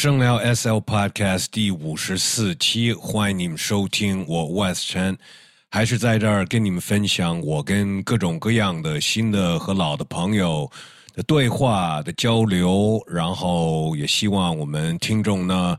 [0.00, 4.24] 生聊 SL Podcast 第五十四期，欢迎你们收听。
[4.28, 5.16] 我 West Chen
[5.72, 10.70] 还是在这儿跟你们分享我跟各种各样的新的和老的朋友
[11.16, 15.76] 的对话的交流，然后也希望我们听众呢，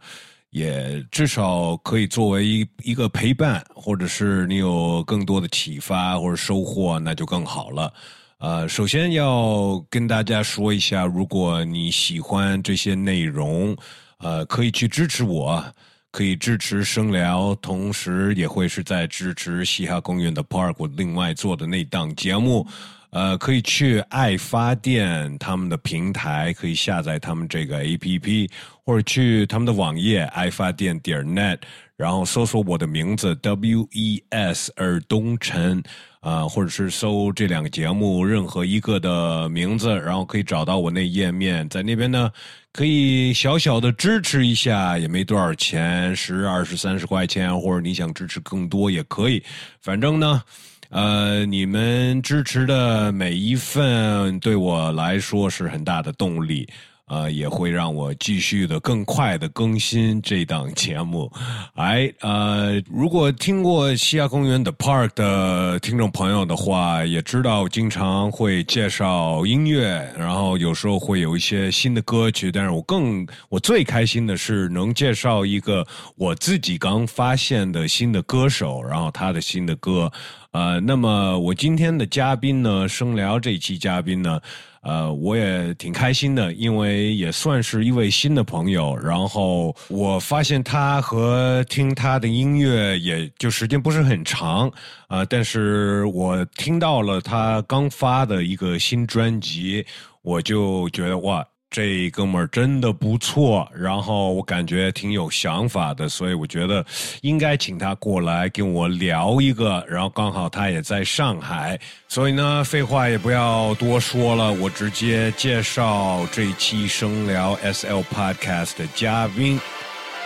[0.49, 7.93] 也至少可以作为一一个陪伴，或者是你有更多的启发或者收获，那就更好了。
[8.39, 13.75] 呃，首先要跟大家说一下，如果你喜欢这些内容，
[14.19, 15.63] 呃，可以去支持我，
[16.11, 22.65] 可以支持声聊，同时也会是在支持嘻哈公园的 Park 另外做的那档节目。
[23.11, 28.47] 呃，可以去爱发电他们的平台，可以下载他们这个 A P P，
[28.85, 31.57] 或者去他们的网页爱发电点 net，
[31.99, 35.83] 然后搜索我的名字 W E S 尔东晨。
[36.21, 42.29] 啊，或者是搜这两个节目任何一个的名字，然后可以找到我那页面，在那边呢，
[42.73, 49.41] 可以小小的支持一下，也没多少钱，十、二十、三十块钱，或者你想支持更多也可以，
[49.81, 50.43] 反正呢，
[50.89, 56.67] 呃，你们支持的每一份对我来说是很大的动力。
[57.09, 61.29] 呃，也会让我继续的更快的更新这档节目。
[61.73, 72.51] 哎，呃，如果听过西亚公园的 Park 的听众朋友的话，也知道经常会介绍音乐，然后有时候会有一些新的歌曲。
[72.51, 75.85] 但是我更我最开心的是能介绍一个
[76.15, 80.11] 我自己刚发现的新的歌手，然后他的新的歌。
[80.51, 84.39] 呃，那么我今天的嘉宾呢，声聊这一期嘉宾呢。
[84.81, 88.95] 呃，我也挺开心的，因为也算是一位新的朋友。
[88.97, 94.71] 然后我发现他和听他的音乐，也就时间不是很长，
[95.07, 99.85] 啊，但是我听到了他刚发的一个新专辑，
[100.21, 101.45] 我就觉得哇。
[101.71, 106.83] 这哥们儿真的不错，然后我感觉挺有想法的，所以我觉得
[107.21, 109.85] 应该请他过来跟我聊一个。
[109.87, 119.59] 然后刚好他也在上海，所以呢，废话也不要多说了，我直接介绍这期声聊 SL Podcast 的嘉宾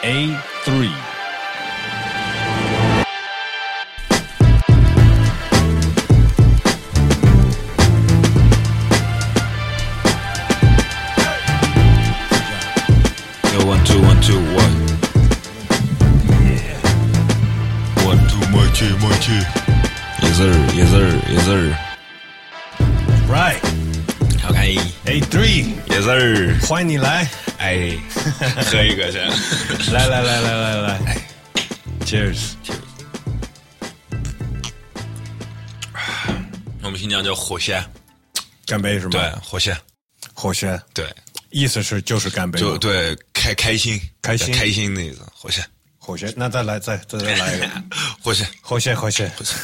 [0.01, 0.29] A
[0.63, 1.12] Three。
[26.67, 27.91] 欢迎你来，哎，
[28.65, 29.27] 喝一个先，
[29.93, 31.17] 来来来来来来
[32.05, 32.53] ，Cheers！
[36.81, 37.83] 我们新疆叫火仙，
[38.65, 39.11] 干杯是吗？
[39.11, 39.77] 对，火仙，
[40.33, 41.05] 火仙，对，
[41.49, 45.63] 意思是就是干杯，就对，开开心，开心，开心的意思，火线，
[45.97, 47.67] 火线，那再来，再再再来一个，
[48.23, 49.57] 火线，火线，火线，火仙，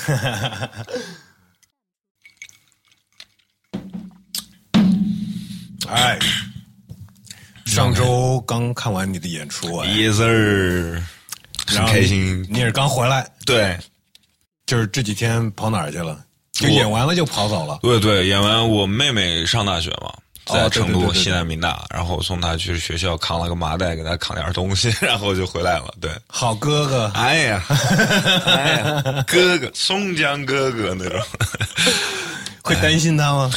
[5.94, 6.19] 哎。
[7.66, 11.00] 上周刚看完你的演出啊，Yes sir，
[11.67, 12.44] 很开心。
[12.50, 13.29] 你是刚回来？
[13.45, 13.77] 对，
[14.66, 16.19] 就是这几天跑哪儿去了？
[16.51, 17.77] 就演完了就跑走了？
[17.83, 20.11] 对对，演完我妹妹上大学嘛，
[20.47, 25.94] 在成都西南民大，然后送她去学校扛了个麻袋，给她扛点东西， 然后就回来了。
[26.01, 27.63] 对，好哥哥，哎呀，
[28.47, 31.21] 哎呀，哥哥，松江哥哥那种，
[32.63, 33.51] 会担心他吗？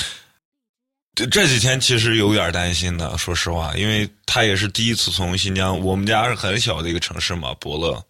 [1.15, 8.03] 这这几天其实有点担心的，说实话，因为他也是第一次从新疆，我们家是很小的一个城市嘛，伯乐，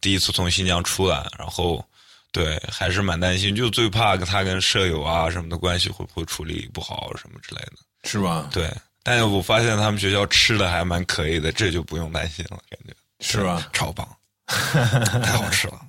[0.00, 1.84] 第一次从新疆出来，然后，
[2.32, 8.48] 对，还是蛮担心，就最怕他跟舍友啊什么的关系会不会处理不好什么之类的，是吧？
[8.52, 8.68] 对，
[9.04, 13.68] 但是我发现他们学校吃的还蛮可以的，这就不用担心了，感觉是吧？
[13.72, 14.04] 超棒，
[14.46, 15.80] 太好吃了。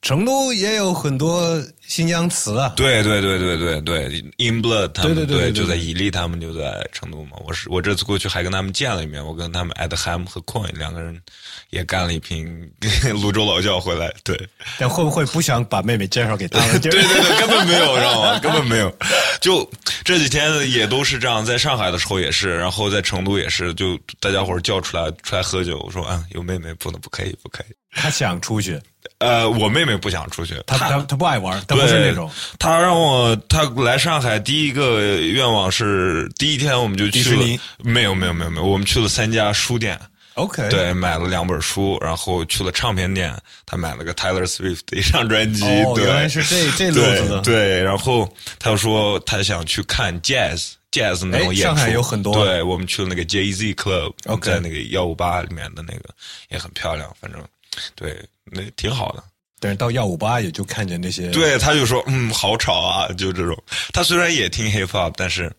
[0.00, 4.04] 成都也有很多新疆词啊，对对对对对对
[4.38, 7.32] ，In Blood 他们对对对就在伊犁，他们就在成都嘛。
[7.44, 11.20] 我是我这次过去还跟他们见了一面，我跟他们 Adham 和 Coin 两个人
[11.70, 12.70] 也干了一瓶
[13.20, 14.12] 泸州老窖回来。
[14.22, 14.38] 对，
[14.78, 16.78] 但会不会不想把妹妹介绍给他们？
[16.80, 18.38] 对对对，根本没有，知道吗？
[18.40, 18.94] 根本没有。
[19.40, 19.68] 就
[20.04, 27.74] 这几天也都是这样，在上海的时候也是，然后在成都也是，就大家伙叫出来出来喝酒，我说啊，有妹妹不能不可以不可以。
[27.90, 28.80] 他想出去。
[29.18, 32.30] 呃，我妹妹不想出去，她她她不爱玩，她不是那种。
[32.58, 39.98] 她让我，她来上海第一个愿望是，第一天我们就去了，没有没有没有没有，我们去了三家书店
[40.34, 43.34] ，OK，对，买了两本书，然后去了唱片店，
[43.66, 51.62] 她买了个 Taylor Swift 的一张专辑，哦，原来是这这路子的，对，然后她说她想去看 Jazz，jazz 那种演出。
[51.62, 52.32] 上海有很多。
[52.44, 56.04] 对，我们去了那个 Jay Z Club，在那个幺五八里面的那个
[56.50, 57.42] 也很漂亮，反正
[57.94, 59.22] 对，那挺好的。
[59.60, 61.30] 但是到幺五八也就看见那些。
[61.30, 63.56] 对，他就说嗯，好吵啊，就这种。
[63.92, 65.52] 他虽然也听 hip hop，但是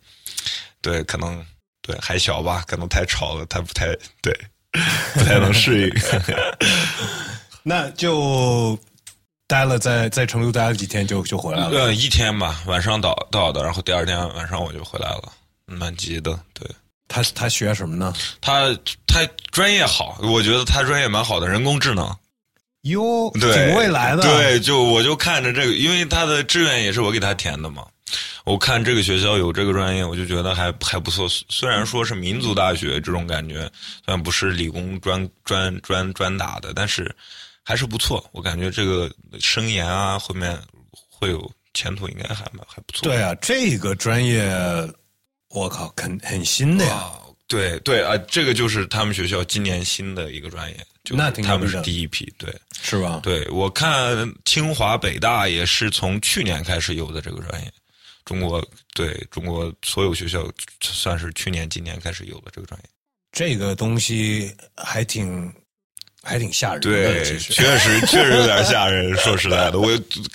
[0.82, 1.46] 对，可能
[1.82, 3.88] 对还小吧，可能太吵了，他不太
[4.22, 4.34] 对，
[5.14, 5.96] 不太能适应。
[7.64, 8.78] 那就。
[9.50, 15.34] 待了在在成都待了几天就就回来了，呃，一天吧，晚上到到的，然后第二天晚上我就回来了，
[15.66, 16.40] 蛮急的。
[16.54, 16.70] 对，
[17.10, 18.14] 他他学什么呢？
[18.40, 18.74] 他
[19.06, 22.16] 他专业好，我觉得他专业蛮好的，人工智能。
[22.84, 24.22] 哟，对挺未来的。
[24.22, 27.86] 对，就我就看着这个，因为他的志愿也是我给他填的嘛。
[28.46, 31.28] 我看这个学校有这个专业，我就觉得还还不错。
[31.50, 33.70] 虽然说是民族大学这种感觉，
[34.06, 37.14] 虽然不是理工专专专专打的，但是。
[37.62, 40.58] 还是不错，我感觉这个生研啊，后面
[41.08, 43.04] 会有前途，应该还蛮还不错。
[43.04, 44.52] 对啊，这个专业，
[45.50, 47.12] 我靠，很很新的呀。
[47.48, 50.78] 对对啊，这个就是他们学校今年新的一个专业，
[51.10, 53.20] 那他们是第一批，对，是吧？
[53.24, 57.72] 对，我看清华北大也是从去年开始有的这个专业，
[58.24, 58.64] 中国
[58.94, 60.48] 对中国所有学校
[60.82, 62.90] 算是去年今年开始有的这个专业。
[63.32, 65.52] 这个东西还挺。
[66.22, 69.16] 还挺吓人的，对，确实 确实有点吓人。
[69.18, 69.90] 说实在的，我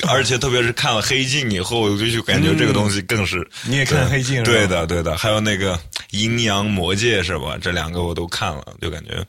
[0.09, 3.47] 而且特别是看了《黑镜》以后，我就感觉这个东西更是。
[3.65, 4.43] 你也看《黑镜》？
[4.45, 5.17] 对的，对的。
[5.17, 5.75] 还有那个
[6.11, 7.57] 《阴阳魔界》是吧？
[7.61, 9.25] 这两个我都看了，就感觉。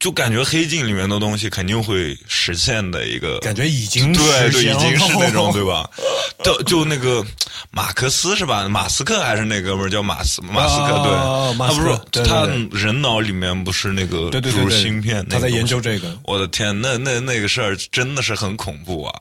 [0.00, 5.88] 就感觉黑镜里面的东西肯定会实现的一个感觉已经对对已经是那种对吧？
[6.44, 7.24] 就就那个
[7.70, 8.68] 马克思是吧？
[8.68, 11.02] 马斯克还是那哥们儿叫马斯马斯克？
[11.02, 12.46] 对，他不是他
[12.78, 15.26] 人脑里面不是那个主芯片？
[15.28, 16.18] 他在研究这个。
[16.24, 19.14] 我的天，那那那个事儿真的是很恐怖啊！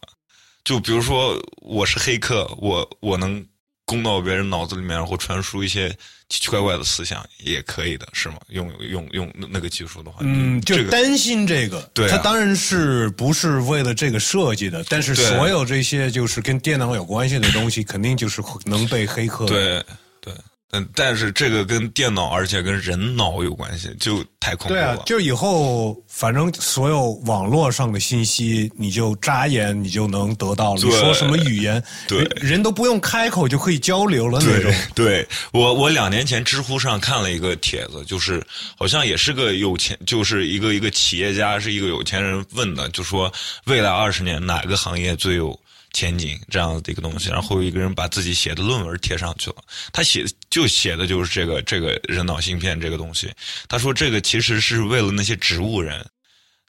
[0.65, 3.45] 就比如说我是黑客，我我能。
[3.85, 5.89] 攻到别人脑子里面，然后传输一些
[6.29, 8.35] 奇奇怪怪的思想，也可以的，是吗？
[8.49, 19.45] 用用用那个技术的话，嗯，就担心这个，对，他当然是不是为了这个设计的，但是所有这些就是跟电脑有关系的东西，肯定就是能被黑客。
[19.45, 19.83] 对
[20.21, 20.33] 对。
[20.75, 24.79] 嗯，但是这个跟电脑，而且跟人脑有关系，就太恐怖了。
[24.79, 30.81] 对啊，就以后反正所有网络上的信息，你就眨眼你就能得到了。
[30.83, 34.73] 你说什么语言，对，人都不用开口就可以交流了那种。
[34.95, 38.43] 对我，我两年前知乎上看了一个帖子，就是
[38.75, 43.31] 好像也是个有钱，就是一个一个企业家，是一个有钱人问的，就说
[43.65, 45.57] 未来二十年哪个行业最有。
[45.93, 49.57] 前景这样的一个东西，然后有一个人把自己写的论文贴上去了，
[49.91, 53.31] 他写就写的就是这个这个人脑芯片这个东西。
[53.69, 56.03] 他说这个其实是为了那些植物人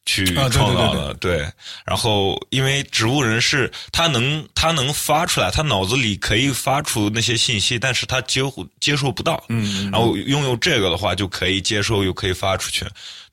[0.04, 1.50] 去创造的，对。
[1.86, 8.42] 然后因为植物人是他能他能发出来，他脑子里可以发出那些信息，但是他接
[8.80, 9.42] 接受不到。
[9.48, 9.90] 嗯。
[9.90, 12.84] 然后拥有这个的话，就可以接受又可以发出去。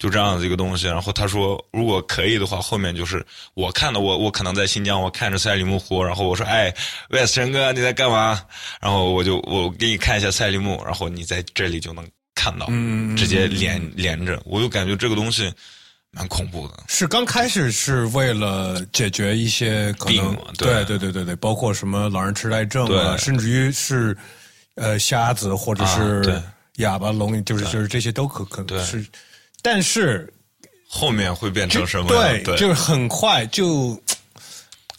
[0.01, 6.73] 就这样子一个东西，然后他说，如果可以的话，后面就是我看的，我我可能在新疆，我看着赛里木湖，然后我说，哎，
[7.11, 8.41] 喂，陈哥，你在干嘛？
[8.81, 12.03] 然后我就我给你看一下赛里木，然后你在这里就能
[12.33, 12.65] 看到，
[13.15, 15.53] 直接连连着，我就感觉这个东西
[16.09, 16.83] 蛮恐怖的。
[16.87, 24.17] 是刚开始是为了解决一些可能，对对对对对，包括什么老人痴呆症啊，甚至于是
[24.73, 26.41] 呃瞎子或者是
[26.77, 29.05] 哑巴聋，就是就是这些都可可能是。
[29.61, 30.31] 但是
[30.87, 32.07] 后面会变成什么？
[32.07, 34.01] 对，就是很快就，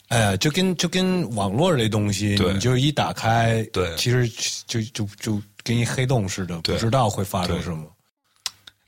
[0.07, 4.27] 哎呀，就跟就跟网络这东西，你就一打开，对，其实
[4.67, 7.89] 就就就跟一黑洞似的，不知道会发生什么。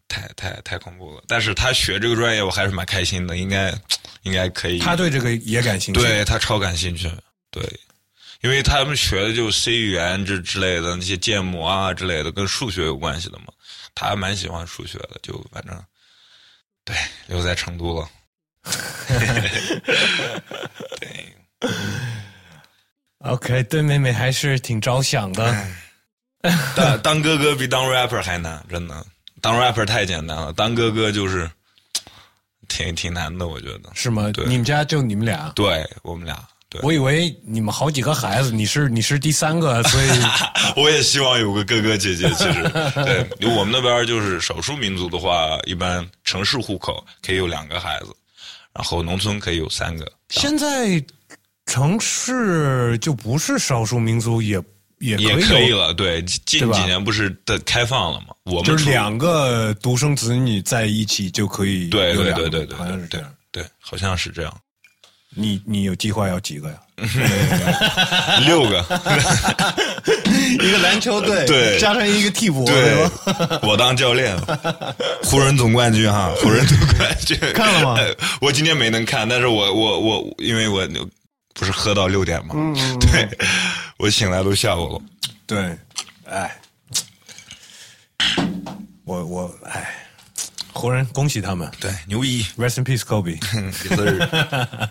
[0.08, 1.24] 太太太恐怖了！
[1.28, 3.74] 但是他学这个专业，我还是蛮开心的，应该
[4.22, 4.80] 应该可以。
[4.80, 7.12] 他对这个也感兴趣，对他超感兴趣，
[7.52, 7.62] 对，
[8.42, 13.46] 因为他们学的就 C 语言这之类的那些建模啊之类的，跟数学有关系的嘛。
[13.96, 15.84] 他还蛮喜欢数学的，就反正，
[16.84, 16.96] 对，
[17.28, 18.08] 留在成都了。
[21.00, 21.36] 对，
[23.20, 25.68] OK，对妹妹还是挺着想的。
[26.76, 29.04] 当当哥哥比当 rapper 还难，真的。
[29.42, 31.50] 当 rapper 太简单了，当哥哥就是
[32.68, 33.90] 挺挺难的，我觉得。
[33.94, 34.32] 是吗？
[34.46, 35.52] 你们家就你们俩？
[35.56, 36.48] 对我们俩。
[36.82, 40.08] 我以为你们好几个孩子，你是你是第三个， 所以
[40.76, 42.30] 我也希望有个哥哥姐姐。
[42.34, 42.64] 其实，
[43.40, 48.08] 对我们那边就是少数民族的话，一般城市户口可以有两个孩子，
[48.74, 50.12] 然后农村可以有三个。
[50.30, 51.04] 现在
[51.66, 54.62] 城市就不是少数民族，也
[55.00, 55.94] 也也可以了。
[55.94, 58.28] 对，近几年不是的开放了吗？
[58.44, 61.90] 我们就是两个独生子女在一起就可以。
[61.90, 63.34] 对对对对对，好像是这样。
[63.52, 64.54] 对，好像是这样。
[65.36, 66.78] 你你有计划要几个呀？
[68.46, 68.84] 六个。
[70.62, 74.36] 一个篮球队，对加上一个替补，对吧？，我当教练，
[75.24, 80.88] 湖人总冠军哈，湖人总冠军看了吗呃我今天没能看，但是我我我因为我
[81.54, 83.28] 不是喝到六点嘛，嗯 对
[83.98, 85.02] 我醒来都下午了。
[85.46, 85.78] 对，
[86.26, 86.56] 哎，
[89.04, 89.94] 我我哎，
[90.76, 93.40] 湖人恭喜他们对，牛逼，，Rest in peace Kobe。
[93.82, 94.90] 这字儿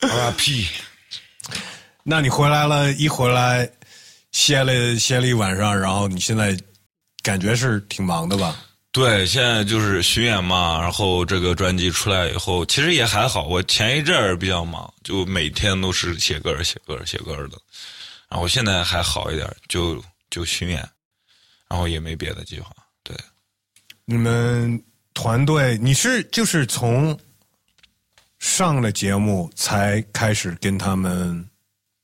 [0.00, 0.66] RIP。
[2.02, 3.68] 那你回来了，一回来
[4.32, 6.56] 歇了歇了一晚上，然后你现在
[7.22, 8.54] 感觉是挺忙的吧？
[8.92, 13.44] 对，现在就是巡演嘛，然后这个专辑出来以后，其实也还好。
[13.44, 17.56] 我前一阵儿比较忙，就每天都是写歌儿、写歌儿、写歌儿的。
[18.28, 20.86] 然后现在还好一点儿，就就巡演，
[21.68, 22.70] 然后也没别的计划。
[24.10, 24.82] 对，你们
[25.14, 27.16] 团队，你是就是从
[28.40, 31.48] 上了节目才开始跟他们，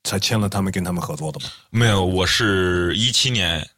[0.04, 1.46] 才签了他们跟他们合作的吗？
[1.70, 3.68] 没有，我是一七年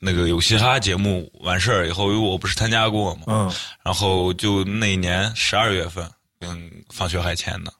[0.00, 3.52] 那个有嘻哈节目完事儿以后，因为我不是参加过嘛，嗯，
[3.84, 7.72] 然后就那一年十二月份跟放学海签的，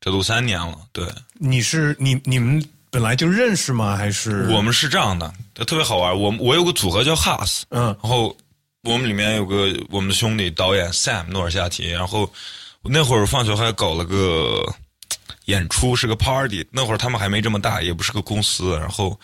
[0.00, 0.76] 这都三年了。
[0.92, 3.96] 对，你是你你们本来就认识吗？
[3.96, 5.32] 还是我们是这样的，
[5.66, 6.18] 特别好玩。
[6.18, 8.36] 我我有个组合叫 Has，嗯然后
[8.84, 12.30] 我们里面有个我们的兄弟导演 Sam 诺尔夏提，然后
[12.82, 14.62] 那会儿放学还搞了个
[15.46, 16.66] 演出，是个 party。
[16.70, 18.76] 那会儿他们还没这么大，也不是个公司。
[18.78, 19.18] 然后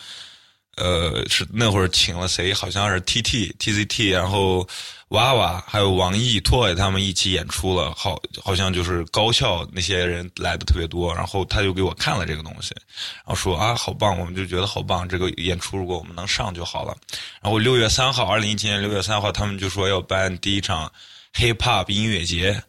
[0.81, 2.53] 呃，是那会儿请了谁？
[2.53, 4.67] 好像是 T T T C T，然后
[5.09, 11.15] 娃娃还有王毅、托他们一起演出了，好好像就是高校那些人来的特别多。
[11.15, 12.75] 然后他就给我看了这个东西，
[13.19, 16.97] 然后说啊，好棒，我们就觉得好棒，这个演出如果我们能上就好了。
[17.43, 20.91] 然后六月三号，二零一七年六月三号，他们就说要办第一场
[21.35, 22.63] hip hop 音乐节。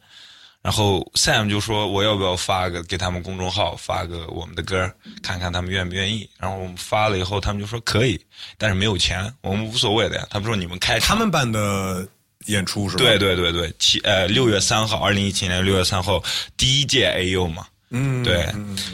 [0.61, 4.89] 然后 Sam 就说我要不要发个给他们公众号发个我们的歌，
[5.23, 6.29] 看看他们愿不愿意。
[6.37, 8.19] 然后我们发了以后，他们就说可以，
[8.57, 10.27] 但是没有钱，我们无所谓的呀。
[10.29, 12.07] 他们说你们开他们办的
[12.45, 13.03] 演出是吧？
[13.03, 16.23] 对对对对，七呃六月三号，二零一七年六月三号
[16.55, 18.47] 第一届 AU 嘛，嗯，对，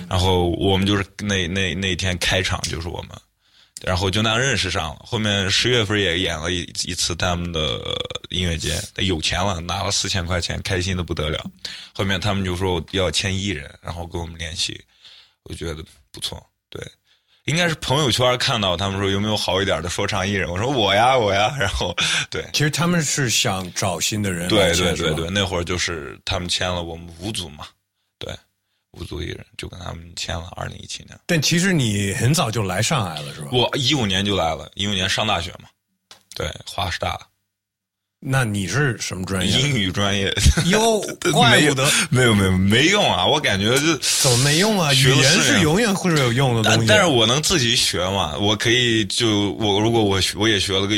[0.10, 3.12] 然后我们就是那那那天开场就是我们，
[3.84, 5.02] 然后就那样认识上了。
[5.06, 7.80] 后面十月份也演了一一次他们的
[8.30, 11.44] 音乐节，有钱了，拿了四千块钱，开心的不得了。
[11.94, 14.80] 后面他们就说要签艺人，然后跟我们联系，
[15.44, 16.82] 我觉得不错，对。
[17.46, 21.96] 应该是朋友圈看到他们说有没有好一点的说唱艺人，我说我呀我呀，然后
[22.30, 27.66] 对其实他们是想找新的人对对对对，那会儿就是他们签了我们五组嘛，
[28.20, 28.36] 对，
[28.98, 31.18] 五组艺人就跟他们签了，二零一七年。
[31.26, 33.50] 但其实你很早就来上海了是吧？
[33.52, 35.70] 我一五年就来了，一五年上大学嘛，
[36.36, 37.20] 对，华师大
[38.20, 39.62] 那你是什么专业？
[39.62, 40.34] 英语专业，
[40.72, 41.00] 哟，
[41.32, 43.24] 怪不得没有没有没用啊！
[43.24, 44.92] 我感觉就怎么没用啊？
[44.92, 46.78] 语言是永远会有用的东西。
[46.80, 50.96] 但但是我能自己学嘛，我可以就我如果我学我也学了个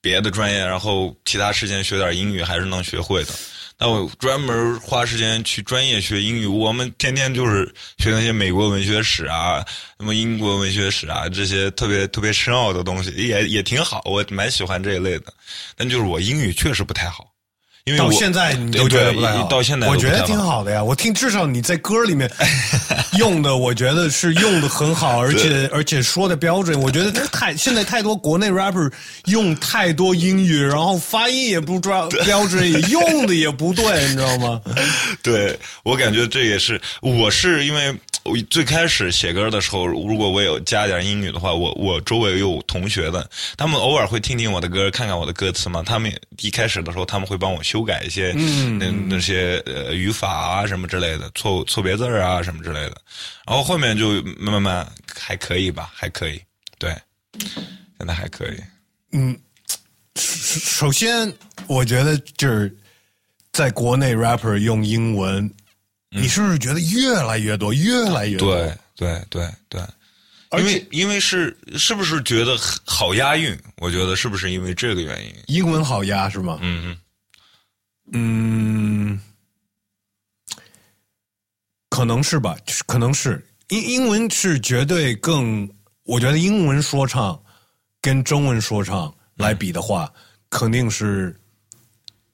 [0.00, 3.32] 别的专业，然后其他时间学点英语还是能学会的。
[3.82, 7.64] 那我专门花时间去专业学英语，我们天天就是
[7.96, 9.64] 学那些美国文学史啊，
[9.98, 15.32] 什么英国文学史啊，这些特别特别深奥的东西，也也挺好，我蛮喜欢这一类的。
[15.76, 17.29] 但就是我英语确实不太好，
[17.84, 20.82] 因为我到现在你都觉得不太好，到现在我觉得挺好的呀。
[20.82, 22.30] 我听至少你在歌里面
[23.18, 26.80] 用的，我觉得是用的很好，而且而且说的标准。
[26.80, 28.90] 我觉得太现在太多国内 rapper
[29.26, 34.60] 用太多英语，然后发音也不抓标准，也用的也不对，你知道吗？
[35.22, 45.82] 对我感觉这也是，我是因为我最开始写歌的时候，如果我有加点英语的话，我我周围有同学的，他们偶尔会听听我的歌，看看我的歌词嘛。
[45.82, 53.00] 他们一开始的时候，他们会帮我修改一些，嗯，那那些呃语法啊什么之类的，错错别字儿啊什么之类的。
[53.46, 56.40] 然后后面就慢慢还可以吧，还可以，
[56.78, 56.94] 对，
[57.98, 58.56] 现在还可以。
[59.12, 59.36] 嗯
[60.14, 61.32] 首先，
[61.66, 62.76] 我觉得就是
[63.52, 65.50] 在国内 rapper 用英文，
[66.10, 68.54] 你是不是觉得越来越多，越来越多？
[68.56, 69.80] 对对对对，
[70.58, 73.56] 因为因为是是不是觉得好押韵？
[73.76, 75.32] 我觉得是不是因为这个原因？
[75.46, 76.58] 英文好押是吗？
[76.60, 76.98] 嗯
[78.12, 79.20] 嗯，嗯，
[81.88, 85.68] 可能是吧，可能是英英文是绝对更，
[86.02, 87.40] 我觉得英文说唱
[88.02, 90.12] 跟中文说唱来比的话，
[90.50, 91.39] 肯定是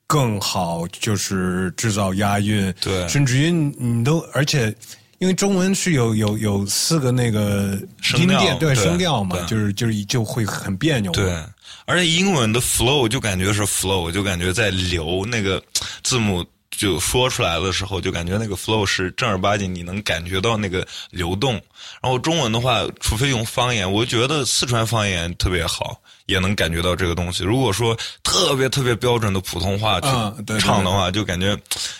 [0.06, 3.06] 更好，就是制造押韵，对。
[3.08, 4.74] 甚至于你都，而且
[5.18, 7.78] 因为中文是有有有四个那个
[8.14, 11.42] 音声调对声调嘛，就是就是就会很别扭，对。
[11.86, 15.62] 而且英文的 flow 就感觉是 flow，就感觉在流那个
[16.02, 21.54] 字母就说出来的时候，就感觉那个 flow 是正儿八经，你能感觉到那个流动。
[22.02, 27.42] 然后中文的话，除非用方言，我觉得四川方言特别好，也能感觉到这个东西。
[27.42, 31.56] 如果说特别特别标准的普通话去啊对对唱的话，就感觉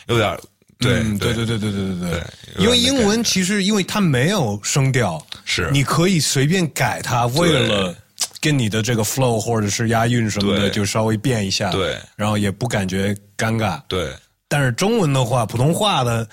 [0.06, 0.38] 有点
[0.78, 2.22] 对嗯对对对对对对
[2.58, 5.70] 因为英文其实因为它没有声调，是。
[5.72, 7.94] 你可以随便改它，为了
[8.40, 13.80] 跟你的这个 flow 或者是押韵什么的，就稍微变一下，对，然后也不感觉尴尬。
[13.88, 14.12] 对。
[14.48, 16.28] 但是中文的话，普通话的，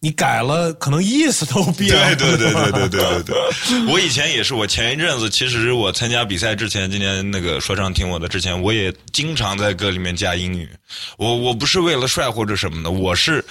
[0.00, 2.14] 你改了，可能意思都变了。
[2.14, 10.68] 对对对对对对对对，我以前也是，我前一阵子其实我参加比赛之前，今年那个说唱听我的之前，我也经常在歌里面加英语。
[11.16, 13.44] 我我不是为了帅或者什么的，我是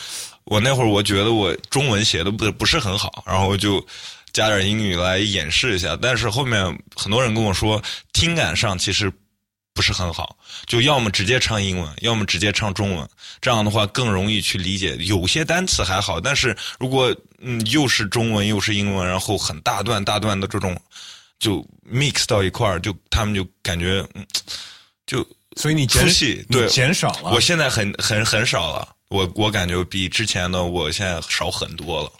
[0.45, 3.85] 我那会儿我觉得我中文写的不不是很好，然后就
[4.31, 5.97] 加点英语来演示一下。
[6.01, 6.63] 但是后面
[6.95, 9.11] 很多人跟我说，听感上其实
[9.77, 13.07] 不是很好，就要么直接唱英文，要么直接唱中文，
[13.39, 14.95] 这样的话更容易去理解。
[14.97, 20.75] 有些单词还好，但是如果嗯又是中文又是英文，然后很大段大段的这种
[21.37, 24.25] 就 mix 到一块儿，就他们就感觉嗯
[25.05, 25.23] 就
[25.55, 27.29] 所以你减出戏对减少了。
[27.31, 32.11] 我现在很很很少了，我我感觉比之前的我现在少很多了。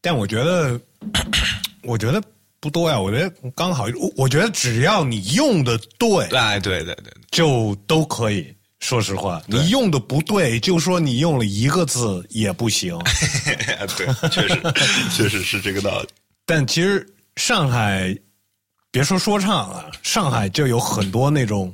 [0.00, 0.78] 但我觉得，
[1.82, 2.22] 我觉得
[2.64, 2.98] 不多呀。
[2.98, 8.46] 我觉得刚好，我我觉得只要你用的对，哎，对对对，就都可以。
[8.80, 12.98] 说实话，你用的不对，就说你用了一个字也不行。
[13.96, 14.60] 对，确实
[15.14, 16.08] 确实是这个道理。
[16.46, 17.06] 但其实
[17.36, 18.14] 上海，
[18.90, 21.72] 别说说唱啊，上海就有很多那种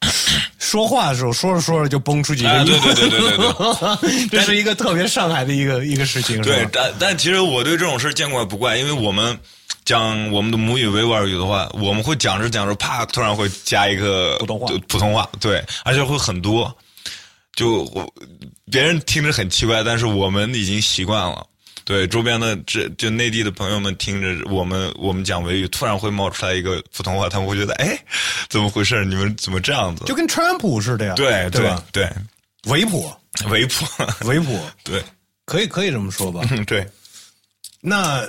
[0.58, 4.28] 说话的时候说着说着就蹦出几个哎，音，对对对对对对。
[4.32, 9.38] 这是一个特别上海的一个一个事情，对但但其实我对这种事见怪不怪，因为我们
[9.84, 16.74] 讲我们的母语维吾尔语的话，我们会讲着讲着，啪，突然会加一个普通话就普通话，对，而且会很多，
[17.54, 18.12] 就我
[18.70, 21.46] 别人听着很奇怪，但是我们已经习惯了。
[21.84, 27.94] 对周边的这就内地的朋友们听着我们我们讲维语，突然会冒出来一个普通话，他们会觉得哎，
[28.48, 29.04] 怎么回事？
[29.04, 30.02] 你们怎么这样子？
[30.06, 31.84] 就跟川普似的呀，对对吧？
[31.92, 32.10] 对，
[32.68, 33.12] 维普，
[33.50, 33.84] 维普，
[34.24, 35.04] 维普， 对，
[35.44, 36.40] 可以可以这么说吧？
[36.52, 36.88] 嗯 对，
[37.82, 38.26] 那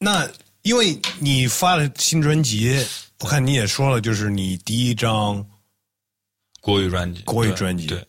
[0.00, 0.28] 那
[0.66, 2.84] 因为你发了新专辑，
[3.20, 5.46] 我看你也说了，就是你第一张
[6.60, 8.04] 国语专辑，国语专辑对。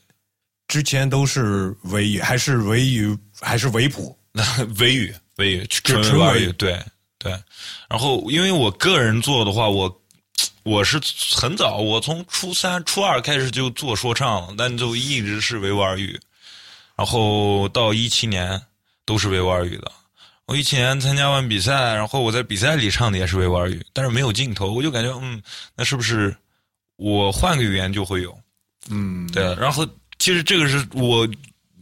[0.67, 4.17] 之前都是维语，还是维语，还是维普？
[4.79, 6.83] 维语，维语，纯维语，对
[7.19, 7.31] 对。
[7.87, 10.01] 然后，因为我个人做的话，我
[10.63, 10.99] 我是
[11.35, 16.19] 很早，我从初三、初二开始就做说唱了，但就一直是维吾尔语。
[16.95, 18.59] 然后到一七年
[19.05, 19.91] 都是维吾尔语的。
[20.47, 25.41] 我以前参加完比赛，然后我在比赛里唱的也是维吾尔语，但是没有镜头，我就感觉，嗯，
[25.75, 26.33] 那是不是
[26.95, 28.33] 我换个语言就会有？
[28.89, 29.85] 嗯，对，然后
[30.19, 31.27] 其实这个是我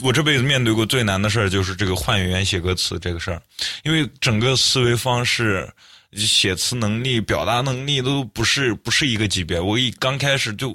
[0.02, 3.40] 我这辈子面对过最难的事儿，就是这个换语言写歌词这个事儿，
[3.84, 5.72] 因为整个思维方式、
[6.14, 9.60] 写词能力、表达能力都不是不是一个级别。
[9.60, 10.70] 我一刚开始就，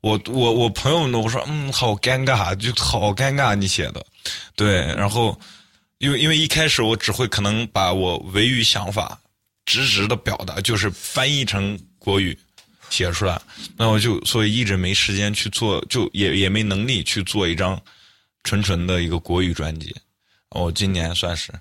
[0.00, 4.04] 我我我朋友们都说，嗯，好尴尬，就好尴尬你写的，
[4.56, 5.38] 对，然后
[5.98, 9.18] 因为因为一开始我只会可能把我维语想法
[9.64, 12.38] 直直的表达，就是翻译成国语。
[12.88, 13.38] 写出来，
[13.76, 17.78] 那我就所以一直没时间去做，就也也没能力去做一张
[18.44, 19.92] 纯纯的一个国语专辑。
[20.50, 21.52] 我今年算是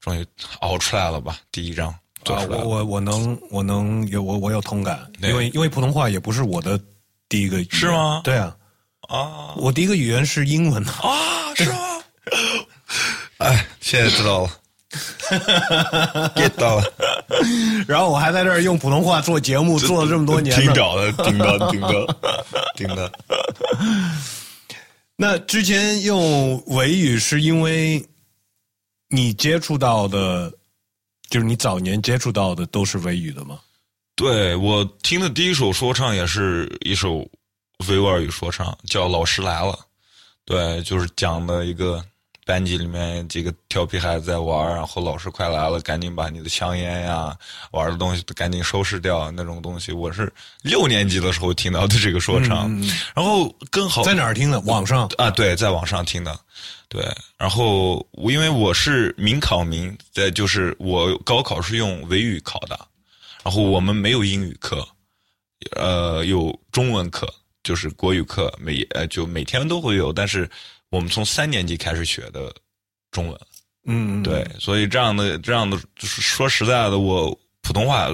[0.00, 0.24] 终于
[0.60, 1.92] 熬出来了吧，第一张
[2.24, 2.64] 做啊，出来了。
[2.64, 6.80] 我我我能我能有我我有同感，因为因为普通话也不是我的
[7.28, 8.56] 第一个语言，是吗对啊，
[9.08, 11.78] 啊我第一个语言是英文啊，是吗？
[13.40, 14.50] 哎，现在知道了
[16.36, 16.84] ，get 到了，
[17.88, 20.62] 然后我还在这儿用普通话做节目，做了这么多年呢。
[20.62, 22.06] 听着了，听到，听到，
[22.76, 23.10] 听到。
[25.16, 28.06] 那之前用维语是因为
[29.08, 30.52] 你接触到的，
[31.30, 33.58] 就是你早年接触到的都是维语的吗？
[34.16, 37.26] 对我听的第一首说唱也是一首
[37.88, 39.72] 维吾尔语说唱，叫《老师来了》。
[40.44, 42.04] 对，就是讲的一个
[42.44, 47.36] 班级里面几个调皮孩子在玩儿，然后老师快来了，赶紧把你的香烟呀、
[47.70, 49.92] 玩的东西都赶紧收拾掉那种东西。
[49.92, 52.70] 我是六年级的时候听到的这个说唱，
[53.14, 54.58] 然后更好在哪儿听的？
[54.60, 56.38] 网上啊，对，在网上听的，
[56.88, 57.06] 对。
[57.36, 62.78] 然后我因为我是民考民，在就是我高考是用维语考的，
[63.44, 64.86] 然后我们没有英语课，
[65.76, 70.50] 呃，有中文课，就是国语课，每呃就每天都会有，但是
[70.90, 72.52] 我们从三年级开始学的
[73.10, 73.40] 中文，
[73.86, 78.08] 嗯，对，所以这样的这样的，就是说实在的，我普通话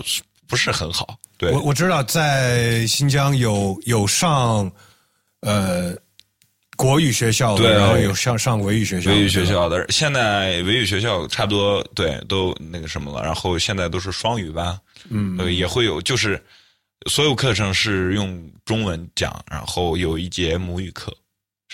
[0.46, 1.50] 不是很好，对。
[1.52, 4.70] 我我知道在新疆有有上
[5.40, 5.96] 呃
[6.76, 7.72] 国语学校的，对。
[7.72, 16.42] 然后有上上维语学校的，维语学校的，现在维语学校差不多对都那个什么了，然后现在都是双语班，嗯，呃，也会有就是
[17.08, 21.16] 所有课程是用中文讲，然后有一节母语课，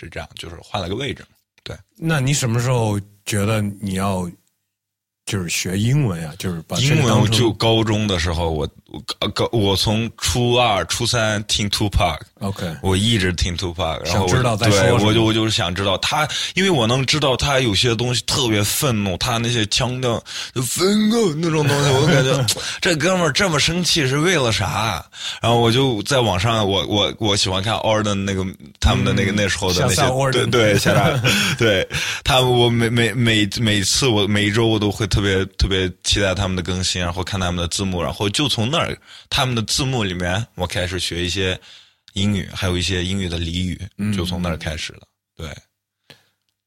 [0.03, 1.25] 是这样，就是换了个位置。
[1.62, 4.31] 对，那你什么时候觉得你要
[5.25, 6.35] 就是学英文呀？
[6.38, 20.23] 就是把英文就高中的时候，我我高我从初二、初三听 Two Pack，OK，我一直听 Tupac，然后我想知道在说对我就我就是想知道他，因为我能知道他有些东西特别愤怒，他那些腔调
[20.55, 22.47] 就愤怒那种东西， 我感觉
[22.81, 25.05] 这哥们儿这么生气是为了啥？
[25.41, 28.45] 然后我就在网上，我我我喜欢看 Orden 那个
[28.79, 29.89] 他们的那个、那时候的
[30.33, 31.23] 对对下下
[31.59, 31.89] 对
[32.25, 38.99] 他我每每每每次我每一周我都会特别特别期待他们的更新，然后看他们的字幕，然后就从那儿
[39.31, 41.59] 他们的字幕里面我开始学一些。
[42.14, 45.01] 英语，还有一些英语的俚语，就从那儿开始的。
[45.35, 45.49] 对，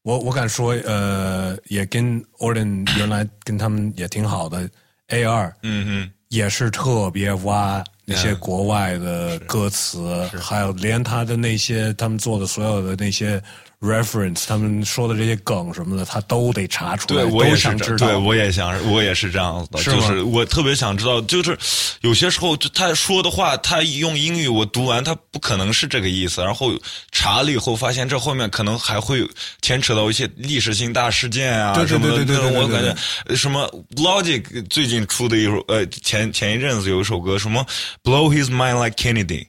[0.02, 4.68] 我我敢说，呃，也跟 Orden 原来跟他们也挺好的
[5.06, 13.40] ，A 二嗯也是特别挖那些国外的歌词，还有连他的那些他们做的所有的那些
[13.80, 18.06] reference，他们说的这些梗什么的，他都得查出来，对我也是，想知道。
[18.06, 21.56] 对我也想，我也是这样子的，是就是我特别想知道，就是
[22.00, 26.72] 有些时候就他说的话，他用英语我读完，他不可能是这个意思，然后
[27.12, 29.28] 查了以后发现这后面可能还会
[29.60, 37.64] 牵扯到一些历史性大事件啊对对什么的，对对对我感觉呃什么 Logic 最近出的一首呃前前一阵子有一首歌什么
[38.02, 39.48] Blow His Mind Like Kennedy。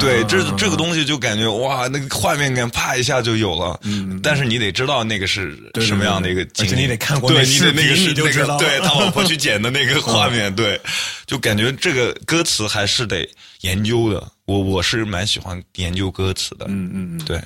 [0.00, 3.78] 对，这啊这个东西就感觉哇，那个画面感啪一下就有了。
[3.82, 10.80] 嗯，但是你得知道那个是什么样的一个对而且情景，你得看过对，那你得那个是那个你就知道对 他老婆去捡的那个画面，对，
[11.26, 13.28] 就感觉这个歌词还是得
[13.60, 14.26] 研究的。
[14.46, 17.38] 我我是蛮喜欢研究歌词的，嗯嗯嗯对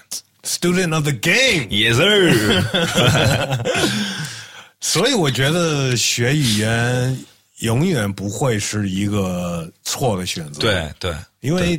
[0.44, 1.66] ，Student of the game。
[1.68, 3.64] ，Yes sir，
[4.80, 7.24] 所以我觉得学语言
[7.58, 11.78] 永远不会是一个错的选择。，对对，因为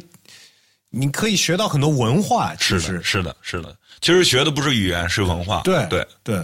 [0.97, 3.75] 你可以学到很多文化，是的，是的，是的。
[3.99, 5.61] 其实学的不是语言，是文化。
[5.61, 6.41] 对对对，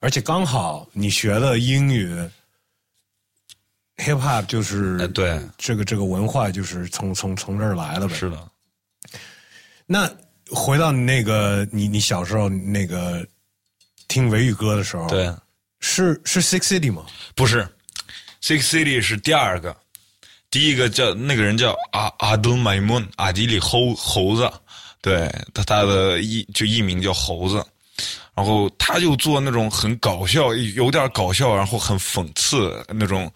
[0.00, 2.08] 而且刚好你学了英语
[3.98, 8.14] ，hip hop 就是、哎对这个这个文化就是从从从这儿来的呗。
[8.14, 8.48] 是的。
[9.84, 10.10] 那
[10.50, 13.26] 回到那个你你小时候那个
[14.08, 15.30] 听维语歌的时候，，对，
[15.80, 17.04] 是是 Six City 吗？
[17.34, 17.68] 不是
[18.42, 19.76] ，Six City 是第二个，
[20.52, 24.48] 第一个叫那个人叫阿阿德迈蒙阿迪里猴猴子，
[25.00, 27.66] 对他他的艺就艺名叫猴子，
[28.34, 33.28] 然后他就做那种很搞笑，有点搞笑，然后很讽刺那种。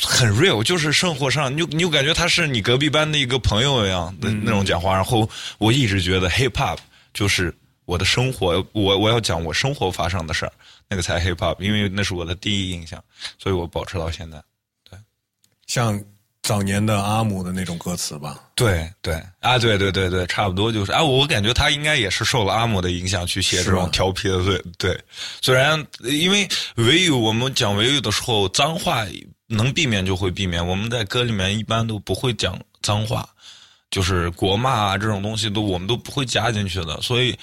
[0.00, 4.94] 很 real，就是生活上，你就你就感觉他是你隔壁班的一个朋友一样的那种讲话。
[4.94, 5.28] 然后
[5.58, 6.78] 我一直觉得 hip hop
[7.12, 10.52] 就是我的生活，我我要讲我生活发生的事儿，
[10.88, 13.04] 那个才 hip hop，因为那是我的第一印象，
[13.38, 14.42] 所以我保持到现在。
[14.88, 14.98] 对
[15.66, 16.02] 像
[16.52, 18.38] 早年的阿姆的那种歌词吧？
[18.54, 25.00] 对对啊，对对对对，差不多就是啊，我感觉他应该也是受了阿姆的影响去写这种调皮的，对对。
[25.40, 29.06] 虽然因为维语，我们讲维语的时候，脏话
[29.46, 33.26] 能避免就会避免，我们在歌里面一般都不会讲脏话，
[33.90, 37.34] 就是国骂啊这种东西都我们都不会加进去的，所以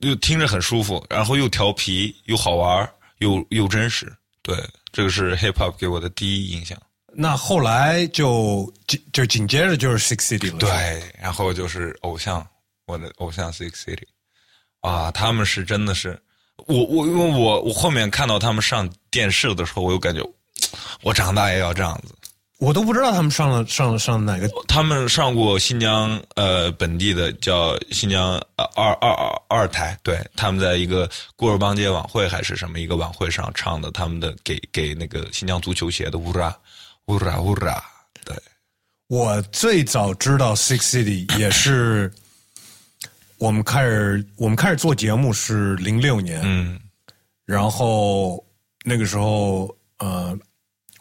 [0.00, 2.86] 又听着很舒服，然后又调皮又好玩
[3.20, 4.14] 又又真实。
[4.42, 4.54] 对，
[4.92, 6.78] 这个是 hip hop 给我的第一印象。
[7.18, 10.58] 那后来就紧就紧接着就是 Six City 了。
[10.58, 12.46] 对，然后就是偶像，
[12.86, 14.06] 我的偶像 Six City，
[14.80, 16.20] 啊，他们是真的是，
[16.66, 20.22] 我我因为我我后面看到他们上电视的时候，我就感觉，
[21.02, 22.14] 我长大也要这样子。
[22.58, 36.56] 我都不知道他们上了上了上哪个他们上过新疆呃本地的叫新疆呃二二二二台，对，他们在一个古尔邦节晚会还是什么一个晚会上唱的他们的给给那个新疆足球鞋的乌拉
[37.06, 37.82] 乌拉乌拉，
[38.24, 38.36] 对，
[39.06, 42.12] 我最早知道 Six City 也是
[43.38, 46.80] 我们开始我们开始做节目是零六年，嗯
[47.44, 48.44] 然后
[48.84, 50.36] 那个时候呃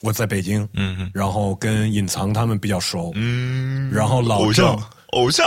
[0.02, 4.80] 我在北京，嗯嗯然后跟隐藏他们比较熟，嗯，然后老郑
[5.14, 5.46] 偶像。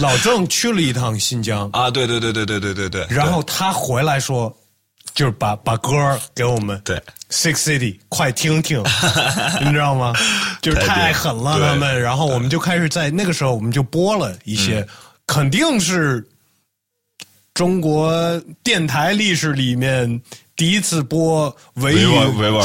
[0.00, 4.52] 老郑去了一趟新疆，啊，对对对对对对对对，然后他回来说，
[5.14, 6.96] 就是把把歌给我们，对
[7.30, 8.82] ，Six City，快听听，
[9.60, 10.14] 你知道吗？
[10.62, 14.86] 就是太狠了他们，然后我们就开始在那个时候，我们就播了一些，
[15.26, 16.26] 肯定是
[17.54, 20.20] 中国电台历史里面
[20.56, 22.06] 第一次播维语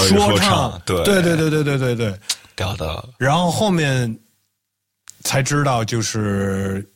[0.08, 2.19] 说唱，对，对，对，对，对，对，对，对，
[2.55, 3.10] 屌的。
[3.17, 4.17] 然后后面
[5.23, 6.88] 才知道，就是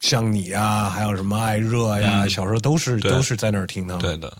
[0.00, 4.32] 像你啊，还有什么艾热呀，小时候都是都是在那儿听的，对的。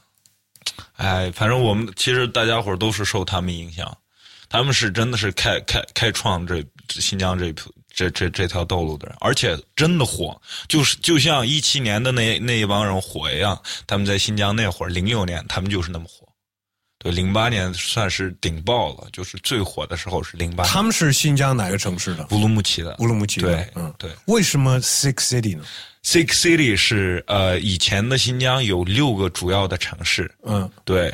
[1.03, 3.99] 哎，反正我们其实大家伙都是受他们影响，
[4.49, 7.53] 他们是真的是开开开创这新疆这
[7.93, 16.22] 这这这条道路的人，而且真的火，就是就像一七年的那那一帮人火一样，他们在新疆那会儿，零六年他们就是那么火，
[17.03, 22.25] 对，零八年算是顶爆了，就是最火的时候是零八，他们是新疆哪个城市的？
[22.31, 23.49] 乌鲁木齐的，乌鲁木齐的。
[23.49, 24.11] 对嗯，对。
[24.27, 25.65] 为什么 Six City 呢
[26.05, 31.13] ？Six City 是呃以前的新疆有六个主要的城市，嗯，对，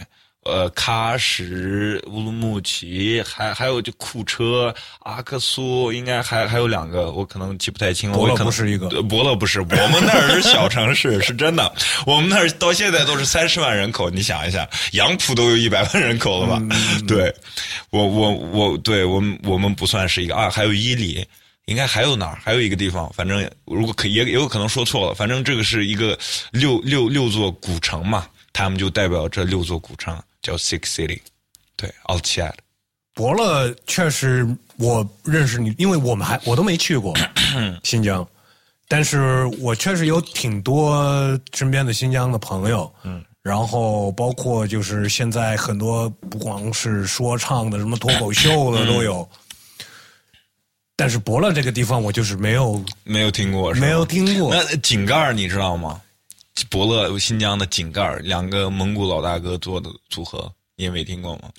[0.48, 8.16] 呃，喀什、乌鲁木齐，还还有就库车、阿克苏，应该还还有两个，我可能记不太清了。
[8.16, 11.72] 伯勒我可能不是一个呃伯乐不是，我们那儿是小城市， 是真的。
[12.06, 16.58] 我们那儿到现在都是三十万人口，你想一下，杨浦都有一百万人口了吧？
[16.62, 17.34] 嗯对，
[17.90, 21.24] 我我我，对我们我们不算是一个啊，还有伊犁。
[21.66, 22.38] 应该还有哪儿？
[22.42, 25.14] 还有一个地方，反正如果可也也有可能说错了。
[25.14, 26.18] 反正这个是一个
[26.50, 31.20] 六六六座古城嘛，他们就代表这六座古城，叫 Six City，
[31.76, 32.54] 对 i a d
[33.12, 37.14] 伯乐确实我认识你，因为我们还我都没去过
[37.84, 38.26] 新疆，
[38.88, 49.28] 但是我确实有挺多身边的新疆的朋友，嗯，然后包括就是现在很多不光是说唱的，什么脱口秀的都有。
[50.96, 53.74] 但是伯乐这个地方，我就是没有没有听过？
[53.74, 54.54] 没有听过。
[54.54, 56.00] 那井盖你知道吗？
[56.71, 61.51] 伯乐新疆的井盖儿，两个蒙古老大哥做的组合，你也没听过吗？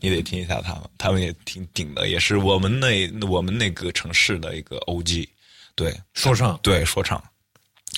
[0.00, 5.28] 你得听一下他们，他们也挺顶的，也是我们那我们那个城市的一个 OG，
[5.74, 5.94] 对。
[6.14, 6.58] 说唱。
[6.62, 7.22] 对，说唱。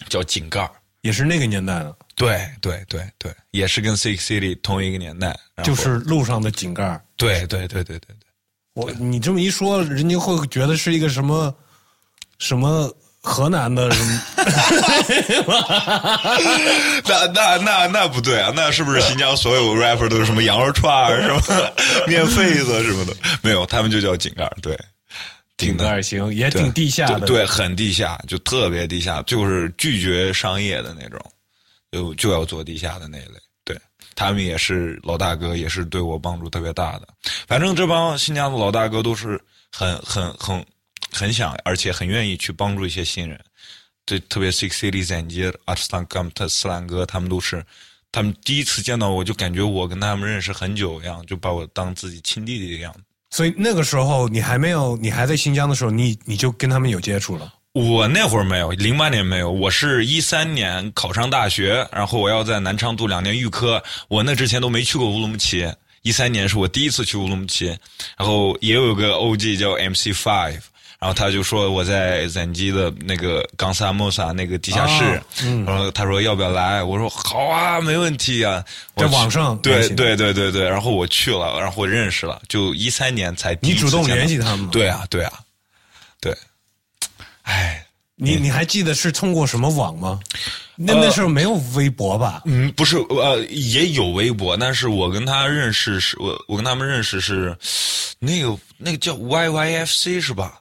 [0.08, 0.70] 叫井盖儿。
[1.02, 7.02] 也是那个年代的，对对对对，也是跟 Six City 同一个年代，就是路上的井盖儿。
[7.16, 8.16] 对对对对对对，
[8.74, 11.54] 我你这么一说，人家会觉得是一个什么
[12.38, 14.20] 什么河南的什么？
[17.06, 21.42] 那那那那不对啊，那是不是新疆所有 rapper 都是什么羊肉串儿、什么
[22.08, 23.14] 面肺子什么的？
[23.42, 24.78] 没有，他们就叫井盖儿，对，
[25.58, 27.20] 井盖儿行，也挺地下的。
[27.20, 31.20] 对，对很地下，就特别地下，就是拒绝商业的那种，
[31.92, 33.34] 就就要做地下的那一类。
[33.64, 33.78] 对
[34.14, 37.02] 他们也是老大哥，也是对我帮助特别大的。
[37.46, 39.38] 反正这帮新疆的老大哥都是
[39.70, 40.64] 很很很
[41.12, 43.38] 很想，而且很愿意去帮助一些新人。
[44.04, 47.64] 对，特别 Six City 赞吉、阿斯兰甘特、斯兰哥，他们都是，
[48.10, 52.94] 他们第一次见到我就感觉我跟他们认识很久一样，就把我当自己亲弟弟一样。
[53.30, 57.54] 所以那个时候你还没有，你还在新疆的时候，你你就跟他们有接触了。
[57.72, 65.72] 我那会儿没有，零八年没有，我是一三年考上大学，然后我要在南昌读两年预科，我那之前都没去过乌鲁木齐。
[66.02, 67.66] 一三年是我第一次去乌鲁木齐，
[68.16, 70.62] 然后也有个 OG 叫 MC Five，
[71.00, 78.62] 然后他就说我在赞基的那个冈萨莫萨那个地下室，啊嗯然后他说要不要来，我说好啊，没问题啊。
[78.96, 85.32] 在网上对对对对对，然后我去了，然后我认识了，就一三年才你主动联系他们吗对啊对啊，
[86.20, 86.36] 对，
[87.42, 87.86] 哎。
[88.22, 90.20] 你你还记得是通过什么网吗？
[90.76, 92.42] 那那时候没有微博吧？
[92.44, 97.56] 嗯，不是，呃，也有微博，但是我跟他认识是，我我跟他们认识是，
[98.18, 100.59] 那个那个叫 YYFC 是吧？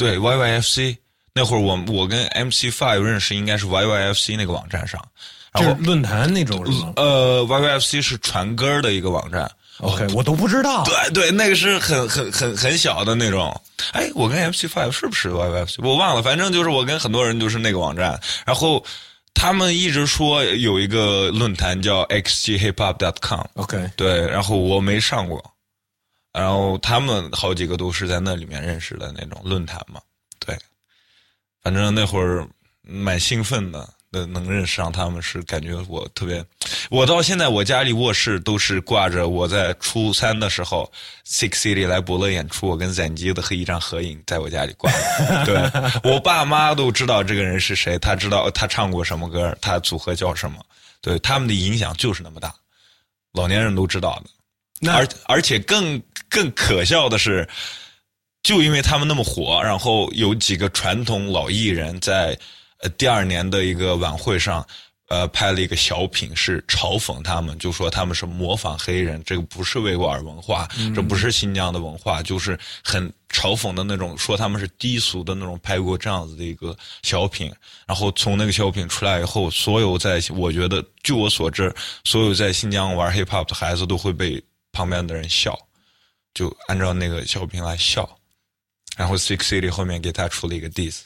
[0.00, 0.96] 对，YYFC
[1.32, 5.00] 那会儿我我跟 MC Five 认识应该是 YYFC 那个网站上，
[5.52, 6.64] 然后就是论坛那种
[6.96, 9.50] 呃 YYFC 是传歌的一个网站。
[9.78, 10.84] ？OK，我都不知道。
[10.84, 13.58] 对对，那个是很很很很小的那种。
[13.92, 15.76] 哎，我跟 MC Five 是不是 YYFC？
[15.82, 18.20] 我忘了，反正就是我跟很多人就是那个网站。
[18.44, 18.84] 然后
[19.32, 23.46] 他们一直说有一个论坛叫 xghiphop.com。
[23.54, 25.42] OK，对，然后我没上过，
[26.32, 30.00] 然后他们好几个都是在那里面认识的那种论坛嘛。
[30.38, 30.56] 对，
[31.62, 32.46] 反正那会儿
[32.82, 36.44] 蛮兴奋的，能能认识上他们是感觉我特别。
[36.88, 40.90] 我到现在我家里卧室都是挂着我在初三的时候
[41.26, 44.90] ，Six City 来伯乐演出，我跟赞基的和一张合影在我家里挂。
[45.44, 45.70] 对
[46.02, 50.58] 我爸妈都知道这个人是谁，他知道他唱过什么歌，他组合叫什么。
[51.00, 52.54] 对他们的影响就是那么大，
[53.32, 54.30] 老年人都知道的。
[54.82, 57.46] 那而而且更更可笑的是，
[58.42, 62.36] 就因为他们那么火，然后有几个传统老艺人在
[62.78, 64.66] 呃第二年的一个晚会上，
[65.08, 77.52] 呃拍了一个小品，是嘲讽他们，就说他们是模仿黑人，这个不是维吾尔文化，这不是新疆的文化，就是很嘲讽的那种，说他们是低俗的那种拍过这样子的一个小品。
[77.86, 85.58] 然后从那个小品出来以后，所有在我觉得，据我所知，所有在新疆玩 hip hop 的孩子都会被旁边的人笑，
[86.34, 88.18] 就按照那个小品来笑。
[88.96, 91.04] 然后 Six City 后面给他出了一个 diss，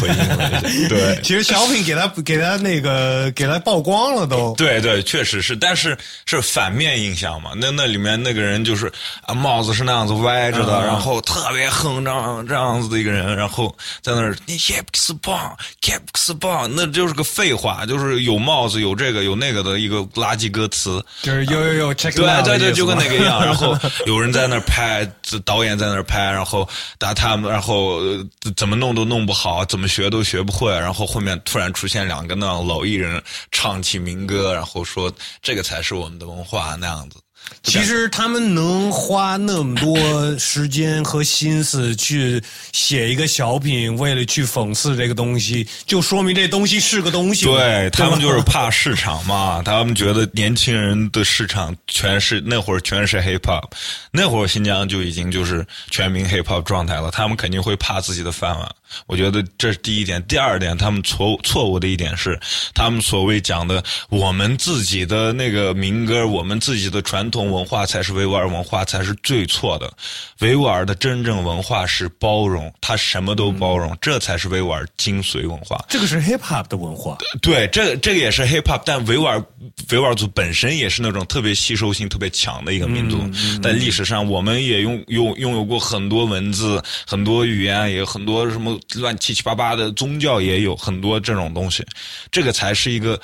[0.00, 0.88] 回应了一下。
[0.88, 4.54] 对，其实小品给他给他那个给他曝光了都。
[4.58, 7.50] 对对，确实是，但是是反面印象嘛。
[7.56, 8.90] 那那里面那个人就是
[9.22, 21.04] 啊，帽子是那样子歪着的，然后特别横这样这样子的一个人，然后在那儿你 hips bang hips bang，那就是个废话，就是有帽子有这个有那个的一个垃圾歌词。
[21.22, 23.42] 就是有有有 check 对对对，就跟那个一样。
[23.44, 25.06] 然后有人在那儿拍，
[25.44, 28.24] 导演在那儿拍，然后打他们，然后呃
[28.56, 30.70] 怎么弄都弄不好，怎么学都学不会。
[30.72, 37.16] 然后后面突然出现两个那样老艺人唱起民歌，然后说这个才是我们的文化那样子。
[37.62, 47.44] 其实他们能花那么多时间和心思去写一个小品，为了去讽刺这个东西，就说明这东西是个东西。
[47.44, 53.64] 对他们就是怕市场嘛， 他们觉得年轻人的市场全是那会儿全是 hip hop，
[54.10, 58.74] 那会儿新疆就已经就是全民 hip hop 状态了，他们肯定会怕自己的饭碗。
[59.06, 62.38] 我觉得这是第一点，第二点，他们错错误的一点是，
[62.74, 69.92] 他们所谓讲的我们自己的那个民歌，我们自己的传统文化才是维吾尔文化，才是最错的。
[70.40, 75.84] 维吾尔的真正文化是包容，他什么都包容，这才是维吾尔精髓文化。
[75.88, 77.18] 这个是 hip hop 的文化。
[77.40, 79.42] 对，这个这个也是 hip hop，但维吾尔
[79.90, 83.18] 维吾尔族本身也是那种特别吸收性特别强的一个民族。
[83.62, 91.84] 在历史上，我们也拥拥拥有过很多文字、很多语言，也有很多什么乱七七八八的宗教，也有很多这种东西。
[92.30, 93.20] 这个才是一个。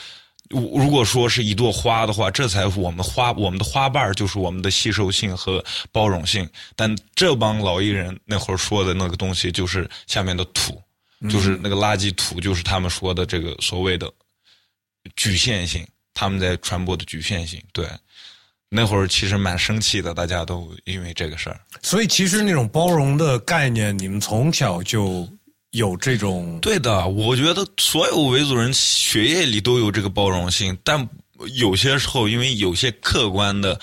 [0.49, 6.44] 如如果说是一朵花的话，这才是我们花我们的花瓣就是我们的吸收性和包容性。
[6.75, 10.83] 但这帮老艺人那会儿说的那个东西，就是下面的土，
[11.31, 14.12] 就是那个垃圾土，就是他们说的这个所谓的
[15.14, 17.62] 局限性，他们在传播的局限性。
[17.73, 17.87] 对，
[18.68, 21.61] 那会儿其实蛮生气的，大家都因为这个事儿。
[21.81, 25.29] 所以其实那种包容的概念，你们从小就
[25.71, 26.59] 有这种。
[26.61, 31.09] 对的，我觉得所有维族人血液里都有这个包容性，但
[31.55, 33.79] 有些时候因为有些客观的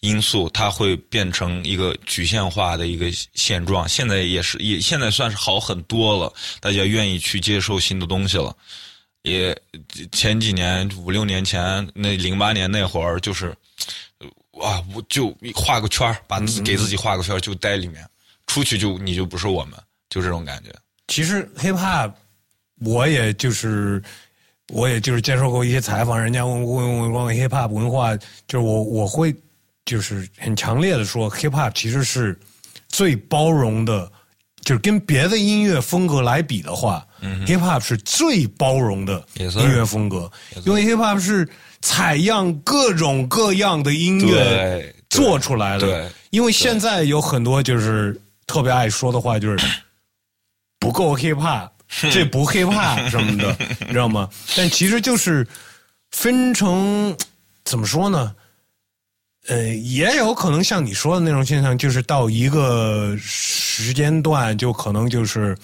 [0.00, 3.88] 因素，它会变成一个局限化的一个现状。
[3.88, 8.54] 现在也是，也现在算是好很多了，大家愿意去接受新的东西了。
[9.22, 9.56] 也
[10.12, 13.48] 前几年五六年前，那零八年那会儿，就是
[14.62, 18.08] 啊，我就画个圈儿把自给自己画个圈就待里面，
[18.46, 19.72] 出去就你就不是我们，
[20.08, 20.70] 就这种感觉。
[21.08, 22.12] 其实 hip hop，
[22.80, 24.02] 我也就是，
[24.72, 28.16] 我也就是接受过一些采访，人家问问问问 hip hop 文化，
[28.48, 29.34] 就是我我会
[29.84, 32.38] 就是很强烈的说，hip hop 其实是
[32.88, 34.10] 最包容的，
[34.62, 40.30] 就是跟别的音乐风格来比的话、h i p hop 是最包容的音乐风格，
[40.64, 41.48] 因为 hip hop 是
[41.80, 45.86] 采样各种各样的音乐对做出来的。
[45.86, 46.08] 对。
[46.30, 49.66] 因为现在有很多就是特别爱说的话，就是
[50.78, 51.70] 不够 hip hop，
[52.12, 54.28] 这不 hip hop 什么的，你知道吗？
[54.56, 55.46] 但其实就是
[56.10, 57.16] 分成
[57.64, 58.34] 怎么说呢？
[59.48, 65.56] 呃，也有可能像你说的那种现象，就是到一个时间段，就可能就是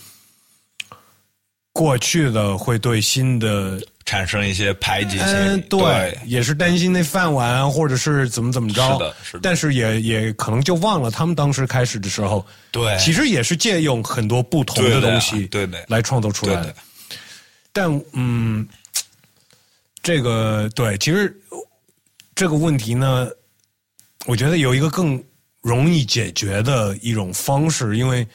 [1.73, 5.27] 过去的会对新的产生一些排挤性。
[5.27, 8.93] 嗯，对，也是担心那饭碗，或者是怎么怎么着。
[8.93, 16.75] 是的是的但是也也可能就忘了他们当时开始的时候，对其实也是借用很多不同的东西，对的来创作出来对的。
[17.73, 18.67] 但嗯，
[20.03, 21.35] 这个对，其实
[22.35, 23.29] 这个问题呢，
[24.27, 25.23] 我觉得有一个更
[25.63, 28.27] 容易解决的一种方式，因为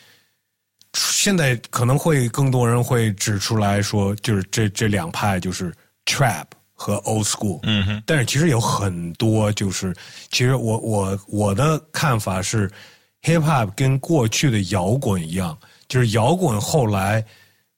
[0.97, 5.71] 现在可能会更多人会指出来说，就是这这两派就是
[6.05, 9.95] trap 和 old school，嗯哼，但是其实有很多就是，
[10.31, 12.67] 其实我我我的看法是
[13.23, 15.57] ，hip hop 跟过去的摇滚一样，
[15.87, 17.23] 就是摇滚后来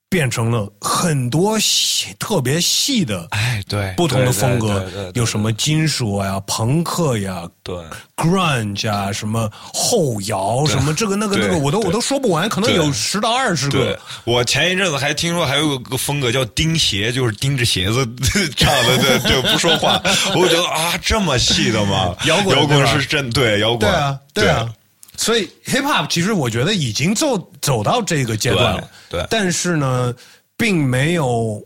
[0.10, 7.76] 变成了很多细特别细的哎，对，不同的风格有什么金属呀、朋克呀、对
[8.16, 18.04] grunge 啊，什么后摇，什么这个那个那个，我都我都说不完，可能有十到二十个。，我前一阵子还听说还有个风格叫钉鞋，就是钉着鞋子
[18.58, 20.02] 唱的，对对，不说话。
[20.36, 22.16] 我觉得啊，这么细的吗？
[22.26, 24.68] 摇滚摇滚是真对摇滚，对啊，对啊。
[25.20, 30.14] 所以 hip hop 其实我觉得已经走走到这个阶段了，对对但是呢，
[30.56, 31.62] 并没有，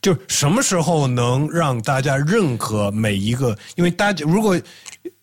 [0.00, 3.58] 就什么时候能让大家认可每一个？
[3.74, 4.56] 因为大家如果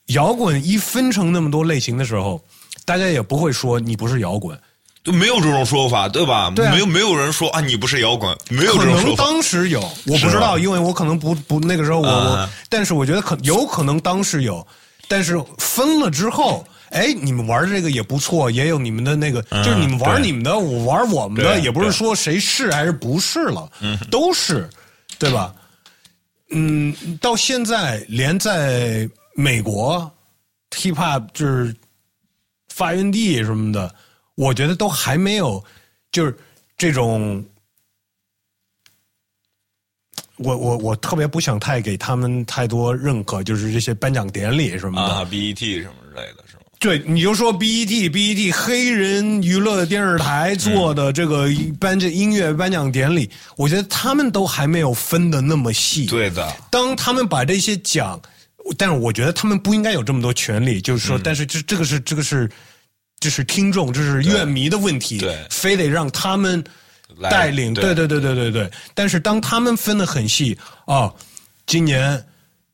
[0.08, 2.44] 摇滚一分成那么多类型的时候，
[2.84, 4.60] 大家也不会说你不是摇滚，
[5.02, 6.52] 就没有这种说法，对吧？
[6.54, 9.24] 对啊没有没有人说啊，你不是摇滚，没有可能这种说法。
[9.24, 14.68] 当时有，我不知道，因为我可能不不那个时候我我嗯，但是我觉得可有可能当时有，
[15.08, 23.70] 但是分了之后，哎，你们玩这个也不错，也有你们的那个，就是你们玩你们的，我玩我们的，也不是说谁是还是不是了，
[24.10, 24.70] 都是，
[25.20, 25.54] 对吧？
[26.52, 30.10] 嗯，到现在连在美国
[30.72, 31.76] ，hip hop 就是
[32.70, 33.94] 发源地什么的，
[34.36, 35.64] 我觉得都还没有，
[36.12, 36.38] 就是
[36.78, 37.44] 这种。
[40.38, 45.14] 我我我特别不想太给他们太多认可，就是这些颁奖典礼什么的。
[45.14, 46.43] 啊，BET 什么之类的？
[46.84, 51.48] 对，你就说 BET BET 黑人娱乐电视台做的这个
[51.80, 56.06] 颁这音乐颁奖典礼，我觉得他们都还没有分的那么细。
[56.08, 58.22] 对的，当他们把这些奖，
[58.78, 62.52] 但是我觉得他们不应该有这么多权利，就是说，但是这这个是这个是
[63.18, 66.62] 这是听众，这是乐迷的问题，对非得让他们
[67.32, 68.72] 带领，对对对对对对对。
[68.94, 71.16] 但是当他们分的很细，哦，
[71.66, 72.22] 今年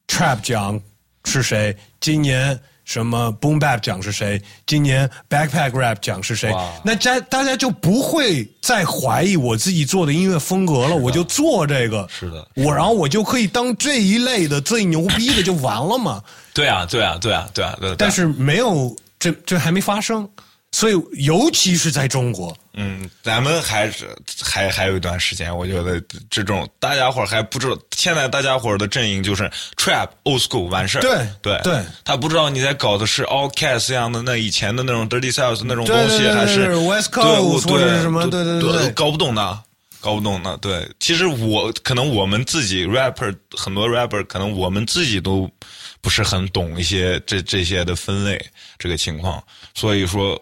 [0.07, 0.81] Trap 奖
[1.25, 1.77] 是谁？
[2.01, 2.59] 今年
[2.89, 4.41] 什么 Boom Bap 奖是谁？
[4.65, 6.51] 今年 Backpack Rap 奖是谁？
[6.83, 16.19] 那家大家就不会再怀疑我自己做的音乐风格了，我就做这个，是的我然后我就可以当这一类的最牛逼的就完了嘛。
[16.51, 17.95] 对啊，对啊，对啊，对啊，对啊。
[17.95, 20.27] 但是没有，这这还没发生，
[20.71, 24.07] 所以尤其是在中国，嗯，咱们还是
[24.41, 31.01] 还还有一段时间，我觉得这种大家伙儿还不知道，现在大家伙儿的阵营就是 trap old school 完事儿。
[31.01, 39.59] 对对对他不知道你在搞的是 all cats 一样的那以前的那种 dirty south 那种东西，对对还是对 West Coast 我或者是什么对对对对搞不懂的。
[40.01, 45.51] 搞不懂的，对，其实我可能我们自己 rapper 很多 rapper 可能我们自己都
[45.99, 48.39] 不是很懂一些这这些的分类
[48.77, 49.43] 这个情况，
[49.75, 50.41] 所以说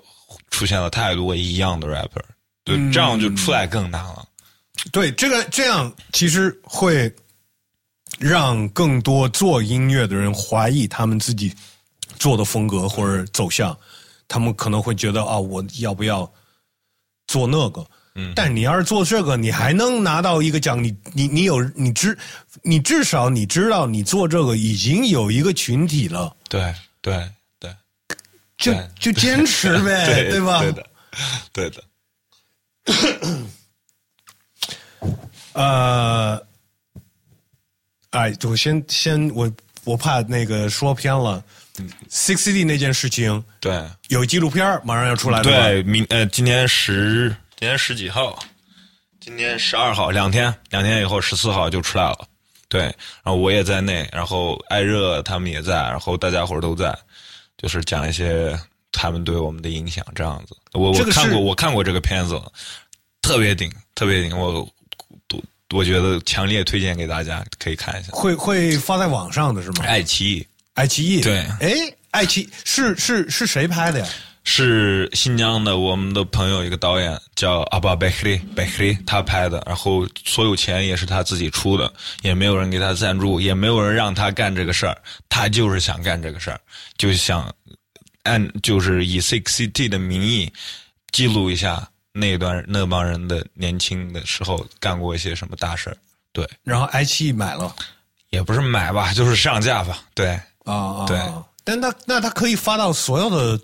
[0.49, 2.23] 出现了太多一样的 rapper，
[2.63, 4.25] 对，嗯这样就出来更难了。
[4.91, 7.13] 对这个这样其实会
[8.19, 11.53] 让更多做音乐的人怀疑他们自己
[12.17, 13.77] 做的风格或者走向，
[14.27, 16.31] 他们可能会觉得啊，我要不要
[17.27, 17.85] 做那个？
[18.19, 22.17] 嗯，但你要是做这个，你还能拿到一个奖，你你你有你知，
[22.63, 27.29] 你至少你知道你做这个已经有一个群体了，对对对，
[28.57, 30.59] 就就坚持呗， 对吧？
[30.61, 30.85] 对的，
[31.53, 31.83] 对的。
[35.53, 36.41] 呃，
[38.11, 39.51] 哎，我先先我
[39.83, 41.43] 我怕那个说偏了。
[42.09, 48.43] Six City 那件事情对有纪录片儿马上要出来了，对，明呃，今天十今天十几号？
[49.19, 52.27] 今天十二号，两天，两天以后十四号就出来了。
[52.67, 56.97] 对，然后我也在内，然后艾热他们也在，然后大家伙儿都在，
[57.57, 58.57] 就是讲一些
[58.91, 60.55] 他们对我们的影响，这样子。
[60.73, 62.41] 我我看过，我看过这个片子，
[63.21, 65.41] 特别顶，特别顶，我我
[65.73, 68.09] 我觉得强烈推荐给大家，可以看一下。
[68.11, 69.83] 会会发在网上的是吗？
[69.85, 71.73] 爱奇艺爱奇艺对哎，
[72.11, 74.07] 爱奇艺是是是谁拍的呀？
[74.49, 81.91] 是新疆的我们的朋友一个导演叫阿巴贝克里贝克里，他拍的，然后所有钱也是他自己出的，
[82.21, 86.57] 也没有人给他赞助，也没有人让他干这个事儿，他就是想干这个事儿，
[86.97, 87.53] 就想
[88.23, 90.49] 按就是以 Six City 的名义
[91.11, 95.97] 记录一下那段那帮人的年轻的时候干过一些什么大事儿，
[96.31, 97.75] 对，然后爱奇艺买了。
[98.29, 100.29] 也不是买吧，就是上架吧，对，
[100.63, 101.17] 啊啊，对。
[101.17, 103.61] 啊但他那他可以发到所有的，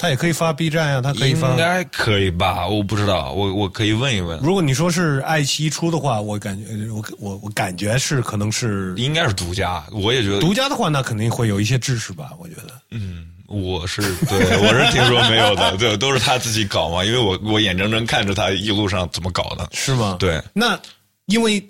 [0.00, 1.56] 他也可以发 B 站呀、他可以发应。
[1.58, 2.66] 该可以吧？
[2.66, 4.40] 我不知道，我我可以问一问。
[4.40, 12.80] 如果你说是爱奇艺出的话，我感觉我我我感觉是可能是应该是独家，我也觉得独家的话，那肯定会有一些支持吧，我觉得。
[12.92, 20.16] 嗯，我是对， 我是听说没有的，对，都是他自己搞嘛，因为我我眼睁睁看着他一路上怎么搞的，是吗？。
[20.18, 20.80] 对，那
[21.26, 21.60] 因为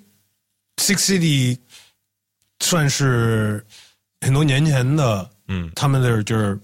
[0.76, 1.58] Six City
[2.60, 3.66] 算是
[4.20, 6.56] 很多年前的，嗯，他们的就是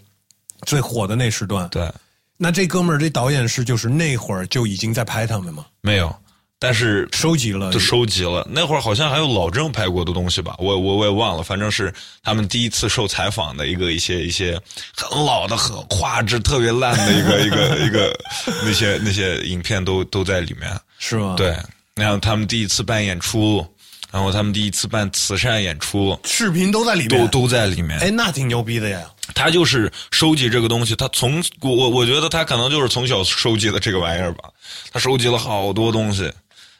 [0.67, 1.67] 最火的那时段。
[1.71, 1.91] 对，
[2.37, 5.65] 那这哥们儿这导演是就是那会儿就已经在拍他们吗？
[5.81, 6.15] 没有，
[6.59, 8.47] 但是收集了就收集了。
[8.51, 14.61] 那会儿好像还有老郑拍过的东西吧，我我我也忘了，反正是他们第一次受采访的一个一些一些
[14.95, 18.19] 很老的、很画质特别烂的一个一个一个
[18.65, 20.79] 那些那些影片都都在里面。
[20.99, 21.57] 是吗？，对，
[21.95, 23.65] 然后他们第一次办演出，
[24.11, 27.21] 然后他们第一次办慈善演出，视频都在里面。
[27.21, 27.99] 都都在里面。
[27.99, 29.11] 哎，那挺牛逼的呀。
[29.35, 34.49] 他就是收集这个东西，他从我我我觉得他可能就是从小收集的这个玩意儿吧，
[34.93, 36.33] 他收集了好多东西，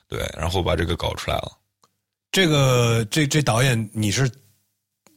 [0.09, 1.53] 对，然后把这个搞出来了。
[2.31, 4.31] 这个这这导演你是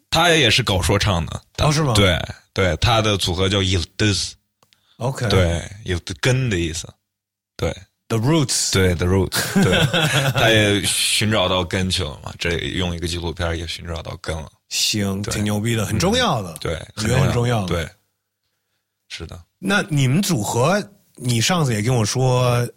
[0.10, 2.20] 他也是搞说唱的，哦是吗对
[2.51, 5.28] 对，他的组合叫 Yildiz，OK？
[5.30, 6.88] 对，有根的意思，
[7.55, 7.76] 对
[8.10, 8.74] ，The Roots。
[8.74, 9.72] 对，The Roots，对，
[10.34, 16.57] 他也寻找到根去了嘛，这用一个纪录片也寻找到根了，行，挺牛逼的，很重要的。
[16.60, 17.68] 对，我觉得很重要的。
[17.68, 17.89] 对，
[19.07, 20.84] 是的，那你们组合，
[21.16, 22.68] 你上次也跟我说，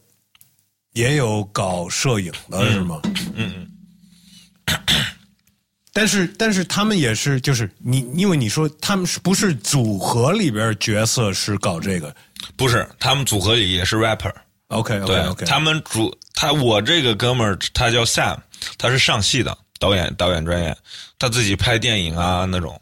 [0.92, 3.00] 也有搞摄影的是吗？
[3.34, 3.68] 嗯嗯，
[5.92, 12.14] 但是但是他们也是，就是你，因为你说他们是不是组合里边角色是搞这个
[12.56, 14.32] 不是，他们组合里也是 rapper。
[14.72, 18.38] ？OK OK 对 OK，他们主他我这个哥们儿他叫 Sam，
[18.78, 20.76] 他是上戏的导演导演专业，
[21.18, 22.80] 他自己拍电影啊那种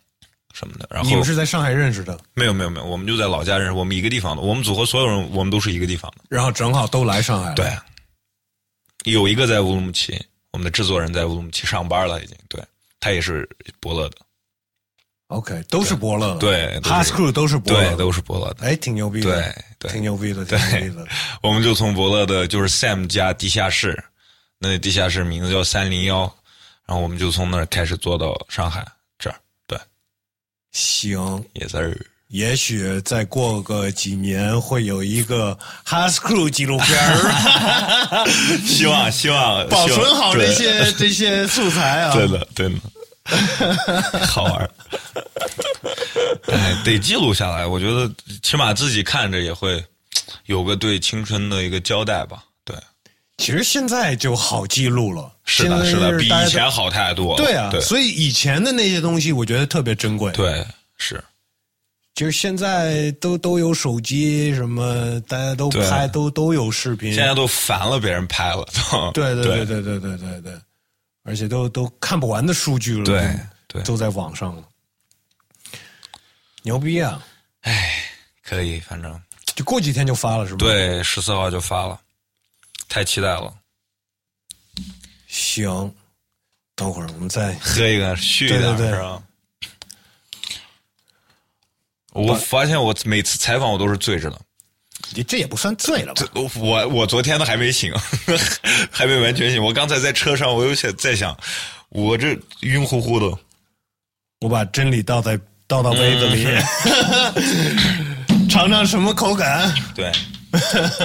[0.55, 0.89] 什么的。
[0.91, 6.25] 然后你们是在上海认识的，没有没有没有，我们就在老家认识，我们一个地方的，我们组合所有人我们都是一个地方的。
[6.29, 7.55] 然后正好都来上海了。
[7.55, 7.71] 对，
[9.05, 10.19] 有一个在乌鲁木齐，
[10.53, 12.63] 我们的制作人在乌鲁木齐上班了已经，对
[12.99, 13.49] 他也是
[13.81, 14.17] 伯乐的，
[15.31, 16.35] ，OK，都是伯乐。
[16.35, 16.79] 的，对。
[16.81, 17.89] 都是 h a s Crew 都是伯乐。
[17.89, 18.67] 对，都是伯乐的。
[18.67, 19.93] 哎，挺牛逼的，对对。
[19.93, 21.07] 挺牛逼的，挺牛逼的。
[21.43, 23.99] 我们就从伯乐的，就是 Sam 家地下室，
[24.59, 26.21] 那地下室名字叫三零幺，
[26.87, 28.87] 然后我们就从那儿开始做到上海
[29.19, 29.79] 这儿，对，
[30.73, 32.07] 行，也是。
[32.29, 38.25] 也许再过个几年会有一个 h a s Crew 纪录片儿，
[38.65, 42.13] 希望希望保存好这些这些素材啊。
[42.15, 42.75] 对对的对的，
[44.27, 44.71] 好玩儿。
[46.49, 48.11] 哎，得记录下来，我觉得
[48.43, 49.83] 起码自己看着也会
[50.47, 52.45] 有个对青春的一个交代吧。
[52.65, 52.77] 对，
[53.39, 57.45] 其实现在就好记录了，是的，是的，比以前好太多了。
[57.45, 60.65] 对啊，对所以以前的那些东西，我觉得特别珍贵。，对
[60.97, 61.23] 是，
[62.15, 67.15] 就是现在都都有手机，什么大家都拍，都都有视频。
[67.15, 68.67] 现在都烦了别人拍了，
[69.15, 70.53] 对对对对对对对对，
[71.31, 73.23] 而且都都看不完的数据了，对
[73.69, 74.65] 都对都在网上了，
[76.63, 77.25] 牛逼啊！
[77.61, 78.05] 哎
[78.43, 79.23] 可以，反正
[79.55, 82.01] 就过几天就发了是吧？，对，十四号就发了，
[82.89, 83.55] 太期待了。
[85.29, 85.95] 行，
[86.75, 89.23] 等会儿我们再 喝一个续一点对对对是吧？
[92.13, 94.41] 我发现我每次采访我都是醉着的，
[95.15, 96.23] 你这也不算醉了吧？
[96.35, 97.93] 我我昨天都还没醒，
[98.91, 99.63] 还没完全醒。
[99.63, 101.37] 我刚才在车上，我又想在想，
[101.89, 103.37] 我这晕乎乎的。
[104.41, 106.47] 我把真理倒在倒到杯子里，
[107.35, 109.73] 嗯尝尝什么口感？
[109.95, 110.11] 对，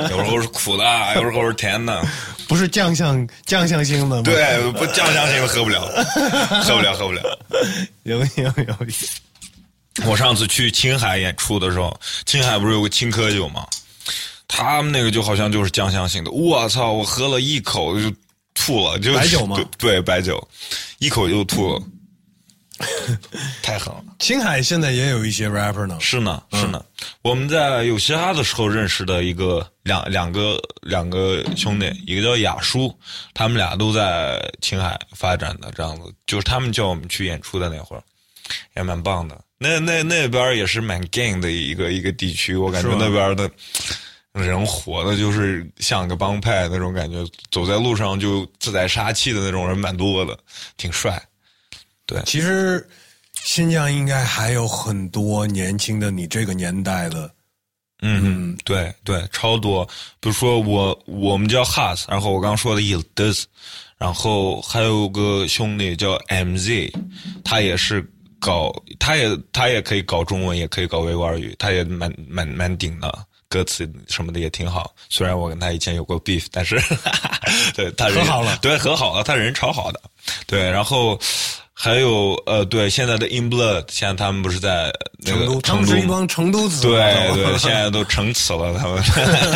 [0.09, 0.83] 有时候是苦的，
[1.15, 2.03] 有时候是甜的。
[2.47, 5.81] 不是酱香酱香型的吗？，对，不酱香型的喝不了，
[6.63, 7.39] 喝不了，喝不了。
[8.03, 8.25] 有有
[8.67, 8.77] 有，
[10.05, 13.65] 我上次去青海演出的时候，青海不是有个青稞酒吗？
[14.47, 16.91] 他们那个就好像就是酱香型的，我操！
[16.91, 18.11] 我喝了一口就
[18.53, 20.47] 吐了，就白酒吗 对对，白酒，
[20.99, 21.81] 一口就吐了，
[23.61, 24.03] 太狠了。
[24.19, 25.97] 青海现在也有一些 rapper 呢。
[25.99, 26.83] 是呢，嗯是呢。
[27.21, 32.97] 我们在有嘻哈的时候认识的一个两两个两个兄弟，一个叫雅叔，
[33.33, 38.03] 他们俩都在青海发展的，这样子，就是他们叫我们去演出的那会儿，
[38.75, 39.39] 也蛮棒的。
[39.57, 43.49] 那那那边也是蛮 gang 的一个一个地区，我感觉那边的
[44.35, 50.37] 人活的就是像个帮派那种感觉，走在路上就自带杀气的那种人蛮多的，
[50.75, 51.21] 挺帅。
[52.05, 52.87] 对其实
[53.41, 57.31] 新疆应该还有很多年轻的你这个年代的，
[58.01, 59.85] 嗯，对对，超多。
[60.19, 63.45] 比如说我我们叫 Has，然后我刚刚说的 Yildiz，
[63.97, 66.93] 然后还有个兄弟叫 MZ，
[67.43, 68.05] 他也是
[68.39, 73.25] 搞，他也他也可以搞中文，也可以搞维吾尔语，他也蛮蛮蛮顶的。
[73.47, 76.81] 歌词什么的也挺好，虽然我跟他以前有过 beef，但是
[77.75, 80.01] 对他人和好了对和好了，他人超好的，
[80.47, 81.19] 对，然后
[81.73, 86.97] 还有呃，对现在的 In Blood，现在他们不是在那个成都，成都成都子，对
[87.33, 89.03] 对，现在都成词了，他们。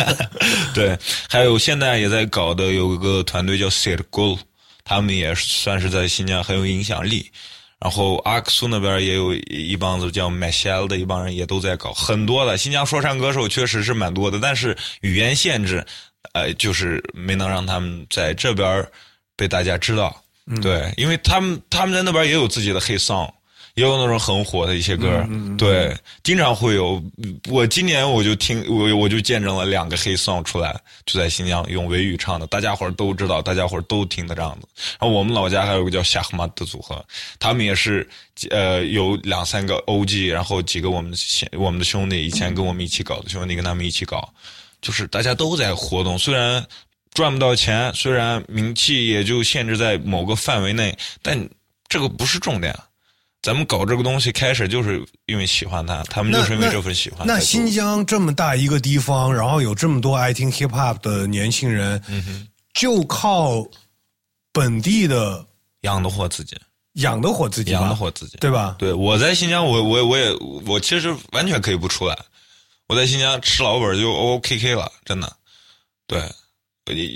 [0.72, 0.96] 对，
[1.28, 4.38] 还有现在也在搞的有一个团队叫 l
[4.84, 7.30] 他们也算是在新疆很有影响力。
[7.80, 15.84] 然后阿克苏那边也有一帮子叫 Michelle 的一帮人也都在搞，很多的新疆说唱歌手确实是蛮多的，但是语言限制，
[16.32, 18.86] 呃，就是没能让他们在这边
[19.34, 20.22] 被大家知道。
[20.60, 23.30] 对，因为他们他们在那边也有自己的黑 song，
[23.74, 27.02] 也有那种很火的一些歌，对，经常会有。
[27.48, 34.68] 我今年我就听我我就见证了两个黑 song 出来，就在新疆用维语唱的，大家伙儿都知道，大家伙儿都听的这样子。
[34.98, 37.04] 然后我们老家还有个叫夏赫玛的组合，
[37.38, 38.08] 他们也是
[38.50, 44.32] 呃有两三个 OG，然后几个我们现我们的兄弟以前跟我们一起搞的兄弟跟他们一起搞，
[44.82, 46.64] 就是大家都在活动，虽然。
[47.12, 51.36] 赚不到钱，虽然名气也就限制在某个范围内，但
[51.88, 52.72] 这个不是重点。
[53.42, 57.26] 咱们搞这个东西开始就是因为喜欢他，他们就是因为这份喜欢。
[57.26, 63.66] 那新疆这么大一个地方，然后有这么多爱听 hip hop 的年轻人，嗯就靠
[64.52, 65.44] 本地的
[65.80, 66.56] 养得活自己，
[66.94, 68.76] 养得活自己，养得活自己，对吧？
[68.78, 70.32] 对，我在新疆，我我我也
[70.66, 72.16] 我其实完全可以不出来，
[72.88, 75.36] 我在新疆吃老本就 O K K 了，真的。
[76.06, 76.22] 对，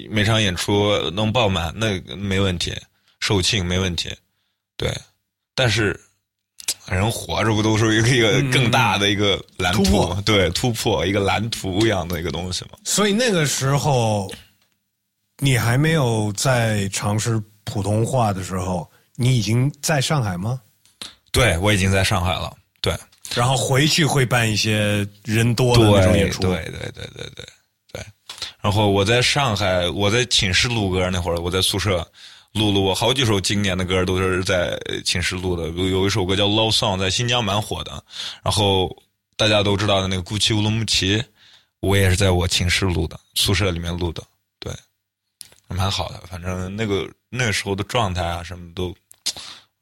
[0.08, 2.72] 每场演出能爆满那没问题，
[3.20, 4.14] 售罄没问题。
[4.76, 4.92] 对，
[5.54, 6.00] 但是
[6.88, 10.14] 人活着不都是一个一个更大的一个蓝图？
[10.22, 12.78] 对，突破一个蓝图一样的一个东西嘛。
[12.84, 14.30] 所以那个时候，
[15.38, 20.60] 你还没有在尝试普通话的时候，你已经在上海吗？
[21.32, 22.54] 对，我已经在上海了。
[22.80, 22.94] 对，
[23.34, 26.42] 然后回去会办一些人多的那种演出。
[26.42, 27.44] 对对对对对
[27.92, 28.04] 对。
[28.60, 32.06] 然后我在上海，我在寝室录歌那会儿，我在宿舍
[32.54, 35.68] 录了我好几首经典的歌，都是在寝室录的。
[35.68, 38.02] 有有一首歌叫《Love Song》，在新疆蛮火的。
[38.42, 38.96] 然后
[39.36, 41.18] 大家都知道的那个《古奇乌鲁木齐》，
[41.80, 44.22] 我也是在我寝室录的，宿舍里面录的。
[44.58, 44.72] 对，
[45.68, 46.20] 蛮好的。
[46.28, 48.94] 反正那个那个时候的状态啊，什么都。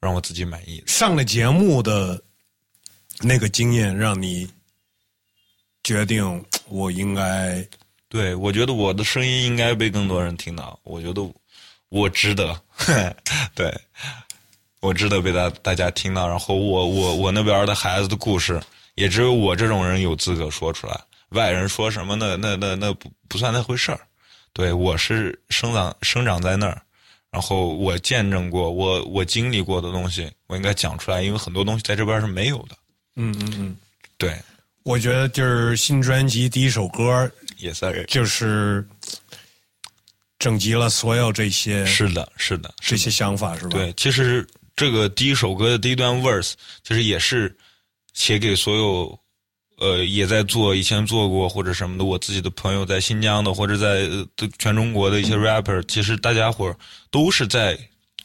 [0.01, 0.83] 让我自己满意。
[0.85, 2.21] 上了节目的
[3.21, 4.51] 那个经验，让你
[5.85, 7.65] 决定我应该
[8.09, 10.77] 对我觉得我的声音应该被更多人听到。
[10.83, 11.23] 我觉得
[11.93, 12.59] 我值得，
[13.55, 13.71] 对
[14.81, 16.27] 我值得被大大家听到。
[16.27, 18.59] 然后我我我那边的孩子的故事，
[18.95, 20.99] 也只有我这种人有资格说出来。
[21.29, 24.01] 外人说什么，那那那那不不算那回事儿。
[24.55, 26.81] 对我是生长生长在那儿。
[27.31, 32.77] 然后我见证过，我我经历过的东西，我应该讲出来，因为很多东西在这边是没有的。
[33.17, 33.77] 嗯嗯嗯，
[34.17, 34.39] 对，
[34.83, 38.87] 我觉得就是新专辑第一首歌也算是，就是
[40.43, 41.87] 整集了所有这些。
[41.87, 43.71] 是的，是的，这些想法是吧？
[43.71, 47.57] 对，其实这个第一首歌的第一段 verse，其实也是
[48.13, 49.19] 写给所有。
[49.79, 54.09] 呃，也在做以前做过或者什么的，我自己的朋友在新疆的，或者在
[54.57, 56.73] 全中国的一些 rapper，其实大家伙
[57.11, 57.77] 都是在，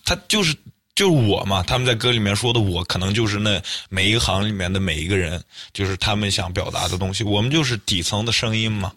[0.05, 0.53] 他就是
[0.93, 3.59] 就是我嘛，他们在歌里面说的我，可能就是那
[3.89, 5.43] 每一行里面的每一个人，
[5.73, 8.93] 就是他们想表达的东西，我们就是底层的声音嘛。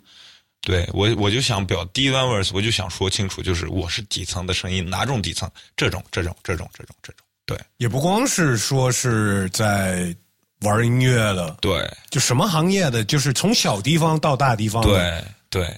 [0.63, 5.51] 对我，我就想表第一段 verse，我就想说清楚，就是我是底层的声音，哪种底层？
[5.77, 7.27] 这种，这种，这种，这种，这种。
[7.47, 10.15] 对，也不光是说是在。
[10.63, 15.75] 玩音乐的，对，就什么行业的，就是从小地方到大地方，对对。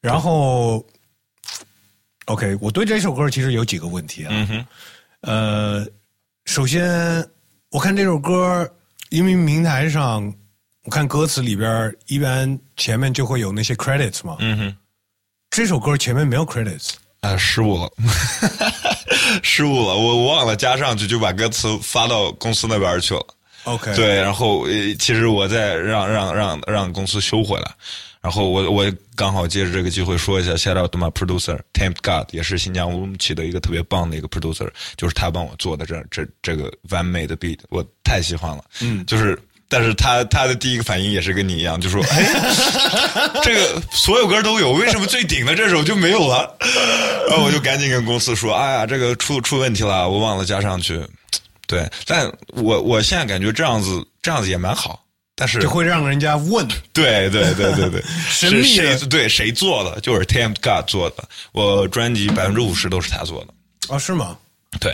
[0.00, 0.84] 然后
[2.24, 4.30] ，OK，我对这首歌其实有几个问题啊。
[4.32, 4.66] 嗯哼。
[5.20, 5.86] 呃，
[6.46, 7.24] 首先，
[7.70, 8.68] 我看这首歌，
[9.10, 10.34] 因为平台上，
[10.84, 14.36] 我看歌词里边一般前面就会有那些 credits 嘛。
[14.40, 14.76] 嗯哼。
[15.50, 16.92] 这首歌前面没有 credits。
[17.20, 17.90] 啊，失误了，
[19.42, 23.26] 失误了，我忘了加上去，就把歌词发到公司那边去了。
[23.64, 24.66] OK，对，然后
[24.98, 27.70] 其实我再让让让让公司修回来，
[28.22, 38.64] 然后我我刚好借着这个机会说一下，shout out to my producer Temp God，也是新疆乌鲁木齐的一个特别棒的一个 producer，就是他帮我做的这这这个完美的 beat，我太喜欢了。
[38.80, 39.38] 嗯，就是。
[39.70, 42.26] 但是他他的第一个反应也是跟你一样，就说：“哎，
[43.44, 46.56] 这个所有歌都有，为什么最顶的这首就没有了？”
[47.30, 51.00] 然后我就赶紧跟公司说：“哎呀，这个出出问题了，我忘了加上去。”
[51.68, 55.04] 对，但我我现在感觉这样子这样子也蛮好，
[55.36, 60.00] 但是就会让人家问：“对对对对对， 神秘谁对谁做的？
[60.00, 63.54] 就是 Temp God 做的，我专辑百分之五十都是他做的。”
[63.86, 64.36] 哦，是吗？
[64.80, 64.92] 对，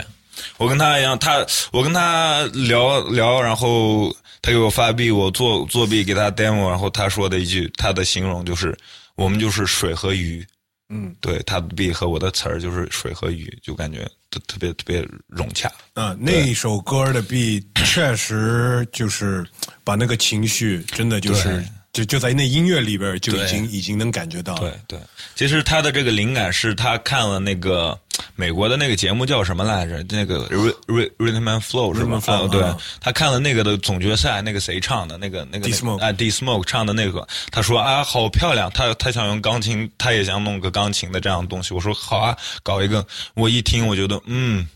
[0.58, 4.14] 我跟他一样，他我跟他聊聊，然后。
[4.46, 8.78] 他给我发币，我作作弊给他 demo，然后他说的一句，他的形容就是
[9.16, 10.46] 我们就是水和鱼，
[10.88, 15.68] 嗯，对，他的币和我的词儿就是水和鱼，就感觉特特别特别融洽。
[15.94, 19.44] 嗯，那首歌的币确实就是
[19.82, 21.60] 把那个情绪真的就是。
[21.96, 24.54] 就就在那音乐里边就已经已经能感觉到。
[24.56, 25.00] 对对，
[25.34, 27.98] 其实他的这个灵感是他看了那个
[28.34, 30.04] 美国的那个节目叫什么来着？
[30.10, 32.22] 那个 Rhythm and Flow 是吗？
[32.26, 32.62] 啊，对，
[33.00, 35.16] 他看了那个的总决赛，那个谁唱的？
[35.16, 35.66] 那个那个
[36.04, 41.72] 啊，D Smoke 唱的那个，他说啊，好漂亮，他他想用钢琴，他也想弄个钢琴的这样的东西。
[41.72, 43.06] 我说好啊，搞一个。
[43.32, 44.68] 我一听，我觉得嗯，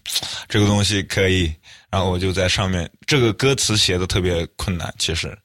[0.49, 1.53] 这个东西可以。
[1.91, 5.37] 然后我就在上面，这个歌词写的特别困难，其实。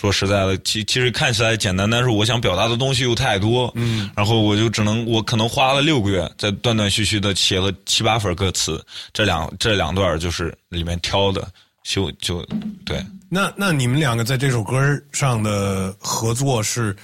[0.00, 8.82] 说实在的，其其实看起来简单，但是我想表达的东西又太多，嗯，然后我就只能，我可能花了六个月，在断断续续的写了七八份歌词，
[9.12, 11.46] 这两这两段就是里面挑的，
[11.84, 12.42] 就就
[12.86, 13.04] 对。
[13.28, 14.80] 那那你们两个在这首歌
[15.12, 16.96] 上的合作是，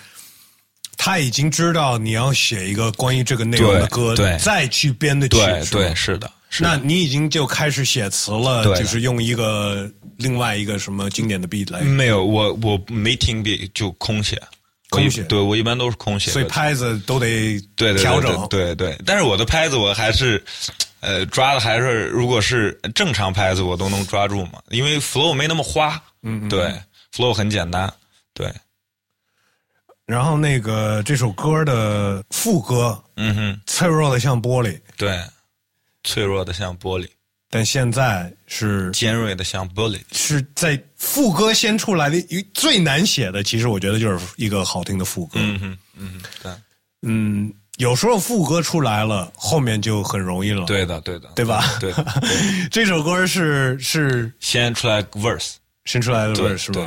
[0.97, 6.31] 他已经知道你要写一个关于这个内容的歌，对，再去编的曲，对对是的。
[6.63, 11.81] 那你已经就开始写词了，就是用一个另外一个什么经典的 beat 来？
[11.81, 14.41] 没有，我我没听 beat 就空写，
[14.91, 15.23] 空写。
[15.25, 18.47] 对我一般都是空写，所以拍子都得对调整。
[18.49, 20.43] 对对，但是我的拍子我还是，
[21.01, 26.01] 呃，抓的还是如果是正常拍子我都能抓住嘛，因为 flow 没那么花。
[26.23, 26.75] 嗯嗯，对
[27.15, 27.93] ，flow 很简单。
[28.35, 28.53] 对，
[30.07, 35.21] 然后那个这首歌的副歌，嗯哼，脆弱的像玻璃，对，
[36.07, 37.07] 脆弱的像玻璃，
[37.51, 40.01] 但现在是尖锐的像玻璃。
[40.13, 45.39] 是在副歌先出来的一最难写的，其实我觉得就是一个好听的副歌。
[45.43, 46.53] 嗯哼，嗯哼，对，
[47.03, 51.63] 嗯，有时候副歌出来了，后面就很容易了，对的，对的，对吧？
[51.79, 51.93] 对
[52.71, 56.87] 这首歌是是先出来 verse，先出来的 verse 是对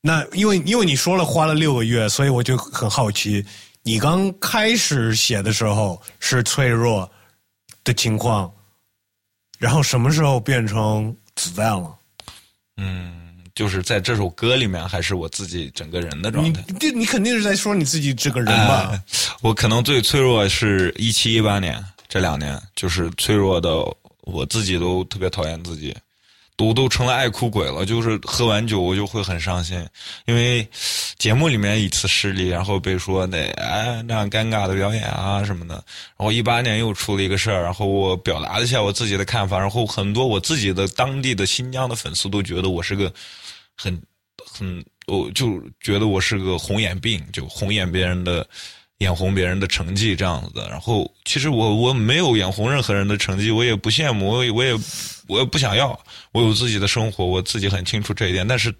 [0.00, 3.44] 那因为因为你说了花了六个月，所以我就很好奇，
[3.82, 7.08] 你刚开始写的时候是脆弱
[7.84, 8.52] 的情况，
[9.58, 11.94] 然后什么时候变成子弹了？
[12.76, 16.64] 嗯，就是在这首歌里面，还是我自己整个人的状态。
[16.80, 18.90] 你你肯定是在说你自己这个人吧？
[18.92, 19.02] 哎
[19.42, 23.84] 我可能最脆弱是一七一八年这两年，就是脆弱的，
[24.20, 25.96] 我自己都特别讨厌自己，
[26.56, 27.84] 都都成了爱哭鬼了。
[27.84, 29.84] 就是喝完酒我就会很伤心，
[30.26, 30.66] 因为
[31.18, 35.74] 节目里面一次失利，然后被说那哎那样尴尬的表演啊什么的。
[36.16, 43.12] 然后一八年又出了一个事儿，然后我表达了一下我自己的看法，然后很多我自己的当地的新疆的粉丝都觉得我是个
[43.76, 44.00] 很
[44.44, 48.46] 很，我就觉得我是个红眼病，就红眼别人的。
[49.02, 54.72] 眼红别人的成绩这样子的，然后其实我我没有眼红任何人的成绩，我也不羡慕，我也我也
[55.26, 55.98] 我也不想要，
[56.30, 58.46] 我有自己的生活，我自己很清楚这一点。
[58.46, 58.74] 但是，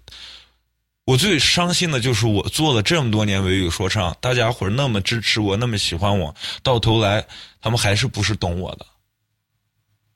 [1.05, 7.25] 我最伤心的就是我做了这么多年维语说唱，大家伙那么支持我，那么喜欢我，到头来
[7.61, 8.85] 他们还是不是懂我的，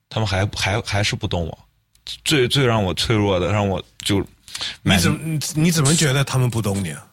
[0.08, 1.58] 他们还还还是不懂我。
[2.24, 4.24] 最最让我脆弱的，让我就
[4.82, 7.04] 你怎么你怎么觉得他们不懂你啊？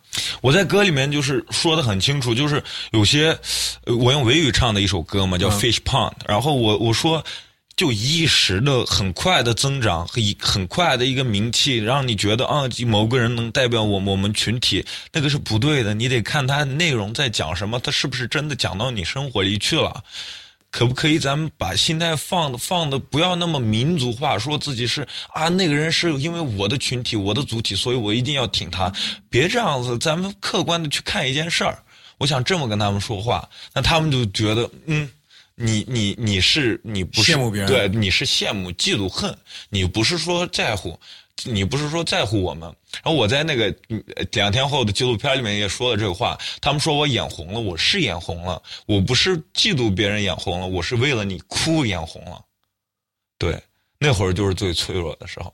[0.42, 3.38] 我在歌里面就是说的很清楚，就是有些
[3.86, 7.24] 呃我用维语唱的一首歌嘛，叫《Fish Pond》，然后我我说。
[7.78, 15.94] 就一时的很快的增长和很快的一个名气，让你觉得啊，某个人能代表我们我们群体，那个是不对的。
[15.94, 20.02] 你得看他内容在讲什么，他是不是真的讲到你生活里去了。
[20.76, 28.92] 可不可以咱们把心态放的放的不要那么民族化，说自己是啊那个人是因为我的群体我的主体，所以我一定要挺他，
[29.30, 31.82] 别这样子，咱们客观的去看一件事儿。
[32.18, 35.10] 我想这么跟他们说话，那他们就觉得嗯。
[35.58, 39.34] 你你你是你不是羡慕别人对，你是羡慕、嫉妒、恨，
[39.70, 41.00] 你不是说在乎，
[41.44, 42.74] 你不是说在乎我吗。
[43.04, 52.42] 然后我在那个嗯两天后的纪录片里面也说了这个话，他们说我眼红了，我是眼红了，我不是嫉妒别人眼红了，我是为了你哭眼红了。
[53.38, 53.62] 对，
[54.00, 55.54] 那会儿就是最脆弱的时候。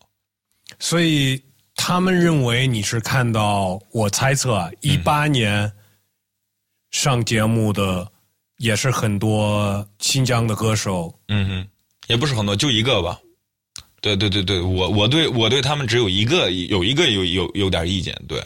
[0.79, 1.43] 所以
[1.75, 5.71] 他们认为你是看到，我猜测啊，一八年
[6.91, 8.09] 上节目的
[8.57, 11.69] 也是很多新疆的歌手，嗯哼，
[12.07, 13.19] 也不是很多，就一个吧。
[14.01, 18.43] 对对对对，我我对我对他们只有一个有一个有有有点意见，对，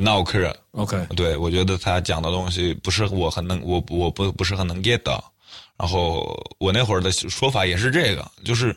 [0.00, 5.32] 闹克尔，OK，对我觉得他讲的东西不是我很能我我不不是很能 get 到，
[5.78, 8.76] 然后我那会儿的说法也是这个，就是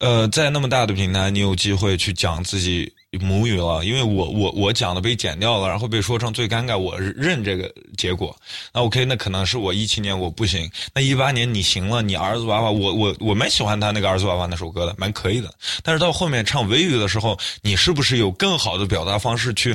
[0.00, 8.36] 呃，在那么大的平台，你有机会去讲自己母语了，因为我我我讲的被剪掉了，然后被说成最尴尬，我认这个结果。
[8.74, 15.50] 那 OK，那可能是我一七年我不行，那一八年你行了，你儿子娃娃，我我我蛮喜欢他那个儿子娃娃那首歌的，蛮可以的。
[15.82, 19.74] 但是到后面唱维语的时候，你是不是有更好的表达方式去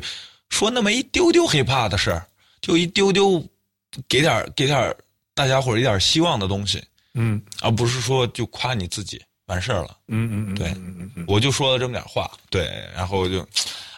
[0.50, 2.28] 说那么一丢丢 hiphop 的事儿，
[2.62, 3.44] 就一丢丢
[4.08, 4.96] 给点给点
[5.34, 6.80] 大家伙一点希望的东西，
[7.16, 9.20] 嗯而不是说就夸你自己
[9.54, 9.96] 完事儿了。
[10.08, 13.48] 嗯嗯嗯，对我就说了这么点话，对，然后就，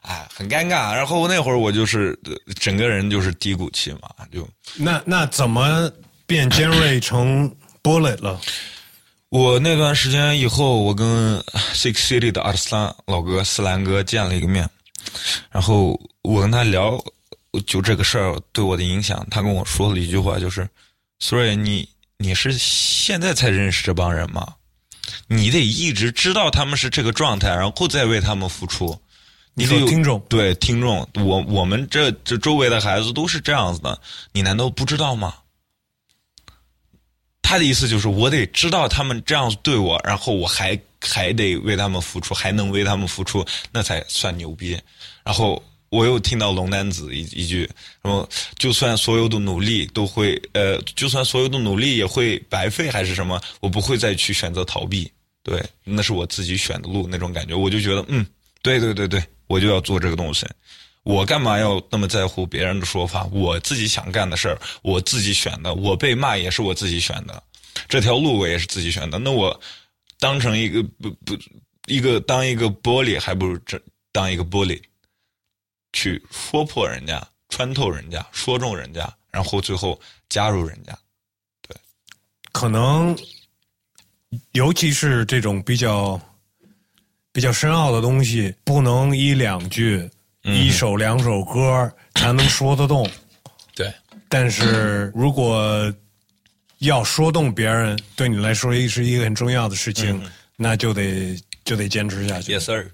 [0.02, 0.94] 哎，很尴尬。
[0.94, 5.90] 然后那会儿我就是呃整个人就是低谷期嘛，就那那怎么
[6.28, 7.50] 变尖锐成
[7.82, 8.40] bullet 了？
[9.30, 11.40] 我那段时间以后，我跟
[11.74, 14.70] Six City 的阿斯兰老哥斯兰哥见了一个面，
[15.52, 17.02] 然后我跟他聊
[17.66, 20.68] 就这个事儿对我的影响，他跟我说了一句话，就是
[21.20, 24.54] 所以你你是现在才认识这帮人吗？
[25.28, 29.00] 你得一直知道他们是这个状态，然后再为他们付出。
[29.54, 34.00] 你得有说听众对听众，我我们这这周围的孩子都是这样子的，
[34.34, 35.34] 你难道不知道吗？
[37.42, 44.78] 他的意思就是，我得知道他们这样对我，然后我还还得为他们付出，还能为他们付出，那才算牛逼。
[45.24, 47.70] 然后我又听到龙丹子一一句，
[48.02, 55.10] 然后就算所有的努力都会，呃，就算所有的努力也会白费，还是什么，我不会再去选择逃避。
[55.46, 58.26] 对，那是我自己选的路，那种感觉，我就觉得，嗯，
[58.64, 60.44] 对对对对，我就要做这个东西。
[61.04, 63.26] 我干嘛要那么在乎别人的说法？
[63.26, 65.72] 我自己想干的事儿，我自己选的。
[65.76, 67.44] 我被骂也是我自己选的，
[67.88, 69.20] 这条路我也是自己选的。
[69.20, 69.62] 那我
[70.20, 71.38] 当成一个不不
[71.86, 73.80] 一个当一个玻璃，还不如这
[74.12, 74.82] 当一个玻璃。
[75.94, 80.92] 去说破人家、穿透人家、说中人家，然后最后加入人家。
[81.62, 81.78] 对
[82.52, 83.16] 可能，
[84.52, 86.20] 尤其是这种比较
[87.32, 90.10] 比较深奥的东西，不能一两句、
[90.44, 93.10] 一首两首歌才能说得动。
[93.76, 93.94] 对，
[94.30, 95.94] 但是如果
[96.80, 100.22] 要说动别人，对你来说也是一个很重要的事情，
[100.56, 102.58] 那就得就得坚持下去。
[102.58, 102.88] Yes sir。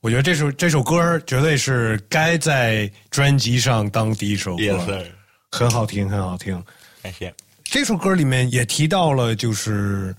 [0.00, 5.06] 我觉得这首这首歌绝对是该在专辑上当第一首歌 Yes sir。
[5.52, 6.62] 很好听，很好听。
[7.02, 7.32] 感谢。
[7.64, 10.14] 这首歌里面也提到了，就是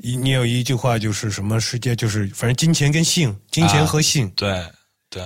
[0.00, 4.64] 你你有一句话，就是什么世界，就是反正金钱跟性，金钱和性，对
[5.10, 5.22] 对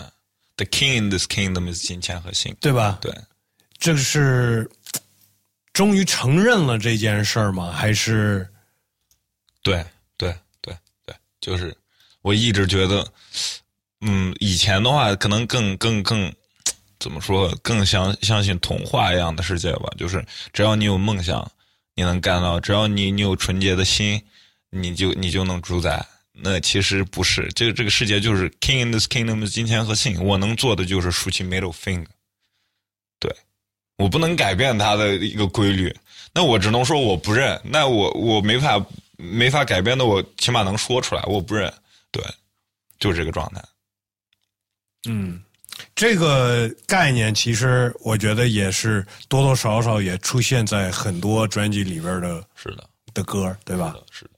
[0.57, 2.57] ，The king in this kingdom is 金钱和性。
[2.59, 2.99] 对吧？
[3.03, 3.15] 对，
[3.79, 4.71] 这是
[5.75, 7.71] 终于承认了这件事儿吗？
[7.71, 8.49] 还是
[9.63, 9.85] 对
[10.17, 11.77] 对对对，就是
[12.23, 13.07] 我一直觉得，
[14.01, 16.33] 嗯，以前的话可能更更更
[16.99, 19.93] 怎么说，更相相信童话一样的世界吧。
[19.99, 21.53] 就是只要你有梦想，
[21.95, 24.23] 你能干到；只要你你有纯洁的心，
[24.75, 26.05] 你就你就能主宰。
[26.33, 30.25] 那其实不是，这个这个世界就是 king in this kingdom 金钱和性。
[30.25, 32.07] 我能做的就是竖起 middle finger。
[33.21, 33.31] 对，
[33.99, 35.95] 我不能改变它的一个规律。
[36.33, 38.83] 那我只能说我不认，那我我没法
[39.19, 41.73] 没法改变的，我起码能说出来，我不认，
[42.11, 42.25] 对，
[42.99, 43.63] 就是这个状态。
[45.07, 45.39] 嗯，
[45.95, 53.95] 这个概念其实我觉得也是多多少少也出现在很多专辑里边的是的，的歌，对吧？
[54.11, 54.31] 是的，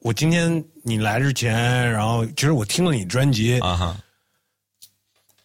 [0.00, 3.96] 我今天你来之前，然后其实我听了你专辑，啊哈，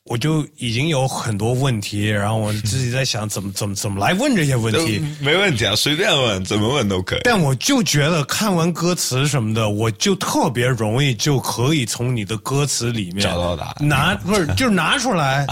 [0.05, 4.99] 我就已经有很多问题，然后我自己在想怎么怎么怎么来问这些问题。
[5.21, 7.21] 没问题啊，随便问，怎么问都可以。
[7.23, 15.47] 但我就觉得看完歌词什么的，我就特别容易就可以从你的歌词里面找到答案拿不是 就是拿出来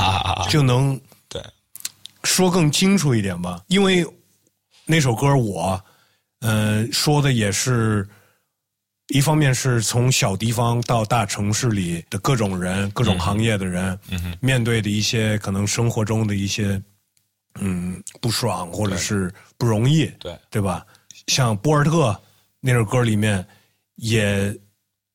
[0.49, 1.41] 就能对，
[2.23, 3.59] 说更清楚一点吧。
[3.67, 4.05] 因为
[4.85, 5.81] 那首歌我，
[6.41, 8.07] 呃，说的也是，
[9.13, 13.97] 一方面是从小地方到大城市里的各种人、各种行业的人，
[14.39, 16.81] 面对的一些可能生活中的一些，
[17.59, 20.85] 嗯，不爽或者是不容易，对对吧？
[21.27, 22.19] 像博尔特
[22.61, 23.45] 那首歌里面
[23.95, 24.57] 也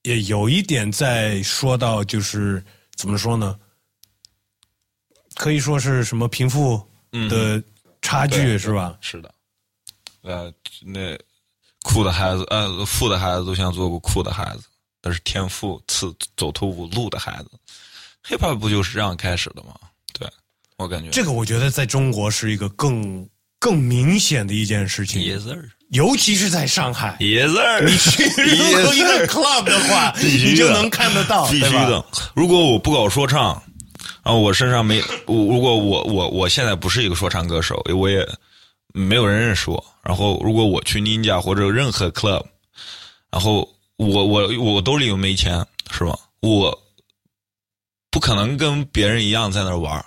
[0.03, 2.63] 也有一点在说到，就是
[2.97, 3.59] 怎么说呢？
[5.37, 6.87] 可以说是什么贫富
[7.31, 7.63] 的
[8.03, 8.97] 差距、对是吧？
[9.01, 9.35] 是的，
[10.23, 11.19] 呃，那
[11.87, 14.65] 酷的孩子，呃，富的孩子都想做个酷的孩子，
[15.01, 17.51] 但是天赋次走投无路的孩子
[18.29, 19.75] ，hiphop 不就是这样开始的吗？
[20.13, 20.29] 对，
[20.77, 21.11] 我感觉。
[21.11, 23.27] 这个我觉得在中国是一个更
[23.61, 27.17] 更明显的一件事情，Yes sir，尤其是在上海。
[27.21, 30.23] Yes sir，你去 任何一个 club 的话，的。
[30.23, 32.05] 你就能看得到，必须的。
[32.35, 33.63] 如果我不搞说唱，
[34.25, 38.27] 然后我身上没我，如果我我我现在不是一个说唱歌手，我也
[38.97, 39.85] 没有人认识我。
[40.03, 42.45] 然后如果我去 Ninja 或者任何 club，
[43.31, 46.19] 然后我我我兜里又没钱，是吧？
[46.41, 46.83] 我
[48.11, 50.05] 不可能跟别人一样在那儿玩儿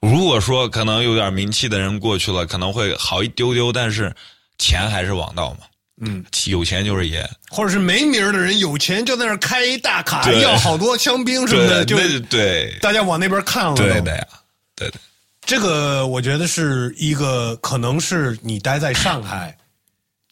[0.00, 4.14] 如果说可能有点名气的人过去了，可能会好一丢丢，但是
[4.56, 5.58] 钱还是王道嘛。
[6.02, 7.28] 嗯，有钱就是爷。
[7.50, 13.74] 或者是没名儿的人有钱就在那儿开一大卡，要好多枪兵什么的，就对，那对大家往那边看了。
[13.74, 14.26] 都对的呀，
[14.74, 14.98] 对的。
[15.46, 19.56] 这个我觉得是一个，可能是你待在上海，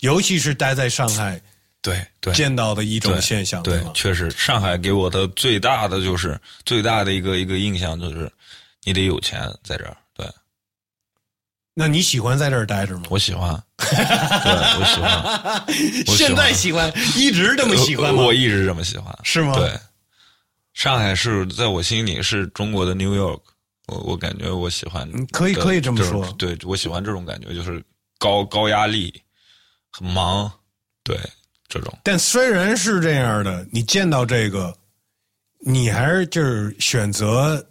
[0.01, 1.41] 尤其是待在上海
[1.81, 3.91] 对对，见到的一种现象，对吗，？
[3.95, 8.31] 确实，上海给我的最大的就是最大的一个一个印象就是，
[8.85, 9.97] 你得有钱在这儿。
[10.15, 10.27] 对
[11.75, 13.05] 那你喜欢在这儿待着吗？
[13.09, 13.89] 我喜欢，对
[14.81, 18.23] 我喜欢，我喜欢现在喜欢，一直这么喜欢吗？
[18.23, 19.17] 我一直这么喜欢。
[19.23, 19.55] 是吗？
[19.55, 19.73] 对，
[20.75, 23.41] 上海是在我心里是中国的 New York，
[23.89, 27.84] 我我感觉我喜欢嗯，可以可以这么说对我喜欢这种感觉，就是
[28.18, 29.22] 高高压力，
[29.91, 30.51] 很忙，
[31.03, 31.18] 对
[31.68, 31.99] 这种。
[32.05, 34.72] 但虽然是这样的，你见到这个，
[35.66, 37.66] 你还是就是选择。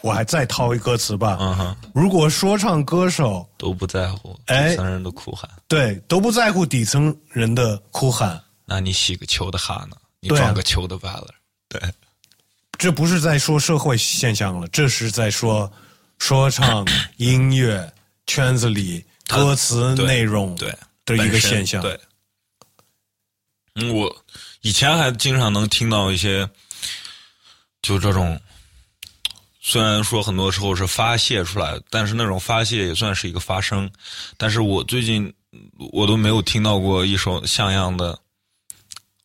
[0.00, 1.38] 我还再套一歌词吧。
[1.40, 9.96] 嗯哼，如果说唱歌手都不在乎哎底层人的哭喊，对都不在乎底层人的哭喊，那你洗个球的哈呢？
[10.20, 11.30] 你装个球的 valor，
[11.70, 11.80] 对
[12.78, 15.70] 这不是在说社会现象了，这是在说
[16.18, 17.92] 说唱音乐
[18.26, 21.80] 圈子里歌词内容对的一个现象。
[21.80, 21.98] 对，
[23.76, 24.24] 嗯，我
[24.60, 26.48] 以前还经常能听到一些，
[27.82, 28.40] 就这种，
[29.60, 33.90] 虽然说很多时候是发泄出来，但是那种发泄也算是一个发声。
[34.36, 35.32] 但是我最近
[35.92, 38.18] 我都没有听到过一首像样的，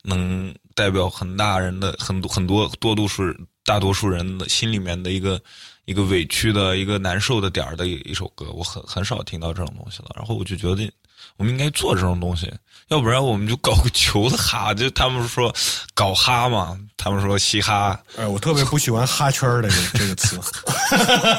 [0.04, 3.24] 能代表很大人的很多很多多数
[3.64, 5.40] 大多数人的心里面的一个
[5.86, 10.10] 一个委屈的一个难受的点儿的一一首歌，我很很少听到这种东西了。
[10.16, 10.92] 然后我就觉得
[11.38, 12.52] 我们应该做这种东西，
[12.88, 15.54] 要不然我们就搞个球的哈，就他们说
[15.94, 20.40] 搞哈嘛，他们说嘻哈，哎，我特别不喜欢哈圈儿的这这个词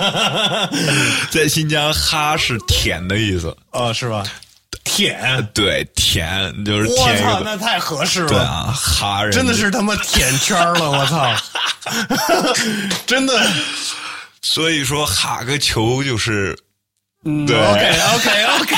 [1.30, 4.24] 在新疆哈是舔的意思，啊，是吧？
[4.85, 11.35] 舔，对，舔就是我操，舔一个，那太合适了，对啊，哈人真的是他妈舔圈儿了， 我操，
[13.07, 13.51] 真的。
[14.43, 16.59] 所以说哈个球就是
[17.24, 18.74] 嗯对，OK OK OK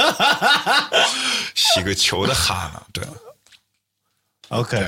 [1.54, 3.04] 洗个球的哈呢，对
[4.48, 4.82] ，OK，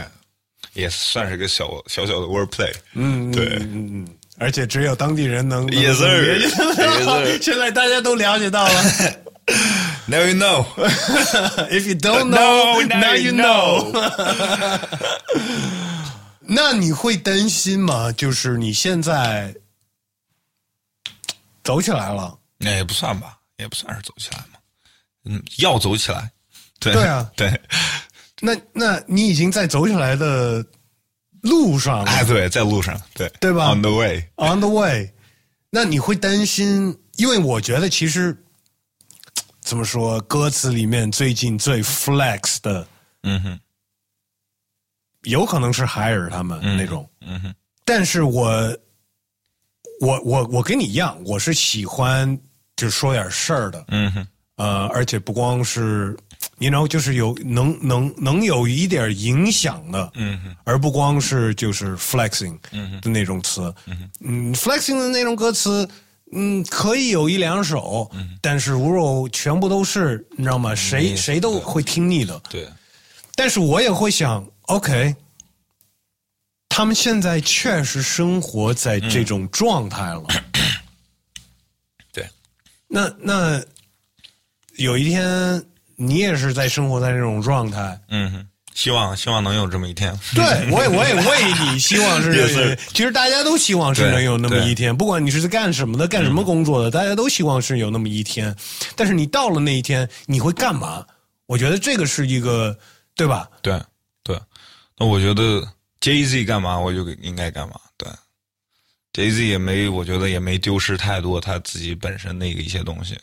[0.73, 4.09] 也算是个小小小的 wordplay，嗯，对嗯嗯，
[4.39, 5.67] 而且只有当地人能。
[5.67, 6.37] 能 Yes, sir.
[6.37, 7.39] 理解 Yes, sir.
[7.43, 8.85] 现在大家都了解到了。
[10.07, 13.93] Now you know，If you don't know, now now you know.
[16.41, 18.11] 那你会担心吗？
[18.13, 19.55] 就是你现在
[21.63, 24.59] 走起来了，那也不算吧，也不算是走起来嘛，
[25.25, 26.31] 嗯，要走起来，
[26.81, 27.31] 对对啊。
[27.37, 27.61] 对，
[28.41, 30.67] 那那你已经在走起来的
[31.43, 33.29] 路上了、哎对，在路上，对。
[33.41, 35.09] 对吧？O n the way，on the way。
[35.71, 36.99] 那你会担心？
[37.17, 38.37] 因为我觉得其实
[39.63, 42.87] 怎么说，歌词里面最近最 flex 的，
[43.23, 43.61] 嗯哼，
[45.23, 47.55] 有可能是海尔他们那种，嗯哼，
[47.85, 48.77] 但是我
[50.01, 52.39] 我我我跟你一样，我是喜欢
[52.77, 56.17] 就说点事儿的，嗯哼，呃，而且不光是
[56.59, 63.73] ，you know，就是有能能能有一点影响的，嗯哼，而不光是就是 flexing 嗯的那种词，
[64.21, 65.89] 嗯 f l e x i n g 的那种歌词，
[66.33, 68.11] 嗯，可以有一两首，
[68.41, 70.75] 但是如果全部都是，你知道吗？
[70.75, 72.41] 谁嗯谁都会听腻的。
[72.49, 72.67] 对，
[73.35, 75.15] 但是我也会想，OK，
[76.71, 80.25] 他们现在确实生活在这种状态了。
[82.13, 82.27] 对，
[82.89, 83.63] 那那
[84.77, 85.63] 有一天
[85.97, 98.55] 你也是在生活在这种状态，嗯哼，希望希望能有这么一天， 对我也我也为你希望是 其实大家都希望是能有那么一天，不管你是在干什么的，干什么工作的，大家都希望是有那么一天。
[98.97, 101.05] 但是你到了那一天，你会干嘛？
[101.47, 102.77] 我觉得这个是一个，
[103.15, 103.49] 对吧？
[103.61, 103.79] 对
[104.23, 104.41] 对，
[104.97, 105.61] 那我觉得
[106.01, 108.09] Jay Z 干嘛我就应该干嘛，对
[109.13, 113.19] ，Jay Z 也没，我觉得也没丢失太多他自己本身的一个一些东西，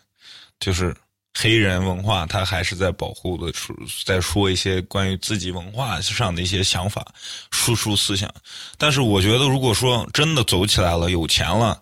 [0.60, 0.96] 就是
[1.42, 3.74] 黑人文化，他还是在保护的，说
[4.06, 7.06] 在说一些关于自己文化上的一些想法，
[7.50, 8.30] 输出思想。
[8.78, 11.82] 但是我觉得，如果说真的走起来了，有钱了，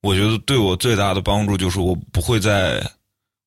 [0.00, 2.80] 我觉得对我最大的帮助就是我不会再，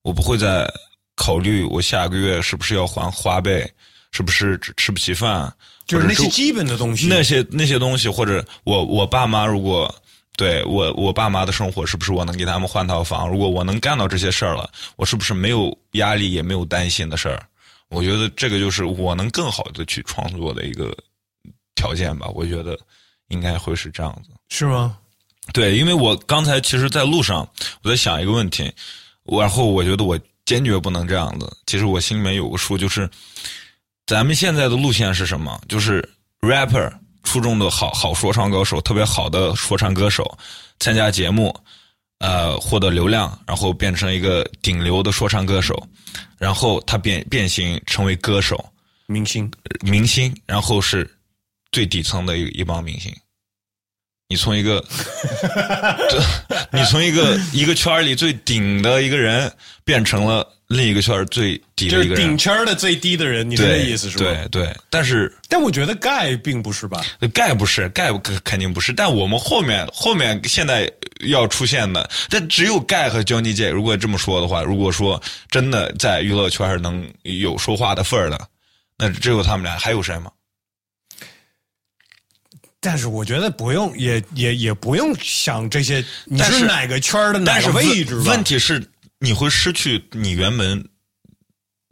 [0.02, 0.70] 我不会再
[1.16, 3.72] 考虑我下个月是不是要还花呗，
[4.12, 5.50] 是不是吃吃不起饭，
[5.86, 7.06] 就是那些基本的东西。
[7.06, 9.94] 那些那些东西，或者我我爸妈如果
[10.38, 13.28] 对我我爸妈的生活，是不是我能给他们换套房？
[13.28, 17.44] 如果我能干到这些事儿了，我是不是没有压力也没有担心的事儿？
[17.88, 20.96] 我觉得这个就是我能更好的去创作的一个
[21.74, 22.28] 条件吧。
[22.28, 22.78] 我觉得
[23.30, 24.30] 应该会是这样子。
[24.48, 24.96] 是吗？
[25.52, 27.40] 对，因为我刚才其实，在路上
[27.82, 28.72] 我在想一个问题，
[29.24, 30.16] 然后我觉得我
[30.46, 31.50] 坚决不能这样子。
[31.66, 33.10] 其实我心里面有个数，就是
[34.06, 35.60] 咱们现在的路线是什么？
[35.68, 36.08] 就是
[36.40, 36.92] rapper
[37.28, 40.38] 初中的好好说唱歌手，特别好的说唱歌手，
[40.80, 41.54] 参加节目，
[42.20, 45.86] 呃，获得流量，然后变成一个顶流的说唱歌手，
[46.38, 48.72] 然后他变变形成为歌手、
[49.06, 49.50] 明星
[49.82, 51.06] 明星，然后是
[51.70, 53.14] 最底层的一一帮明星。
[54.30, 54.84] 你从一个，
[56.10, 56.22] 这
[56.70, 59.50] 你从一个一个圈儿里最顶的一个人，
[59.84, 64.24] 变成了另一个圈儿最底就是的一个人，顶圈的最低的人，你是对这意思是吧？
[64.24, 67.02] 对对，但是但我觉得盖并不是吧？
[67.32, 73.70] 盖不是盖不肯肯定不是，但我们后面后面现在要出现的，但只有盖和 Johnny J。
[73.70, 78.38] 如果这么说的话，如果说真的在娱乐圈能有说话的份儿的，
[78.98, 80.30] 那只有他们俩，还有谁吗？
[82.80, 88.14] 但是我觉得不用，也也也不用想这些，你但是哪个圈的哪个位置？
[88.20, 88.84] 问题是，
[89.18, 90.88] 你会失去你原本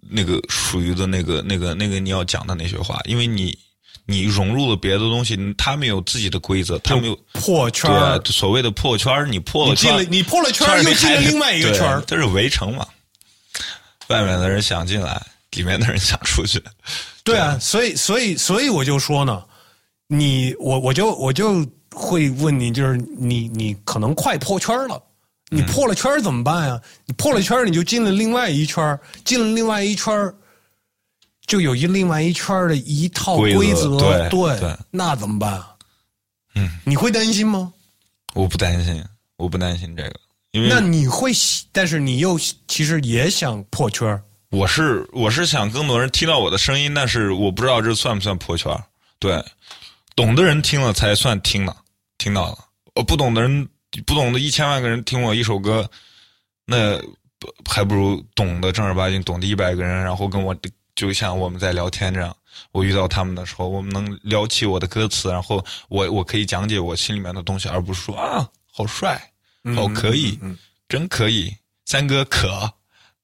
[0.09, 3.59] 那个属于的那个、那个、那个你要讲的那些话，因为你
[4.05, 12.01] 你融入了别的东西，他们有自己的规则，他们有破圈儿，对所谓的破圈你破了圈，你进了你破了圈又进了另外一个圈。
[12.07, 12.87] 这是围城嘛。
[14.07, 15.21] 外面的人想进来，
[15.51, 16.63] 里面的人想出去。
[17.25, 19.43] 对啊，所以所以所以我就说呢，
[20.09, 25.03] 你我我就我就会问你，就是你你可能快破圈了。
[25.49, 26.81] 你嗯破了圈怎么办呀？
[27.05, 30.13] 你破了圈，你就进了另外一圈，进了另外一圈，
[31.47, 35.69] 就有一另外一圈的一套规则规则，对对那怎么办啊？
[36.57, 37.73] 嗯，你会担心吗？
[38.35, 39.05] 我不担心，
[39.37, 40.17] 我不担心这个，
[40.51, 41.31] 因为那你会，
[41.71, 42.37] 但是你又
[42.67, 48.77] 其实也想破圈我是我是想更多人听到我的声音，但是我不知道这算不算破圈。
[49.21, 49.45] 对，
[50.17, 51.77] 懂的人听了才算听了，
[52.17, 52.59] 听到了。
[52.95, 53.69] 呃不懂的人，
[54.07, 55.89] 不懂的一千万个人听我一首歌，
[56.65, 56.99] 那
[57.69, 60.57] 还不如懂的正儿八经懂的一百个人，然后跟我
[60.95, 62.35] 就像我们在聊天这样。
[62.73, 69.21] 我遇到他们的时候，我们能聊起我的歌词，然后我我可以讲解我心里面的东西，而不是说啊好帅，
[69.77, 70.39] 好可以，
[70.89, 71.55] 真可以，
[71.85, 72.73] 三哥可。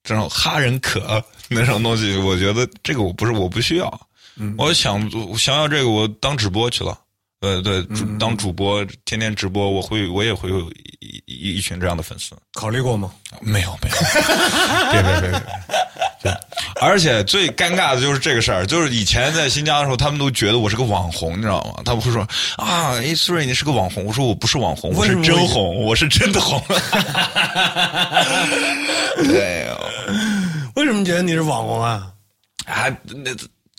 [0.04, 4.08] 这种哈人可那种东西，我觉得这个我不是我不需要。
[4.58, 6.98] 我想我想要这个，我当直播去了。
[7.40, 10.70] 呃，对，主当主播，天天直播，我会我也会有
[11.00, 12.36] 一一一群这样的粉丝。
[12.54, 13.10] 考虑过吗？
[13.40, 13.96] 没有没有，
[14.92, 15.42] 别别别别。
[16.22, 16.32] 对，
[16.80, 21.82] 而且最尴尬的就是这个事儿，就是以前在新疆的时候，他们都觉得我是个网红，你知道吗？
[21.84, 22.22] 他们会说
[22.56, 26.62] 啊，A three 你是个网红，我说我不是网红，我是真红，我是真的红。
[29.16, 29.90] 对哦。
[30.76, 32.06] 为什么觉得你是网红啊？
[32.66, 33.32] 啊，那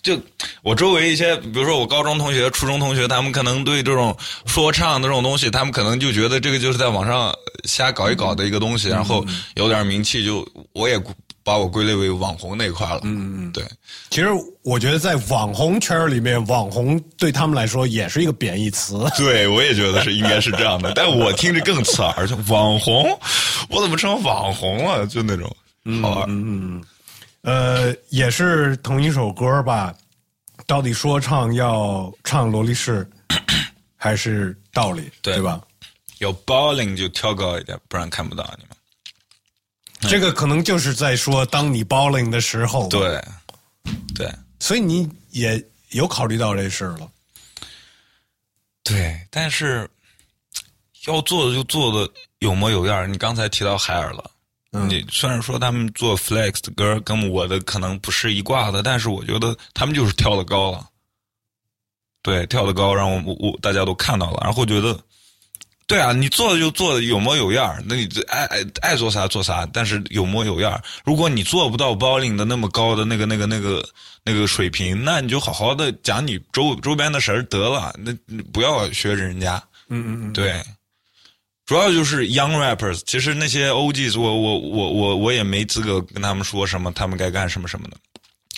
[0.04, 0.16] 就
[0.62, 7.34] 我周围一些，比如说我高中同学、初中同学，他们可能对这种说唱的这种东西，他们可能就觉得这个就是在网上
[7.64, 9.24] 瞎搞一搞的一个东西，然后
[9.56, 11.02] 有点名气，就我也
[11.42, 13.00] 把我归类为网红那一块了。
[13.04, 13.64] 嗯嗯，对。
[14.10, 14.28] 其实
[14.62, 19.06] 我觉得在网红圈里面，网红对他们来说也是一个贬义词。
[19.16, 23.18] 对，我也觉得是应该是这样的， 但我听着更刺耳，就网红，
[23.70, 25.06] 我怎么成网红了？
[25.06, 25.50] 就那种。
[26.00, 26.82] 好玩，嗯嗯，
[27.44, 29.94] 呃，也是同一首歌吧？
[30.66, 33.06] 到底说唱要唱萝莉式，
[33.96, 35.10] 还是道理？
[35.20, 35.60] 对吧？
[36.20, 40.10] 有 balling 就跳高一点，不然看不到你们。
[40.10, 43.22] 这个可能就是在说，当你 balling 的时候，对，
[44.14, 47.10] 对，所以你也有考虑到这事了。
[48.82, 49.86] 对，但是
[51.06, 53.12] 要做的就做的有模有样。
[53.12, 54.30] 你刚才提到海尔了。
[54.88, 60.84] 你虽然说他们做 flex 的歌跟我的可能不是一挂的，但是我觉得他们就是跳的高了，
[62.22, 64.98] 对，跳的高，让我我大家都看到了，然后觉得，
[65.86, 73.86] 对啊，你做的就做的有模有样那你爱爱爱做啥做啥，但是有模有样如果你做不到 balling 的那么高的那个那个那个
[74.24, 78.12] 那个水平，那你就好好的讲你周周边的事儿得了，那
[78.52, 79.62] 不要学人家。
[79.88, 80.62] 嗯嗯嗯，对。
[81.66, 87.96] 主要就是 young rappers，其实那些 OG，我我我我我也没资格跟他们说什么，他们该干什么什么的，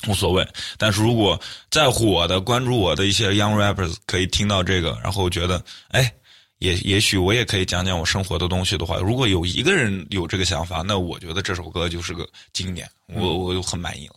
[0.08, 0.44] 无所谓。
[0.76, 1.40] 但是如果
[1.70, 6.12] 在乎我的、关注我的一些 young rappers 可以听到这个，然后觉得，哎，
[6.58, 14.14] 也也许我也可以讲讲我生活的东西的话，如果有一个人有这个想法，那我觉得这首歌就是个经典，我我就很满意了。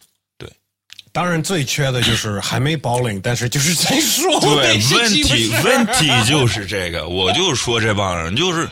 [1.11, 4.39] 当然，最缺的就是还没 balling，但是就是在说。
[4.39, 8.69] 对，问题问题就是这个，我就说这帮人就是，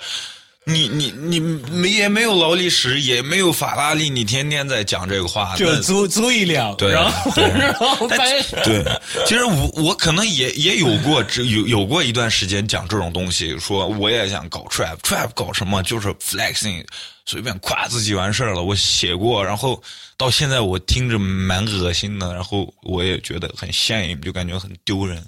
[0.64, 8.86] 你你你没也没有劳力士，也没有法拉利，你天天在讲这个话，就租租一辆，对，然后 然后对，
[9.26, 16.86] 其实我我可能也也有过这有有过一段时间讲这种东西，说我也想搞 trap，trap 搞什么，就是 flexing。
[17.28, 19.84] 随便夸自己完事儿了，我写过，然后
[20.16, 25.22] 到现在我听着蛮恶心的，然后我也觉得很羡慕，就感觉很丢人。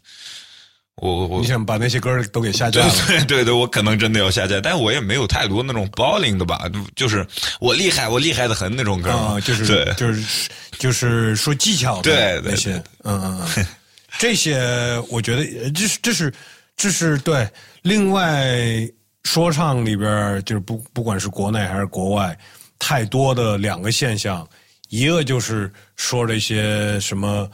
[0.96, 2.94] 我我你想把那些歌都给下架了？
[3.06, 7.28] 对 对对，我可能真的要下架，但我也没有太多那种 balling 的吧，就是
[7.60, 13.66] 我厉害，我厉害的很那种歌啊，就是对，就是就是说技巧的那些，嗯嗯嗯，
[14.20, 16.34] 这些我觉得这是这是
[16.78, 17.46] 这是对，
[17.82, 18.90] 另外。
[19.30, 22.36] 说唱里边就是不不管是国内还是国外，
[22.80, 24.48] 太多的两个现象，
[24.90, 27.48] 一个就是说这些什么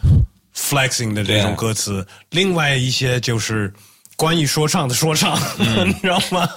[0.56, 3.74] flexing 的这种歌词，另外一些就是
[4.16, 5.38] 关于说唱的说唱，
[5.86, 6.50] 你知道吗？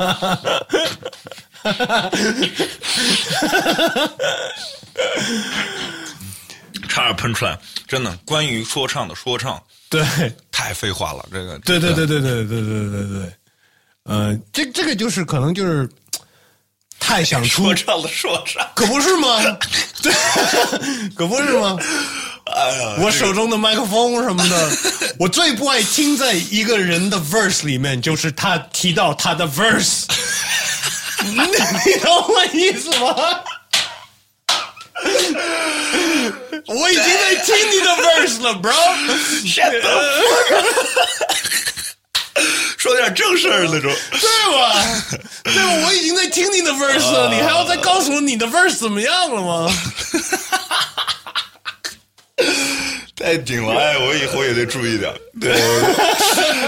[6.88, 7.58] 差点喷出来，
[7.88, 10.00] 真的，关于说唱的说唱，对，
[10.52, 13.32] 太废话了，这个，对对对对对对对对对。
[14.08, 15.88] 呃，这这个就是可能就是
[16.98, 19.38] 太想出说唱的说唱，可不是吗？
[20.02, 20.10] 对，
[21.14, 21.76] 可不是吗？
[22.46, 24.70] 哎呀，我手中的麦克风什么的，
[25.18, 30.04] 我最不爱听在一个人的 verse 里面，就是他提到他的 verse，
[31.24, 31.36] 你
[32.00, 33.14] 懂我意思吗？
[36.66, 38.72] 我已经在听你的 verse 了，bro。
[42.78, 44.20] 说点正事儿那种，对
[44.56, 45.20] 吧？
[45.44, 45.86] 对吧？
[45.86, 49.70] 我已经在听你的 verse 了，你还要再告诉我你的 verse 怎么样了吗？
[53.16, 53.76] 太顶了！
[53.76, 55.12] 哎，我以后也得注意点。
[55.40, 55.52] 对，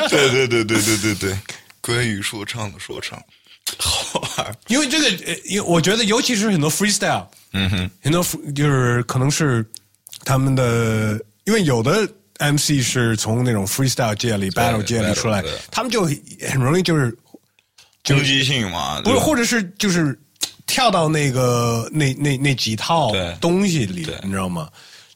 [0.09, 1.39] 对对对对对对对。
[1.81, 3.19] 关于说唱的说唱，
[3.78, 4.53] 好玩。
[4.66, 8.23] 因为这个，呃因为我觉得，尤其是很多 freestyle，嗯哼，很多
[8.55, 9.65] 就是可能是
[10.24, 12.07] 他们的，因为有的
[12.41, 16.05] MC 是从那种 freestyle 界里、battle 界里出来对，他们就
[16.49, 17.17] 很容易就是
[18.05, 20.19] 攻击性嘛，不是，或者是就是
[20.67, 24.69] 跳到那个那那那几套东西里，你知道吗？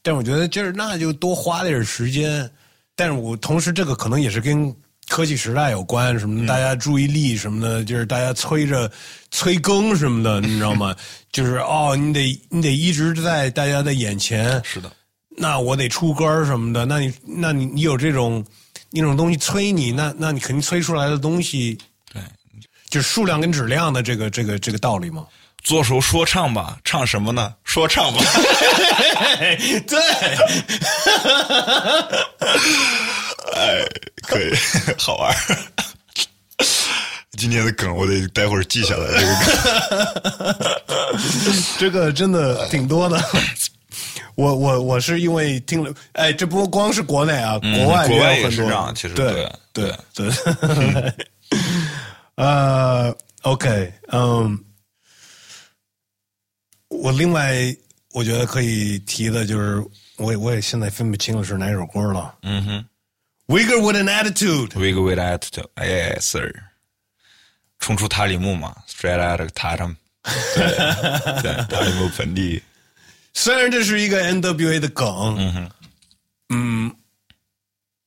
[0.03, 2.49] 但我觉得就是那就多花点时间，
[2.95, 4.75] 但是我同时这个可能也是跟
[5.09, 8.91] 科技时代有关，什么大家注意力什么的，就是大家催着
[9.31, 10.95] 催更什么的，你知道吗？
[11.33, 14.93] 就是哦，你得你得一直在大家的眼前，是的，
[15.37, 18.45] 那我得出歌儿什么的，那你那你你有这种
[18.91, 21.79] 那种东西催你，那那你肯定催出来的东西
[22.13, 22.23] 对，
[22.89, 25.27] 就是数量跟质量的这个这个这个道理嘛。
[25.63, 27.55] 做首说唱吧，唱什么呢？
[27.65, 28.21] 说唱吧。
[29.89, 29.99] 对，
[33.57, 33.87] 哎，
[34.23, 34.53] 可以，
[34.99, 35.35] 好玩。
[37.39, 39.09] 今天的梗我得待会儿记下来。
[39.09, 39.35] 这个
[41.11, 43.19] 梗， 这个真的挺多的。
[44.35, 51.15] 我我我是因为听了，哎，这不光是国内啊，国外嗯国外也是这样其实对对对对。
[52.37, 54.59] 呃，OK，嗯，
[56.89, 57.55] 我另外
[58.13, 59.85] 我觉得可以提的就是，
[60.17, 62.35] 我也我也现在分不清了是哪首歌了。
[62.43, 62.85] 嗯哼。
[63.47, 66.51] Wigger with an attitude，，Wiggle with attitude，哎，Sir，
[67.79, 69.97] 冲出塔里木嘛，Straight out of Tatum，
[70.55, 70.65] 对
[71.43, 72.63] 对，塔里木盆地，
[73.35, 75.07] 虽然这是一个 NWA 的梗，
[75.37, 75.71] 嗯哼，
[76.51, 76.97] 嗯，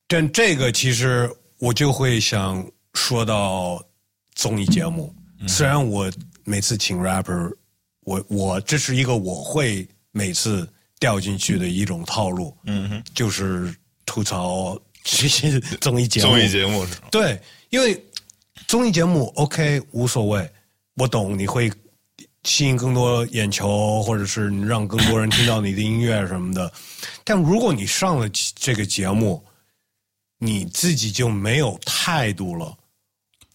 [0.06, 3.82] 但这个其实我就会想说到
[4.34, 5.14] 综艺节目。
[5.46, 6.10] 虽然我
[6.44, 7.54] 每次请 rapper，
[8.00, 10.68] 我我这是一个我会每次
[10.98, 13.72] 掉进去的一种套路，嗯哼，就是
[14.04, 16.28] 吐槽这些综艺节目。
[16.28, 17.08] 综艺节目是吗？
[17.12, 17.40] 对，
[17.70, 18.02] 因为
[18.66, 20.50] 综艺节目 OK 无所谓，
[20.94, 21.70] 我懂你会
[22.44, 26.72] 吸引更多眼球，或者是你让更多人听到你的音乐什么的。
[27.24, 29.44] 但如果你上了这个节目，
[30.38, 32.72] 你自己就没有态度了，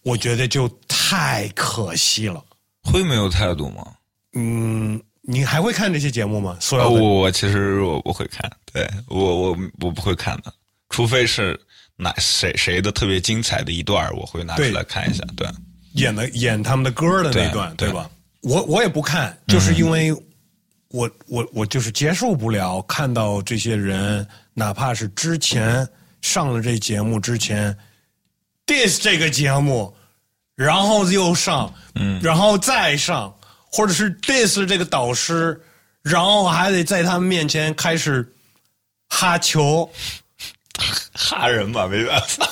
[0.02, 2.44] 我觉得就太可惜了。
[2.82, 3.86] 会没有态度吗？
[4.34, 6.56] 嗯，你还会看这些节目吗？
[6.60, 10.52] 所啊，有的、我我其实我不会看，对我我我不会看的，
[10.90, 11.58] 除非是
[11.96, 15.24] 哪谁谁的特别精彩的一段，我会拿出来看一下。
[15.34, 15.48] 对，
[15.94, 18.10] 演的演他们的歌的那段，对对吧？
[18.44, 20.12] 我我也不看，就是因为
[20.88, 25.88] 我我我就是接受不了看到这些人，哪怕是之前
[26.20, 27.76] 上了这节目之前
[28.66, 29.94] diss 这个节目，
[30.54, 33.34] 然后又上，嗯，然后再上，
[33.72, 35.60] 或者是 diss 这个导师，
[36.02, 38.30] 然后还得在他们面前开始
[39.08, 39.90] 哈球。
[41.14, 42.48] 哈人吧，没办法。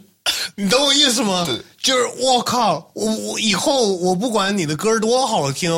[0.54, 1.46] 你懂我意思吗？
[1.82, 5.70] 就是我靠，我我以后我不管你的歌多好听，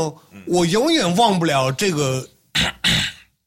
[0.47, 2.27] 我永远忘不了这个。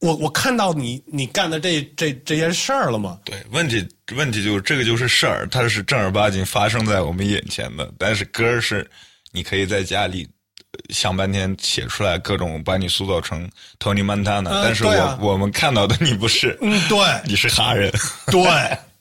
[0.00, 3.18] 我我看到你你干的这这这些事儿了吗？
[3.24, 3.84] 对，问题
[4.14, 7.92] 问题就是这个就是事儿，它是正儿八经发生在我们眼前的。
[7.98, 8.88] 但是歌儿是
[9.32, 10.24] 你可以在家里
[10.70, 13.50] 呃想半天写出来，各种把你塑造成
[13.80, 17.92] Tony Montana，、嗯但是我、啊我们看到的你不是，嗯，对你是哈人。
[18.30, 18.42] 对，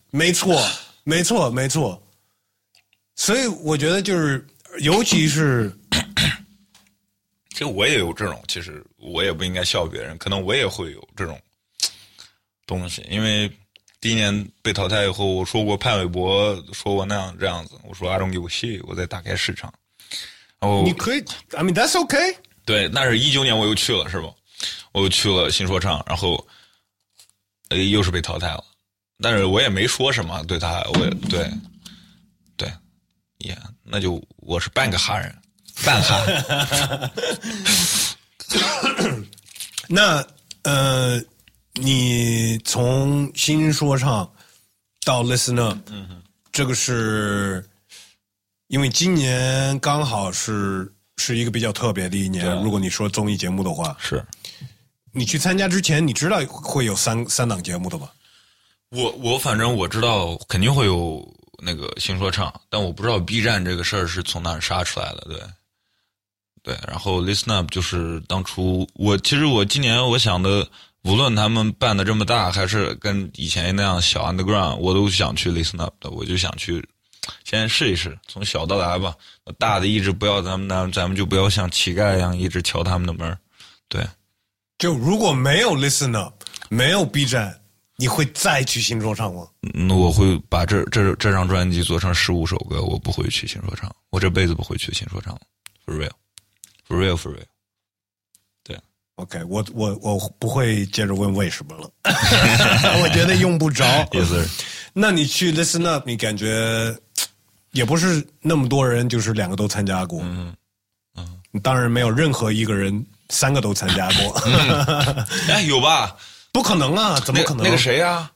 [0.10, 0.60] 没错，
[1.08, 2.04] 没错，没错。
[3.16, 4.46] 所以我觉得就是，
[4.82, 5.74] 尤其是
[7.52, 11.40] 其实我也有这种，其实我也不应该笑别人，可能我也会有这种
[12.66, 13.50] 东西，因为
[14.02, 19.74] 第一年被淘汰以后，我说过潘玮柏说过那样这样子，我说 I don't give a shit，我在打开市场，
[20.60, 22.36] 然后你可以，I mean that's okay。
[22.66, 24.28] 对，那是一九年我又去了，是吧？
[24.92, 26.46] 我又去了新说唱，然后
[27.70, 28.64] 呃又是被淘汰了，
[29.20, 31.52] 但是我也没说什么，对他，我也对
[32.56, 32.72] 对，
[33.40, 35.36] 也、那就我是半个哈人，
[35.84, 37.12] 半哈。
[39.90, 40.26] 那
[40.64, 41.22] 呃，
[41.74, 44.30] 你从新说唱
[45.06, 46.22] 到 Listen Up，嗯
[46.52, 47.68] 这个是
[48.68, 52.46] 因为今年刚好是是一个比较特别的一年。
[52.62, 54.26] 如果你说综艺节目的话，是
[55.14, 58.12] 你去参加之前，你知道会有三三档节目的吧？
[58.90, 61.26] 我我反正我知道肯定会有
[61.64, 65.42] 那个新说唱，但我不知道 B 站这个事儿是从哪儿杀出来的，对。
[66.64, 70.68] 对，然后 Listen Up 就是当初我其实我今年我想的，
[71.04, 76.86] 无论他们办的这么大，还是跟以前那样小 Underground，我都想去 Listen Up 的，我就想去
[77.46, 79.16] 先试一试，从小到大吧。
[79.58, 83.38] 大的一直不要咱们那，咱们就不要像乞丐一样一直敲他们的门
[83.88, 84.06] 对，
[84.78, 86.34] 就如果没有 Listen Up，
[86.68, 87.62] 没有 B 站，
[88.00, 89.48] 你会再去新说唱吗？
[89.74, 95.36] 那我会把这这这张专辑做成十五首歌，我不会去新说唱，我这辈子不会去新说唱
[95.84, 97.44] ，for real，for real，for real。
[98.64, 98.80] 对
[99.16, 101.92] ，OK，我我我不会接着问为什么了，
[103.02, 103.84] 我觉得用不着。
[104.12, 104.48] Yes，
[104.94, 106.96] 那你去 Listen Up，你感觉
[107.72, 110.22] 也不是那么多人，就是两个都参加过。
[110.24, 110.56] 嗯
[111.16, 114.40] 嗯，当然没有任何一个人三个都参加过。
[115.50, 116.16] 哎，有吧？
[116.52, 117.20] 不可能啊！
[117.26, 117.64] 怎么可能？
[117.64, 118.32] 那个谁呀？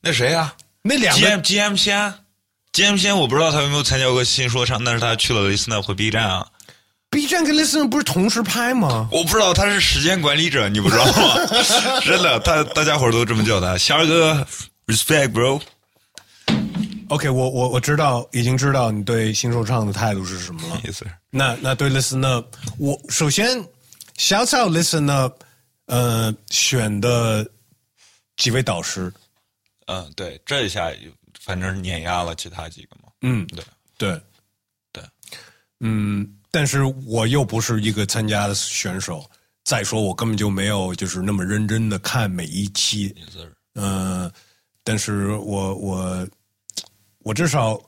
[0.00, 0.54] 那谁呀？
[0.82, 2.14] 那两个 G M G M 仙
[2.72, 6.46] ，G M 仙，我不知道他有没有参加过新说唱，但是他去了 Listen Up 和 B 站啊。
[7.08, 9.08] B 站跟 Listen Up 不是同时拍吗？
[9.10, 11.12] 我不知道他是时间管理者，你不知道吗？
[12.04, 13.78] 真的，他大家伙都这么叫他。
[13.78, 14.46] 仙儿哥
[14.86, 15.60] ，respect bro。
[17.08, 20.80] OK，我我我知道，已经知道你对新说唱的态度是什么了。
[20.84, 21.02] Yes。
[21.30, 22.46] 那那对 Listen Up，
[22.78, 23.64] 我首先
[24.18, 25.43] shout out Listen Up。
[25.86, 27.46] 呃，选的
[28.36, 29.12] 几位导师，
[29.86, 30.90] 嗯，对，这一下
[31.38, 33.12] 反正碾压了其他几个嘛。
[33.20, 33.62] 嗯，对，
[33.98, 34.20] 对，
[34.92, 35.04] 对，
[35.80, 39.30] 嗯，但是我又不是一个参加的选手，
[39.62, 43.14] 再说我根本就没有就是那么认真的看每一期。
[43.74, 44.32] 嗯，
[44.82, 46.28] 但是我我
[47.18, 47.78] 我至少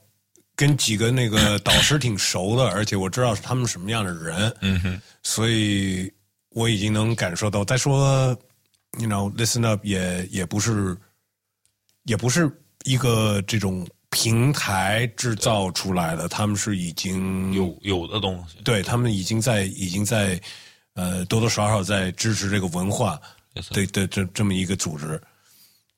[0.54, 4.54] 跟几个那个导师挺熟的，而且我知道是他们什么样的人。
[4.60, 6.12] 嗯哼，所以。
[6.56, 8.34] 我已经能感受到，再说
[8.98, 10.96] ，you know，listen up 也也不是，
[12.04, 12.50] 也不是
[12.84, 20.40] 一个这种平台制造出来的，他们是已经有有的东西，对他们已经在已经在
[20.94, 23.20] 呃多多少少在支持这个文化
[23.70, 25.20] 的的这这么一个组织。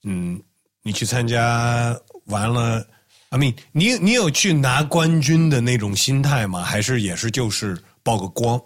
[0.03, 0.43] 嗯，
[0.83, 2.85] 你去参加完了
[3.29, 6.65] ，I mean，你你有去拿冠军的那种心态吗？
[6.65, 8.61] 还是也是就是曝个光？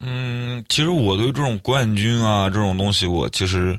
[0.00, 3.78] 嗯，其实我对这种冠军啊这种东西，我其实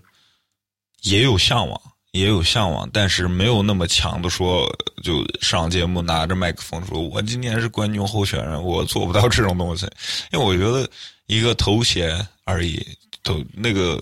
[1.02, 1.82] 也有向往，
[2.12, 4.72] 也有向往，但是没有那么强的说，
[5.04, 9.88] 就上节目拿着麦克风说“我今年是冠军候选人”，我做不到这种东西，
[10.32, 10.88] 因为我觉得
[11.26, 12.86] 一个头衔而已，
[13.24, 14.00] 都那个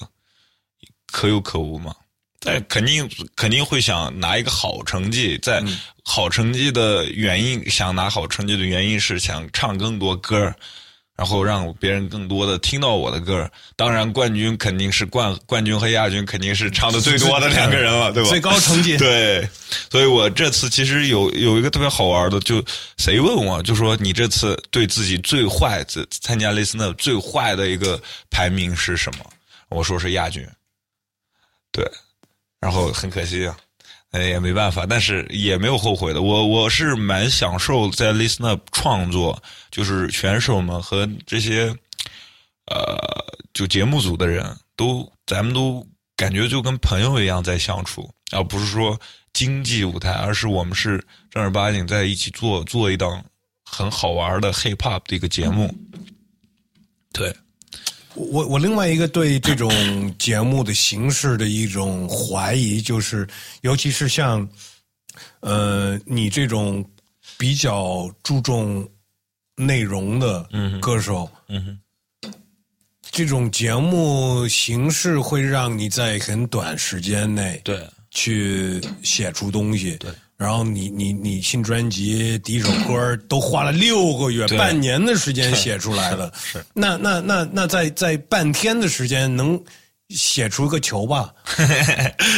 [1.11, 1.95] 可有可无嘛。
[2.41, 5.63] 但肯定肯定会想拿一个好成绩，在
[6.03, 10.53] 好成绩的原因，想拿好成绩的原因是想唱更多歌。
[11.19, 18.29] 然后让别人更多的听到我的歌，当然冠军肯定是冠冠军和亚军肯定是唱的最多的两个人了， 对吧？
[18.29, 19.45] 最高成绩 对，
[19.91, 22.63] 所以我这次其实有有一个特别好玩的，就
[22.95, 29.25] 谁问我就说你这次对自己最坏参参加 Listen 最坏的一个排名是什么？
[29.67, 30.47] 我说是亚军，
[31.73, 31.85] 对，
[32.61, 33.57] 然后很可惜啊。
[34.11, 36.21] 哎，也没办法，但是也没有后悔的。
[36.21, 41.67] 我我是蛮享受在 Listen Up 创作，就是选手们和这些，
[42.65, 42.97] 呃，
[43.53, 48.99] 就节目组的人都，咱们都感觉就跟朋友一样在相处，而不是说
[49.31, 53.23] 经济舞台，而是我们是正儿八经在一起做做一档
[53.63, 55.71] 很好玩的 Hip Hop 的一个节目，
[57.13, 57.31] 对。
[58.19, 59.69] 我我另外一个对这种
[60.17, 63.27] 节目的形式的一种怀疑，就是
[63.61, 64.47] 尤其是像，
[65.39, 66.83] 呃，你这种
[67.37, 68.87] 比较注重
[69.55, 70.47] 内容的
[70.81, 71.79] 歌手，嗯
[73.11, 77.81] 这种节目形式会让你在很短时间内对
[78.11, 80.11] 去写出东西，对。
[80.39, 89.61] 然后你你你新专辑第一首歌 都花了六个月、半年的时间写出来的， 是那那那那在在半天的时间能
[90.07, 91.29] 写出一个球吧？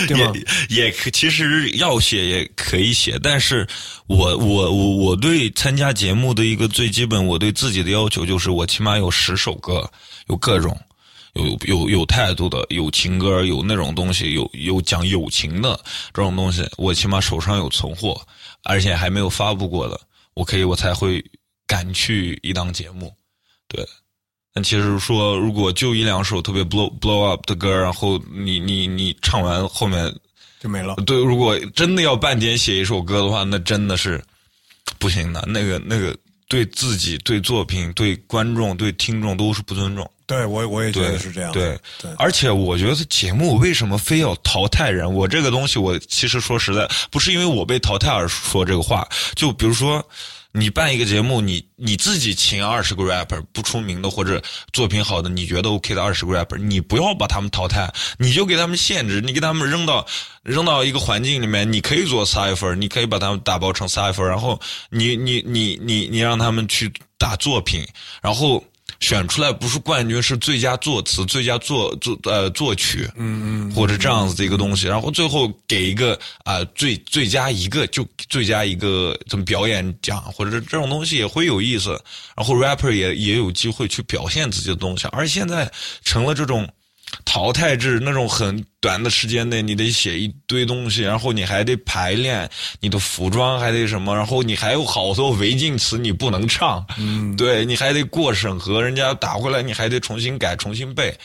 [0.07, 0.33] 对吗？
[0.69, 3.67] 也可其实要写也可以写，但是
[4.07, 9.87] 我我我我对参加节目的一个最基本，我对自己的要求就是我起码有十首歌，
[10.27, 10.75] 有各种。
[11.33, 15.79] 有有有态度的，有情歌，有那种东西，有有讲友情的
[16.13, 18.21] 这种东西，我起码手上有存货，
[18.63, 19.99] 而且还没有发布过的，
[20.33, 21.23] 我可以我才会
[21.65, 23.13] 敢去一档节目，
[23.67, 23.87] 对。
[24.53, 30.13] 但其实说，如果就一两首特别 blow blow up 的歌，然后你你你唱完后面
[30.59, 30.95] 就没了。
[31.05, 34.21] 对，如果真的要半天写一首歌的话，那真的是
[34.99, 35.41] 不行的。
[35.47, 36.13] 那个那个
[36.49, 40.10] 对自己、对作品、对观众、对听众都是不尊重。
[40.31, 41.51] 对，我我也觉得是这样。
[41.51, 45.13] 对对，而且我觉得节目为什么非要淘汰人？
[45.13, 49.05] 我这个东西，我其实说实在，不是因为我被淘汰而说这个话。
[49.35, 50.01] 就比如说，
[50.53, 54.41] 你办一个节目，你你自己请二十个 rapper 不出名的或者
[54.71, 60.05] 作品好的，你觉得 OK 的二十个 rapper，你不要把他们淘汰，你就给他们限制，你给他们扔到
[60.43, 64.59] 扔到一个环境里面，你可以做 cipher，你可以把他们打包成 cipher，然后
[64.89, 67.85] 你你你你你让他们去打作品，
[68.21, 68.63] 然后。
[69.01, 82.01] 选出来不是冠军，是最佳作词、最佳作作呃作曲，嗯嗯，或者这样子的一个东西，然后最后给一个啊、最最佳一个就最佳一个怎么表演奖，或者这种东西也会有意思，
[82.37, 85.69] 然后 rapper 也也有机会去表现自己的东西，而现在
[86.03, 86.67] 成了这种。
[87.25, 101.15] 淘汰制那种很短的时间内，你得写一堆东西，然后你还得排练，你的服装还得什么，然后你还有好多违禁词你不能唱，嗯，对你还得过审核，人家打回来你还得重新改、重新背。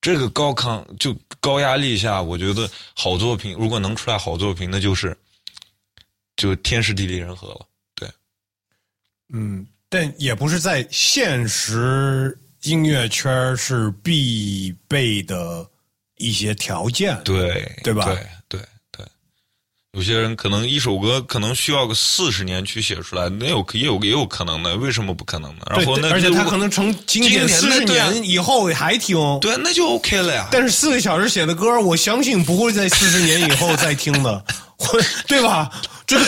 [0.00, 5.16] 这个高亢就高压力下，我觉得好作品如果能出来好作品，那就是
[6.36, 7.66] 就天时地利人和了。
[7.96, 8.08] 对，
[9.32, 15.66] 嗯，但也不是在现实音乐圈是必备的
[16.16, 18.16] 一些条件，对，对吧对
[18.48, 18.60] 对
[18.90, 19.06] 对，
[19.92, 25.62] 有些人可能一首歌可能需要个四十年去写出来，那有也有也有可能的，为什么不可能呢？
[25.70, 29.16] 然后对，那而且他可能成经经典典四十年以后还听。
[29.40, 30.48] 对，那就 OK 了呀。
[30.50, 34.54] 但是四个小时写的歌，我相信不会在四十年以后再听的，会
[35.26, 35.70] 对吧？
[36.06, 36.24] 这个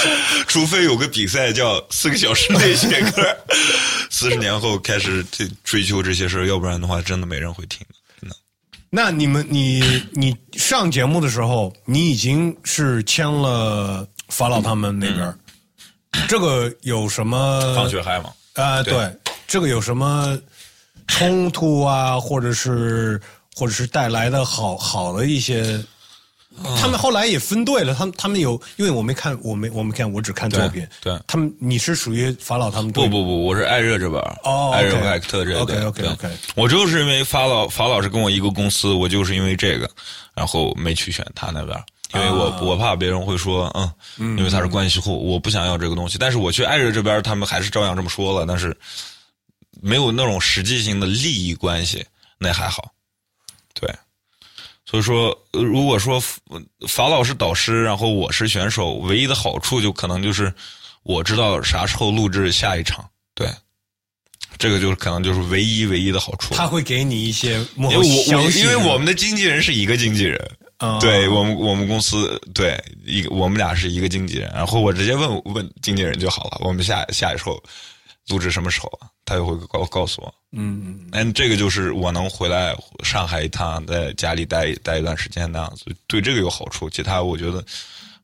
[0.46, 3.36] 除非有个比赛叫四个小时内写歌，
[4.10, 7.94] 四十年后开始这追求这些事儿，要不然的话，真的没人会听的。
[8.20, 8.36] 真的
[8.90, 15.38] 那你们，你你上节目的时候，你已经是签了法老他们那边儿，
[16.28, 18.32] 这个有什么放学嗨吗？
[18.54, 19.16] 啊、对对，
[19.46, 20.38] 这个有什么
[21.06, 23.18] 冲突啊，或者是
[23.54, 25.82] 或者是带来的好好的一些。
[26.76, 30.86] 他们后来也分队了，他们他们有，因为我没看，我没我没看，我只看作品。
[31.00, 35.86] 对对他们你是属于法老他们队不不不，我是艾热这边，哦艾热和艾克特这边。
[35.86, 39.88] OK，OK，OK 我就是因为法老法老是跟我一个公司，我就是因为这个，
[40.34, 41.76] 然后没去选他那边。
[42.12, 43.70] 因为我、啊我怕别人会说，
[44.18, 46.18] 嗯，因为他是关系户，我不想要这个东西。
[46.18, 48.76] 但是我去艾热这边，他们还是照样这么说了，但是
[49.80, 52.04] 没有那种实际性的利益关系，
[52.36, 52.90] 那还好。
[53.72, 53.88] 对，
[54.90, 60.52] 所以说，呃如果说呃法老是导师，然后我是选手，唯一的好处就可能就是
[61.04, 63.48] 我知道啥时候录制下一场，对，
[64.58, 66.56] 这个就是可能就是唯一唯一的好处。
[66.56, 72.76] 他会给你一些幕因后为我我消息，因为我们的经纪人是一个经纪人，啊对我们我们公司对
[73.06, 77.62] 一个我们俩是一个经纪人，然后我直接问问经纪人就好了，我们下下一首
[78.28, 79.08] 录制什么时候啊？
[79.24, 80.34] 他就会告告诉我。
[80.52, 82.74] 嗯嗯嗯，这个就是我能回来
[83.04, 86.90] 上海一趟，在家里待待一段时间那样子，对这个有好处。
[86.90, 87.64] 其他我觉得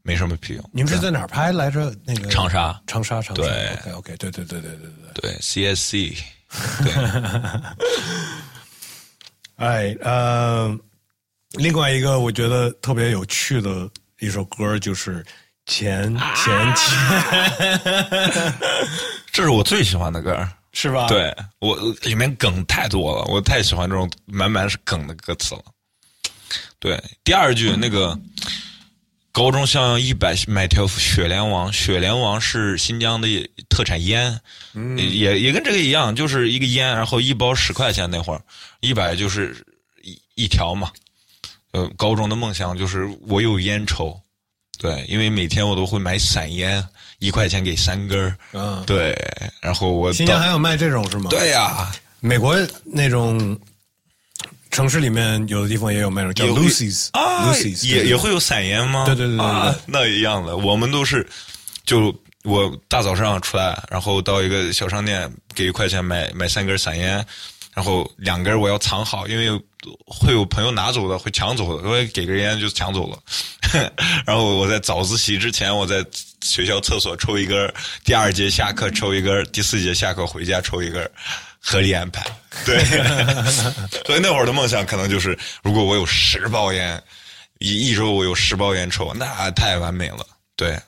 [0.03, 0.71] 没什么屁用。
[0.73, 1.95] 你们是在哪儿拍来着？
[2.05, 3.43] 那个长沙长沙，长沙。
[3.43, 4.79] 对，OK OK，对对对对对
[5.15, 5.31] 对。
[5.31, 6.17] 对 CSC，
[6.83, 6.93] 对
[9.57, 10.79] 哎， 呃，
[11.53, 13.89] 另外一个我觉得特别有趣的
[14.21, 15.25] 一首歌就是
[15.67, 18.55] 前前前，
[19.31, 20.49] 这是我最喜欢的歌儿。
[20.73, 25.63] 是吧？，对我里面梗太多了，我太喜欢这种满满是梗的歌词了。
[26.79, 28.19] 对，第二句那个
[29.33, 33.27] 高中像一百买条雪莲王，雪莲王是新疆的
[33.71, 34.39] 特产烟，
[34.99, 38.43] 也也跟这个一样，就是一个烟，然后一包十块钱那会儿，
[38.81, 39.67] 一百就是
[40.03, 40.91] 一一条嘛。
[41.73, 44.21] 呃，高中的梦想就是我有烟抽，
[44.79, 46.85] 对，因为每天我都会买散烟，
[47.19, 49.17] 一块钱给三根儿，嗯，对，
[49.61, 51.91] 然后我新到疆还有卖这种是吗？，对呀、
[52.21, 53.59] 美国那种
[54.71, 59.05] 城市里面有的地方也有卖叫 Lucy's 啊 Lucy's 也也会有散烟吗？
[59.07, 61.27] 对对对对对啊，那一样的，我们都是
[61.85, 67.25] 就我大早上出来，然后到一个小商店给一块钱买买三根散烟，
[67.77, 69.51] 然后两根我要藏好，因为
[70.07, 73.19] 会有朋友拿走的，会抢走的，我也给根烟就抢走了。
[74.25, 76.03] 然后我在早自习之前，我在
[76.41, 77.71] 学校厕所抽一根，
[78.03, 81.09] 第二节下课抽一根，第四节下课回家抽一根。
[81.69, 82.25] 合理安排，
[82.65, 82.79] 对，
[84.07, 87.03] 所以那会儿的梦想可能就是，如果我有十包烟，
[87.59, 90.25] 一一周我有十包烟抽，那太完美了。
[90.55, 90.81] 对，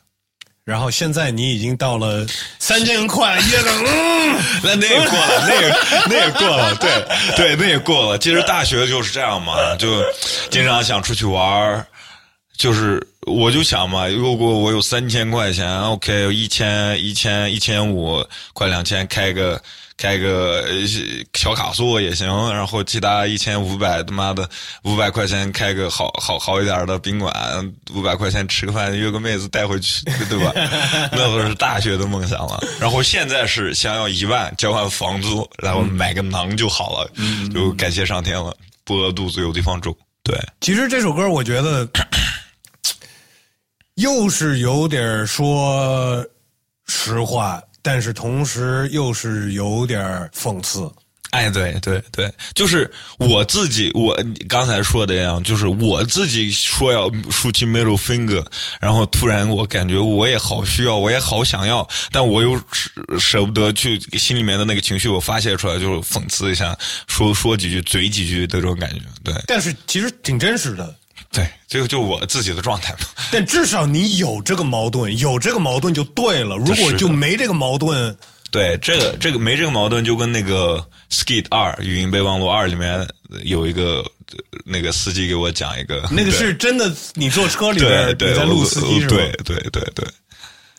[0.69, 2.27] 然后现在你已经到了
[2.61, 5.75] 三千块耶的， 嗯，那那也过了， 那也
[6.11, 6.91] 那也过了，对
[7.37, 8.19] 对，那也过了。
[8.19, 10.05] 其实大学就是这样嘛，就
[10.51, 11.87] 经常想出去玩儿，
[12.59, 18.23] 就是我就想嘛，如果我有三千块钱，OK，一千一千一千五，
[18.53, 19.63] 快两千，开个
[19.97, 20.73] 开个呃
[21.35, 24.49] 小卡座也行，然后其他一千五百，他妈的
[24.83, 27.33] 五百块钱开个好好好一点的宾馆，
[27.95, 30.53] 五百块钱吃个饭，约个妹子带回去， 对吧？
[31.13, 32.61] 那不是大学的梦想了。
[32.81, 37.11] 然后现在是想要一万交换房租，然后买个囊就好了，
[37.55, 38.53] 就感谢上天了，
[38.85, 39.97] 不饿肚子有地方住。
[40.25, 41.89] 对，其实这首歌我觉得
[43.99, 46.25] 又是有点说
[46.87, 50.01] 实话，但是同时又是有点
[50.33, 50.89] 讽刺。
[51.31, 52.89] 哎，对对对，就是
[53.19, 54.17] 我自己，我
[54.49, 58.43] 刚才说的一样，就是我自己说要竖起 middle finger，
[58.81, 66.75] 然后突然我感觉我也好需要，我也好想要，但我又舍舍不得去心里面的那个情绪，我发泄出来，就是讽刺一下，
[67.09, 69.01] 说说几句，嘴几句的这种感觉。
[69.25, 70.95] 对但是其实挺真实的。
[71.31, 73.01] 对，这个就我自己的状态嘛。
[73.31, 76.57] 但至少你有这个矛盾，有这个矛盾就对了。
[76.57, 78.17] 如果就没这个矛盾，
[78.51, 80.85] 对，这个这个没这个矛盾，就跟那个
[81.15, 83.07] 《Skid 二语音备忘录二》里面
[83.45, 84.01] 有一个
[84.33, 86.91] 呃那个司机给我讲一个，那个是真的。
[87.13, 89.17] 你坐车里对边，你在录司机是吧？
[89.17, 90.07] 对对对对，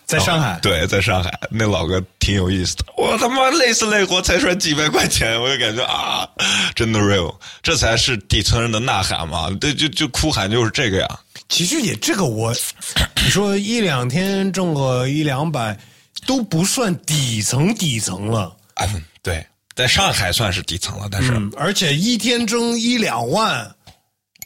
[0.09, 0.57] 在上海。
[0.59, 2.85] 对，在上海，那老哥挺有意思的。
[2.97, 6.27] 我他妈累死累活才赚几百块钱，我就感觉啊，
[6.73, 9.51] 真的 real，这才是底层人的呐喊嘛。
[9.61, 11.19] 对，就就哭喊就是这个呀。
[11.47, 12.51] 其实也这个我，
[13.23, 15.77] 你说一两天挣个一两百，
[16.25, 18.51] 都不算底层底层了。
[18.73, 18.87] 啊，
[19.21, 19.45] 对，
[19.75, 23.75] 在上海算是底层了，但是、嗯，而且一天挣一两万，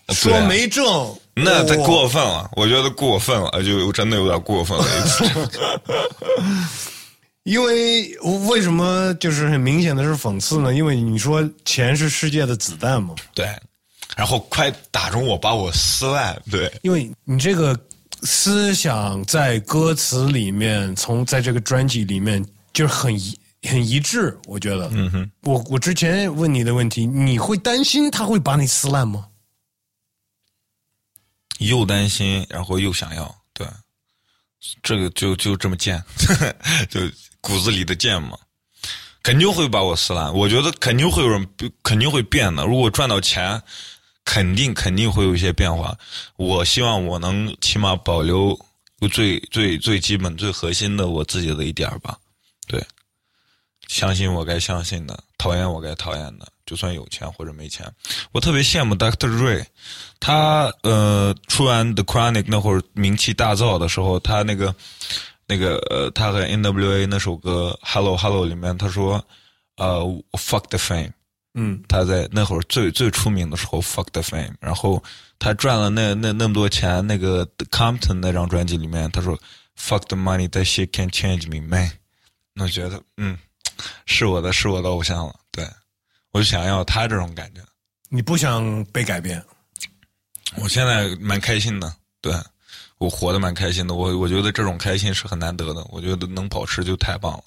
[0.10, 4.86] 说没挣，那太过分了，我觉得过分了，就真的有点过分了。
[7.44, 10.74] 因为为什么就是很明显的是讽刺呢？
[10.74, 13.46] 因为你说钱是世界的子弹嘛，对，
[14.16, 16.42] 然后快打中我，把我撕烂。
[16.50, 17.78] 对，因为你这个
[18.22, 22.42] 思想在歌词里面，从在这个专辑里面
[22.72, 23.38] 就是很一
[23.68, 24.90] 很一致，我觉得。
[24.94, 29.26] 嗯哼，我我之前问你的问题，你会担心他会把你撕烂吗？
[31.68, 33.68] 又担心，然后又想要，对，
[34.81, 36.03] 这个就就这么贱，
[36.90, 37.02] 就
[37.41, 38.38] 骨子里的贱嘛，
[39.22, 40.34] 肯定会把我撕烂。
[40.34, 41.48] 我觉得肯定会有人，
[41.84, 42.65] 肯定会变的。
[42.65, 43.61] 如果赚到钱，
[44.26, 45.98] 肯定肯定会有一些变化。
[46.38, 48.57] 我希望我能起码保留
[49.11, 52.18] 最最最基本、最核心的我自己的一点吧。
[52.68, 52.81] 对，
[53.90, 57.85] 相信我该相信的，讨厌我该讨厌的，就算有钱或者没钱，
[58.31, 59.30] 我特别羡慕 Dr.
[59.30, 59.65] Dre，
[60.19, 64.73] 他呃出完 The Chronic 那会儿名气大噪的时候，他那个
[65.48, 69.23] 那个呃，他和 N.W.A 那首歌 Hello Hello 里面他说
[69.77, 69.99] 呃
[70.34, 71.11] Fuck the fame。
[71.56, 75.03] 嗯，他在那会儿最最出名的时候，fuck the fame，然后
[75.38, 79.38] 他赚了那那那么多钱，那个 Compton 那张专辑里面，他说
[79.80, 81.91] fuck the money，that shit can change me man，
[82.56, 83.38] 那我觉得嗯，
[84.07, 85.43] 是我的是我的偶像了，对
[86.34, 87.62] 我就想要他这种感觉，
[88.10, 89.42] 你不想被改变，
[90.58, 92.34] 我现在蛮开心的，对
[92.98, 97.44] 我活得蛮开心的，我我觉得这种开心是很难得的，我觉得能保持就太棒了。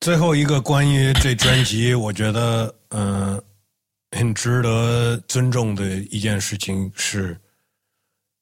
[0.00, 3.44] 最后一个关于这专辑，我觉得嗯、呃
[4.16, 7.36] 很值得尊重的一件事情是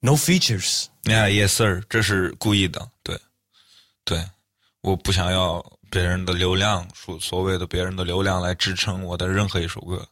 [0.00, 0.84] no features。
[1.04, 3.18] Yeah, yes, sir，这是故意的，对，
[4.04, 4.22] 对，
[4.82, 10.02] 我不想要别人的流量，所所谓的别人的流量来支撑我的任何一首歌，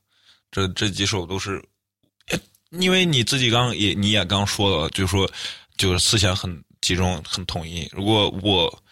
[0.53, 1.65] 这这几首都是，
[2.69, 5.27] 因为你自己刚也你也刚说了，就说
[5.79, 7.89] 就是思想很集中，很统一。
[7.93, 8.83] 如果我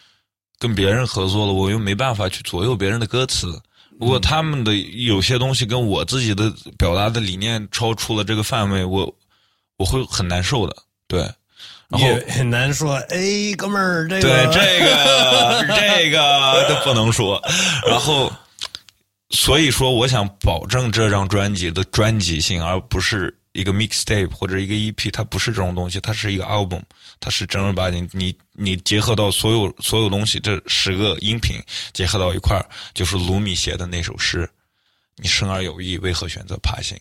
[0.58, 3.60] 跟别人合作了，我又没办法去左右别人的歌词。
[4.00, 9.14] 如果他们的有些东西跟我自己的表达的理念超出了这个范围，我
[9.76, 10.74] 我会很难受的。
[11.06, 11.30] 对，
[11.88, 13.18] 然后也很难说，哎，
[13.56, 17.42] 哥们儿，这个对这个这个都不能说。
[17.86, 18.30] 然后，
[19.30, 26.82] 所以说，我想保证这张专辑的专辑性，而不是一个 mixtape 或者一个 EP，它不是这种东西，它是一个 album，
[27.20, 31.56] 它是正儿八经，你你结合到所有所有东西，这十个音频
[31.94, 34.46] 结合到一块儿，就是卢米写的那首诗
[35.16, 36.98] ：“你生而有意，为何选择爬行？”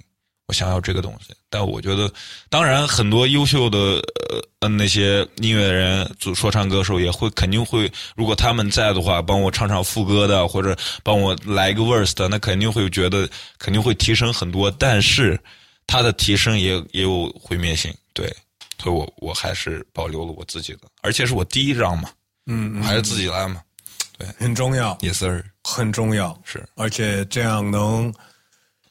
[0.48, 2.10] 我想要这个东西，但我觉得，
[2.50, 15.38] 当然很多优秀的呃呃那些音乐人、就说唱歌手也会肯定会，如果他们在的话，帮我唱唱副歌的，或者帮我来一个 verse 的，那肯定会觉得肯定会提升很多，但是
[15.86, 18.34] 他的提升也也有毁灭性，对，
[18.82, 22.10] 所以我我还是保留了我自己的，而且是我第一张嘛，
[22.46, 23.62] 嗯，我还是自己来嘛。
[24.18, 26.66] 对很重要，，yes sir，很重要，是。
[26.76, 28.12] 而且这样能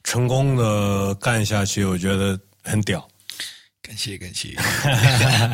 [0.07, 3.07] 成功的干下去，我觉得很屌。
[3.83, 4.55] 感谢感谢，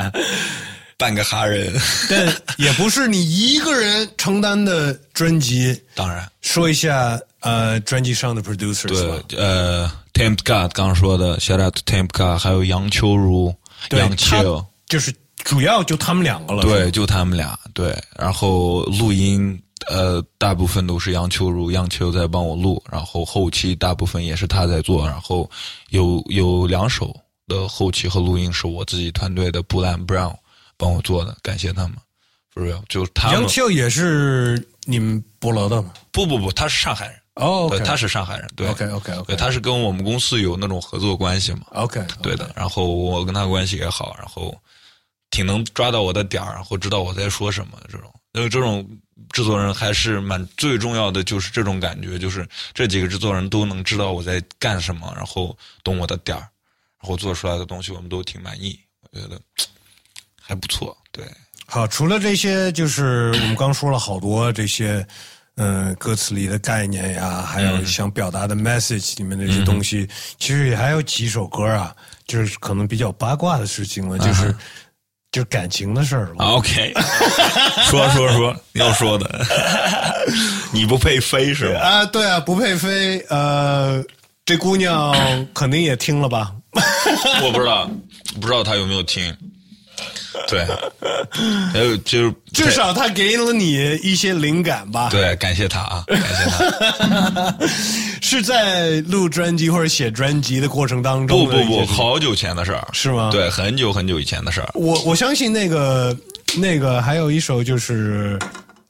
[0.99, 1.73] 半个哈人，
[2.09, 5.83] 但也不是你一个人承担的专辑。
[5.95, 6.31] 当然。
[6.43, 9.25] 说一下呃，专辑上的 producers 吧。
[9.27, 13.55] 对，呃，Temp God 刚刚说的，shout out to Temp God，还有杨秋如、
[13.89, 15.13] 对，杨秋，就是
[15.45, 16.63] 主要就他们两个了。
[16.63, 19.59] 对，就他们俩，对，然后录音，
[19.89, 25.49] 呃，大部分都是杨秋如、杨秋在帮我录，然后后期大部分也是他在做，然后
[25.91, 27.15] 有有两首
[27.47, 30.35] 的后期和录音是我自己团队的布兰 Brown
[30.77, 31.93] 帮我做的，感谢他们
[32.55, 35.93] ，for real，就杨，秋也是你们菠萝的吗？
[36.11, 42.51] 不不不，他是上海人，哦对，，OK，他是上海人，对 OK OK，OK 他是跟我们公司有那种合作关系嘛，OK，对的。
[42.55, 44.55] 然后我跟他关系也好，然后
[45.31, 48.09] 挺能抓到我的点儿，然后知道我在说什么这种。
[48.35, 48.89] 因为这种
[49.31, 56.41] 制作人还是蛮最重要的，就是这种感觉，就是这几个制作人都能知道我在干什么，然后懂我的点儿，
[57.01, 58.79] 然后做出来的东西我们都挺满意，
[59.11, 59.41] 我觉得
[60.41, 60.97] 还不错。
[61.11, 61.25] 对，
[61.67, 65.07] 好，除了这些，就是我们刚说了好多这些，
[65.57, 70.09] 嗯、歌词里的概念呀，还有想表达的 message 里面的一些东西，
[70.39, 71.95] 其实也还有几首歌啊，
[72.27, 74.55] 就是可能比较八卦的事情了，就是、
[75.33, 76.45] 就是感情的事儿了。
[76.45, 76.93] OK，
[77.91, 79.45] 说说说要说的，
[80.71, 81.81] 你不配飞是吧？
[81.81, 84.05] 啊，对啊，不配飞，呃，
[84.45, 85.13] 这姑娘
[85.55, 86.53] 肯定也听了吧？
[87.43, 87.91] 我不知道，
[88.41, 89.35] 不知道她有没有听。
[90.49, 90.65] 对，
[91.73, 95.09] 还有就是 至少他给了你一些灵感吧？
[95.11, 97.55] 对，感谢他啊， 感谢他。
[98.21, 103.31] 是在录专辑或者写专辑的过程当中不不不，好久前的事儿，是吗？
[103.31, 104.71] 对，很久很久以前的事儿。
[104.75, 106.17] 我我相信那个
[106.57, 108.39] 那个还有一首就是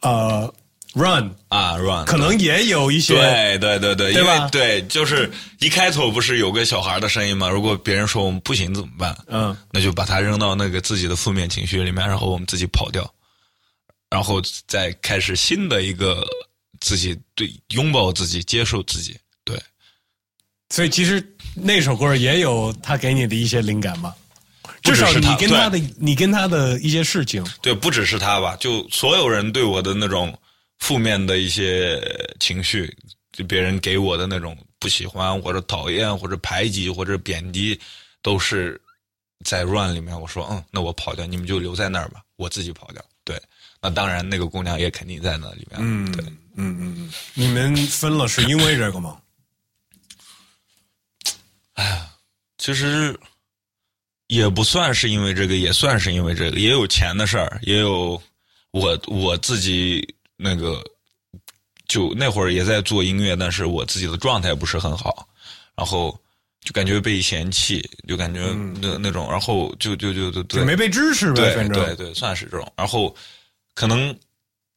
[0.02, 0.52] 呃
[0.94, 7.48] ，Run，啊，run，可能也有一些对对对对，因对吧为对，就是一开头不是有个小孩的声音吗？
[7.48, 9.16] 如果别人说我们不行怎么办？
[9.26, 13.08] 嗯，那就把他扔到那个自己的负面情绪里面，然后我们自己跑掉，
[14.10, 16.26] 然后再开始新的一个
[16.80, 19.16] 自己对拥抱自己、接受自己。
[19.44, 19.60] 对，
[20.70, 21.24] 所以其实
[21.54, 24.14] 那首歌也有他给你的一些灵感吧。
[24.82, 30.36] 至少你跟他的你跟他的一些事情，对，不只是他吧，就所有人对我的那种
[30.82, 32.02] 负面的一些
[32.40, 32.92] 情绪，
[33.30, 37.78] 就别人给我的那种不喜欢或者讨厌或者排挤或者贬低，
[38.20, 38.80] 都是
[39.44, 43.00] 在 run 里面我说，嗯，那我跑掉，你们就留在那儿吧，我自己跑掉。
[43.22, 43.40] 对，
[43.80, 45.78] 那当然那个姑娘也肯定在那里面。
[45.80, 46.24] 嗯对，
[46.56, 49.20] 嗯嗯嗯，你们分了是因为这个吗？
[51.74, 52.10] 哎呀
[52.58, 53.16] 其实
[54.26, 58.20] 也不算是因为这个，也算是因为这个，也有钱的事儿，也有
[58.72, 60.04] 我我自己
[60.42, 60.82] 那个，
[61.86, 65.28] 就那会儿也在做音乐，但是我自己的状态不是很好，
[65.76, 66.18] 然后
[66.60, 68.40] 就感觉被嫌弃，就感觉
[68.80, 72.72] 那、那种，然后就就就就没被支持呗，对反正对对，算是这种。
[72.76, 73.14] 然后
[73.74, 74.14] 可能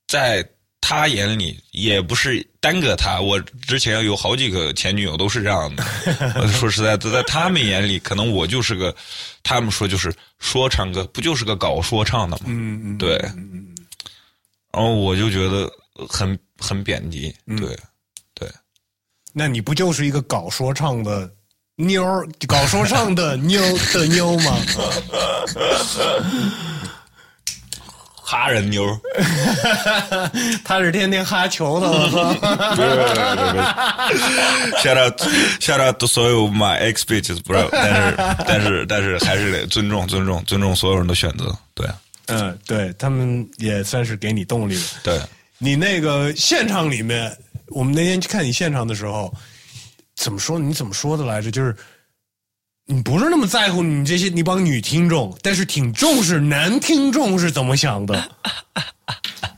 [0.07, 0.47] 在
[0.81, 5.83] 他眼里也不是单个他，我之前有好几个前女友都是这样的。
[6.53, 8.95] 说实在的，在他们眼里，可能我就是个，
[9.41, 12.43] 他们说就是说唱歌，不就是个搞说唱的嘛？
[12.47, 13.17] 嗯嗯，对。
[14.75, 15.71] 然后我就觉得
[16.09, 17.69] 很很贬低，嗯对
[18.33, 18.49] 对。
[19.31, 21.31] 那你不就是一个搞说唱的
[21.77, 23.61] 妞儿，搞说唱的妞
[23.93, 24.57] 的妞吗？
[28.27, 28.99] 哈人妞儿，
[30.65, 32.33] 他是天天哈球的， 我操！
[32.75, 33.61] 别别别别别
[34.81, 35.21] ！shout out
[35.61, 41.87] shout out 所有 my ex bitches，不知道，但是但是但是还是得尊重尊重尊重所有人的选择，对
[42.27, 44.83] 嗯，对他们也算是给你动力了。
[45.03, 45.21] 对。
[45.57, 47.35] 你那个现场里面，
[47.67, 49.33] 我们那天去看你现场的时候，
[50.15, 50.59] 怎么说？
[50.59, 51.49] 你怎么说的来着？
[51.49, 51.75] 就是
[52.85, 58.31] 你不是那么在乎你这些你帮女听众，但是挺重视男听众是怎么想的。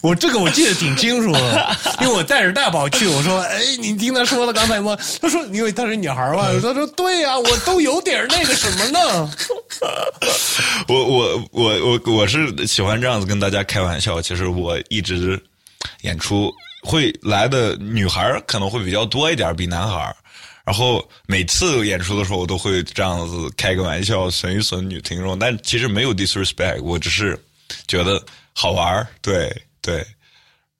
[0.01, 9.31] 我这个我记得挺清楚的， 因为我带着大宝去，我说：“哎，你听他说了刚才吗？”他说：“因为她是女孩嘛。”他说：“对呀、我都有点那个什么呢。
[10.87, 14.21] 我我我我我是喜欢这样子跟大家开玩笑。
[14.21, 15.41] 其实我一直
[16.01, 16.53] 演出
[16.83, 20.15] 会来的女孩儿可能会比较多一点，比男孩儿。
[20.63, 25.39] 然后每次演出的时候，我都会这样子开个玩笑，损一损女听众。
[25.39, 27.37] 但其实没有 disrespect，我只是
[27.87, 28.21] 觉得
[28.53, 29.49] 好玩儿，对
[29.87, 30.05] 对。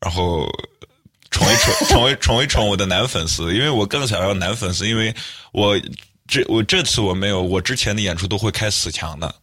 [0.01, 0.45] 然后
[1.31, 5.15] 宠一宠，宠一宠一宠我的男粉丝，因为我更想要男粉丝，因为
[5.53, 5.79] 我
[6.27, 9.33] 这我这次我没有，我之前的演出都会开死墙的。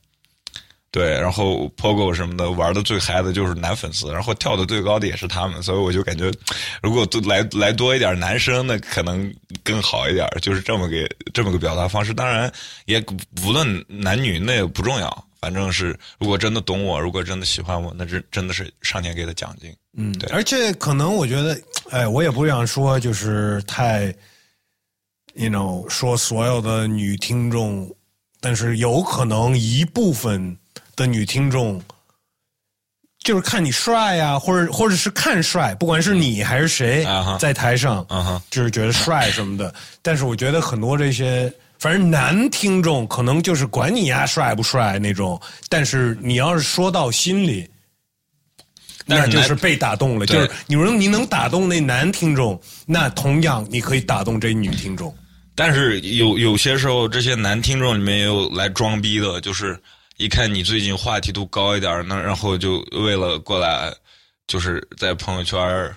[0.90, 6.30] 对，然后 POGO 什么的玩的最嗨的就是男粉丝，然后跳的最高的也是他们，所以我就感觉，
[6.80, 9.34] 如果都来来多一点男生，那可能
[9.64, 12.14] 更好一点，就是这么个这么个表达方式。
[12.14, 12.52] 当然，
[12.86, 13.04] 也
[13.42, 19.70] 无论男女那也不重要，反正是如果真的懂我，如果真的喜欢我，那真真的是上天给的奖金。
[19.94, 21.60] 嗯，对而且可能我觉得，
[21.90, 24.06] 哎，我也不想说就是太
[25.34, 27.94] ，you know，说所有的女听众，
[28.40, 30.56] 但是有可能一部分
[30.96, 31.78] 的女听众，
[33.18, 37.06] 就是看你帅呀、或者或者是看帅，不管是你还是谁
[37.38, 39.74] 在台上，嗯哼，就是觉得帅什么的。
[40.00, 41.52] 但是我觉得很多这些，
[41.84, 45.38] 反正男听众可能就是管你呀帅不帅那种，
[45.68, 47.68] 但是你要是说到心里，
[49.04, 50.24] 那就是被打动了。
[50.24, 55.14] 就是你说你能打动那男听众，那同样你可以打动这女听众。
[55.54, 59.78] 但是有有些时候，这些男听众里面也有来装逼的，就是
[60.16, 63.92] 一看你最近话题度高一点，那然后就为了过来，
[64.46, 65.94] 就是在朋友圈儿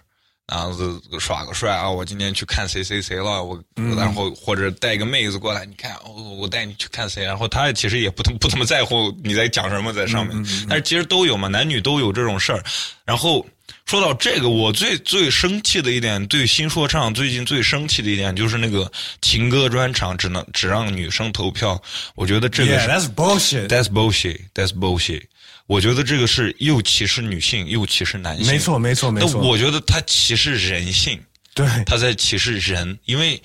[0.50, 1.90] 然后子耍个帅啊！
[1.90, 12.64] 我今天去看谁谁谁了，我、然后或者带个妹子过来，你看，哦，我带你去看谁，然后他其实也不不怎么在乎你在讲什么在上面，但是其实都有嘛，男女都有这种事儿。
[13.04, 13.46] 然后
[13.86, 18.90] 说到这个，我最最生气的一点，对新说唱最近最生气的一点就是那个
[19.22, 21.82] 情歌专场只能只让女生投票，
[22.16, 23.68] 我觉得这个 Yeah, 是 that's bullshit.
[23.68, 24.40] That's bullshit.
[24.54, 25.24] That's bullshit.
[25.68, 28.48] 我觉得这个是又歧视女性，又歧视男性。
[28.48, 29.42] 没错，没错，没那错。
[29.42, 31.22] 我觉得他歧视人性，
[31.54, 33.42] 对，他在歧视人，因为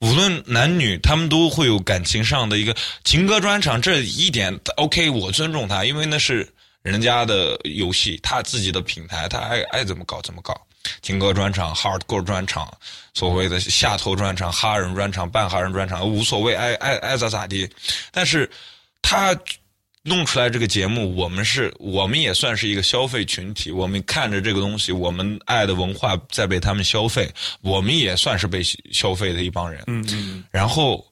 [0.00, 6.48] 无论男女，他们都会有感情上的一个情歌专场，这一点 OK，我尊重他，因为那是
[6.82, 10.60] 人家的游戏，他自己的平台，他爱爱怎么搞怎么搞。
[11.02, 12.72] 情歌专场、hardcore 专场、
[13.12, 17.68] 所谓的下头专场、哈人专场、半哈人专场，无所谓，爱爱爱咋咋地。
[18.10, 18.50] 但是
[19.02, 19.36] 他
[20.02, 23.70] 弄出来这个节目，我们是，我们也算是一个消费群体。
[23.70, 29.84] 我们看着这个东西，我们爱的文化在被他们消费，我们也算是被消费的一帮人。
[29.88, 31.04] 嗯嗯，然后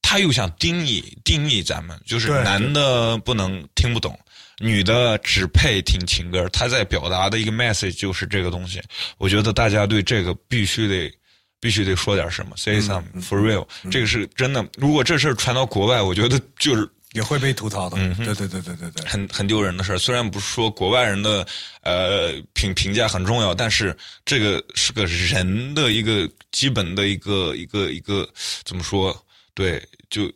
[0.00, 4.18] 他又想定义定义咱们，就是男的不能听不懂，
[4.58, 6.48] 女的只配听情歌。
[6.48, 8.82] 他在表达的一个 message 就是这个东西。
[9.18, 11.12] 我觉得大家对这个必须得
[11.60, 14.66] 必须得说点什么，say some for real、这个是真的。
[14.76, 17.96] 如果这事儿传到国外，我觉得就是也会被吐槽的。
[18.16, 19.06] 对对对对对对。
[19.06, 19.98] 很很丢人的事儿。
[19.98, 21.46] 虽然不是说国外人的
[21.82, 28.28] 呃评评价很重要，但是这个是个人的一个基本的一个一个一个
[28.64, 29.14] 怎么说？
[29.54, 30.32] 对，就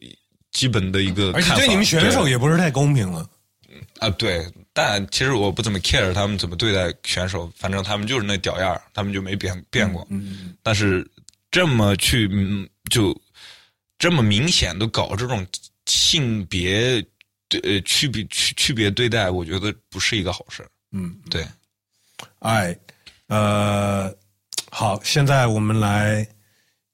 [0.52, 1.54] 基本的一个而且。
[1.54, 3.28] 对你们选手也不是太公平了。
[3.98, 10.06] 啊，对，但其实我不怎么 care 他们怎么对待选手，反正他们就是那屌样儿他们就没变变过。
[10.08, 11.06] 嗯，但是
[11.50, 13.18] 这么去嗯就
[13.98, 15.46] 这么明显的搞这种
[15.86, 17.04] 性别
[17.62, 20.68] 呃区别区区别对待，我觉得不是一个好事儿。
[20.92, 21.46] 嗯，对，
[22.40, 22.76] 哎，
[23.28, 24.12] 呃，
[24.70, 26.26] 好，现在我们来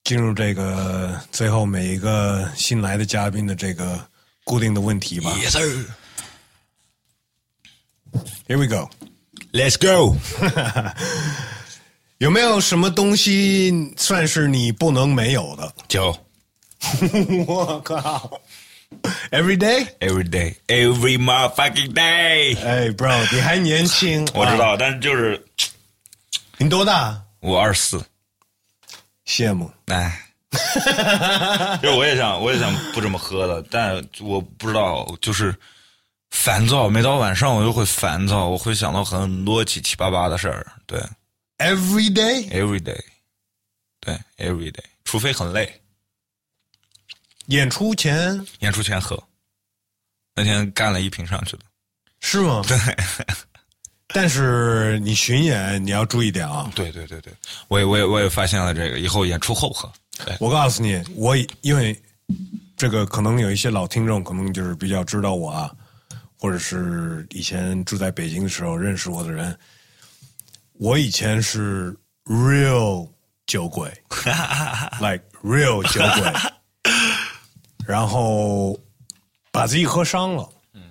[0.05, 4.05] 进入这个最后每一个新来的嘉宾的这个
[4.45, 5.31] 固定的问题吧。
[5.41, 5.85] Yes sir.
[8.47, 8.91] Here we go。
[9.53, 10.17] Let's go.
[12.19, 15.75] 有没有什么东西算是你不能没有的？
[15.89, 16.17] 酒
[17.47, 18.41] 我靠
[19.31, 22.57] Every day？every day, every motherfucking day.
[22.65, 25.43] 哎，bro，你还年轻， 我知啊道，但是就是
[26.59, 27.21] 你多大？
[27.41, 28.05] 我二十四，
[29.27, 29.71] 羡慕。
[29.87, 30.21] 哎，
[31.83, 35.55] 就是我也想，我也想不这么喝了，但我不知道，就是
[36.31, 36.89] 烦躁。
[36.89, 40.65] 每到晚上我就会烦躁，我会想到很多七七八八的事儿。
[40.87, 41.01] 对
[41.59, 43.01] Every day？，every day，
[44.01, 45.81] 对，every day，除非很累，
[47.47, 49.21] 演出前演出前喝。
[50.35, 51.65] 那天干了一瓶上去的，
[52.21, 52.63] 是吗？
[52.69, 52.77] 对。
[54.15, 56.71] 但是你巡演你要注意点啊！
[56.75, 57.33] 对对对对，
[57.69, 59.91] 我也我也我也发现了这个，以后演出后喝。
[60.39, 61.99] 我告诉你，我因为
[62.77, 65.75] 这个可能有一些老听众可能就是比较知道我啊，
[66.39, 69.59] 或者是以前住在北京的时候认识我的人，
[70.75, 73.09] 我以前是 real
[73.47, 73.89] 酒鬼，
[75.01, 76.53] like real 酒鬼，
[77.87, 78.79] 然后
[79.51, 80.83] 把自己喝伤了，嗯，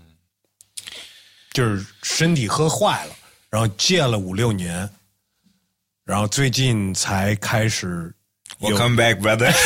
[1.53, 3.13] 就是身体喝坏了，
[3.49, 4.89] 然后戒了五六年，
[6.03, 8.13] 然后最近才开始
[8.59, 9.51] 有 Welcome back, brother。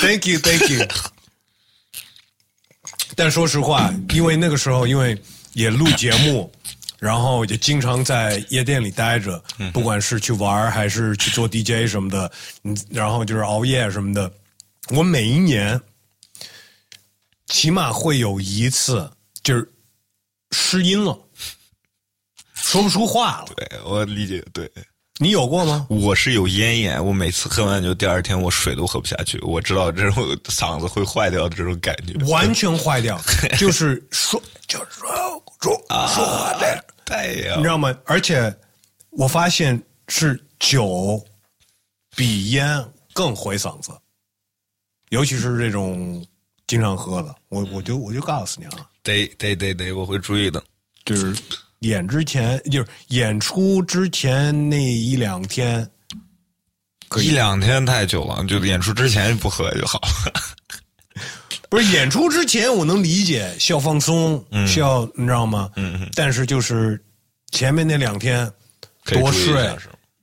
[0.00, 0.86] Thank you, thank you。
[3.14, 5.16] 但说实话，因为那个时候因为
[5.52, 6.50] 也录节目，
[6.98, 9.42] 然后也经常在夜店里待着，
[9.72, 12.32] 不管是去玩还是去做 DJ 什么的，
[12.64, 14.32] 嗯，然后就是熬夜什么的。
[14.92, 15.80] 我每一年
[17.46, 19.10] 起码会有一次
[19.42, 19.72] 就是
[20.50, 21.18] 失音了，
[22.52, 23.46] 说不出话了。
[23.56, 24.70] 对，我理解，对。
[25.18, 25.86] 你有过吗？
[25.88, 29.38] 我是有咽炎，我每次喝完酒，第二天我水都喝不下去。
[29.40, 32.14] 我知道这种嗓子会坏掉的这种感觉。
[32.26, 33.18] 完全坏掉，
[33.58, 35.08] 就是说，就是说
[35.60, 37.96] 说说话的，对呀你知道吗？
[38.04, 38.54] 而且
[39.10, 41.24] 我发现是酒
[42.16, 43.92] 比烟更毁嗓子，
[45.12, 46.24] 尤其是这种
[46.66, 47.34] 经常喝的。
[47.50, 50.62] 我我就我就告诉你啊，得得得得，我会注意的。
[51.04, 51.36] 就是
[51.80, 55.86] 演之前，就是演出之前那一两天，
[57.08, 60.32] 可一两天太久了，就演出之前不喝就好了。
[61.68, 65.70] 不是演出之前我能理解需要放松，需要你知道吗？
[65.76, 66.98] 嗯嗯，但是就是
[67.50, 68.50] 前面那两天
[69.04, 69.52] 多睡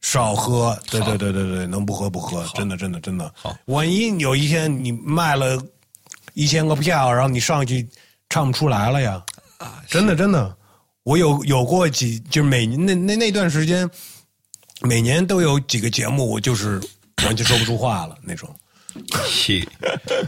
[0.01, 3.31] 少喝，对对对对对，能不喝不喝，真的真的真的。
[3.35, 5.61] 好，万一有一天你卖了
[6.33, 7.87] 一千个票，然后你上去
[8.29, 9.21] 唱不出来了呀？
[9.57, 10.55] 啊，真的真的，
[11.03, 13.89] 我有有过几，就是每那那那段时间，
[14.81, 16.81] 每年都有几个节目，我就是
[17.25, 18.49] 完全说不出话了那种。
[19.27, 19.67] 气，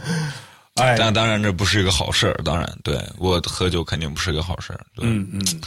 [0.76, 3.02] 哎，但当然这不是一个好事儿，当然对。
[3.18, 5.60] 我喝酒肯定不是一个好事儿，对、嗯嗯，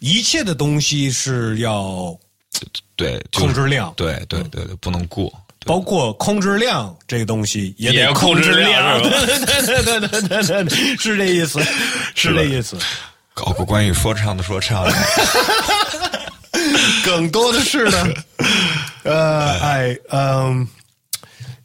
[0.00, 2.18] 一切的东西是要
[2.96, 5.32] 对，控制量，对对对对，不能过。
[5.66, 11.60] 包括控制量这个东西也得控制量，对对对对对对，是这意思，
[12.14, 12.76] 是这意思。
[13.34, 14.86] 搞个关于说唱的说唱，
[17.04, 18.08] 更多的是呢，
[19.04, 20.66] 呃哎，嗯。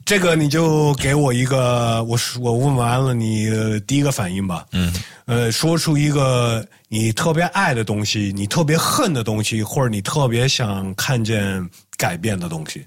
[0.06, 4.94] 这个你就给我一个，我说我问完了你的第一个反应吧，嗯，
[5.26, 11.68] 呃，说出一个你特别爱的东西，你特别恨的东西，或者你特别想看见
[11.98, 12.86] 改变的东西，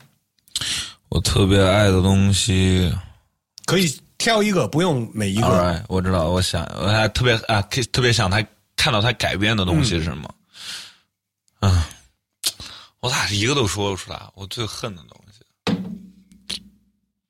[1.08, 2.94] 我特别爱的东西。
[3.66, 5.46] 可以挑一个，不用每一个。
[5.46, 8.42] right，我知道，我想，我还特别啊，可以特别想他
[8.76, 10.30] 看到他改变的东西是什么？
[11.60, 11.82] 嗯，
[13.00, 14.22] 我咋一个都说不出来？
[14.34, 15.02] 我最恨的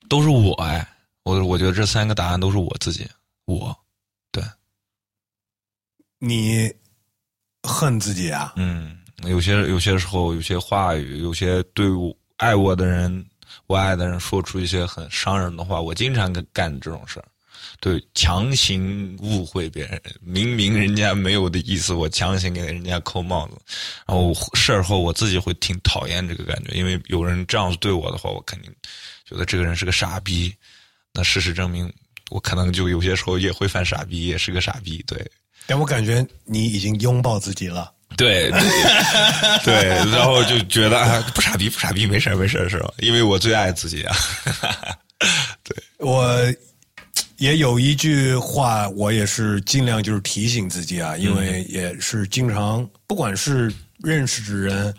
[0.08, 0.86] 都是我哎，
[1.22, 3.06] 我我觉得这三个答案都是我自己，
[3.44, 3.76] 我，
[4.30, 4.42] 对，
[6.18, 6.72] 你
[7.62, 8.52] 恨自己啊？
[8.56, 13.24] 嗯，有些有些时候，有些话语，有些对我爱我的人，
[13.66, 17.24] 我爱的人说出一些很伤人的话，我经常干干这种事儿。
[17.80, 23.56] 对，强行误会别人，明明人家没有的意思，我强行给人家扣帽子，
[24.06, 28.72] 然后事儿后我自己会挺讨厌这个感觉，因为有人这样子对我的话，我肯定
[29.28, 30.54] 觉得这个人是个傻逼。
[31.12, 31.92] 那事实证明，
[32.30, 35.02] 我可能就有些时候也会犯傻逼，也是个傻逼。
[35.06, 35.24] 对，
[35.66, 37.92] 但我感觉你已经拥抱自己了。
[38.16, 38.60] 对对
[39.64, 42.92] 对，然后就觉得啊，不傻逼不傻逼，没事儿没事儿是吧？
[42.98, 44.16] 因为我最爱自己啊。
[45.62, 46.36] 对我
[47.36, 54.94] 也有一句话，我也是尽量就是提醒自己啊，因为也是经常，不管是认识的人，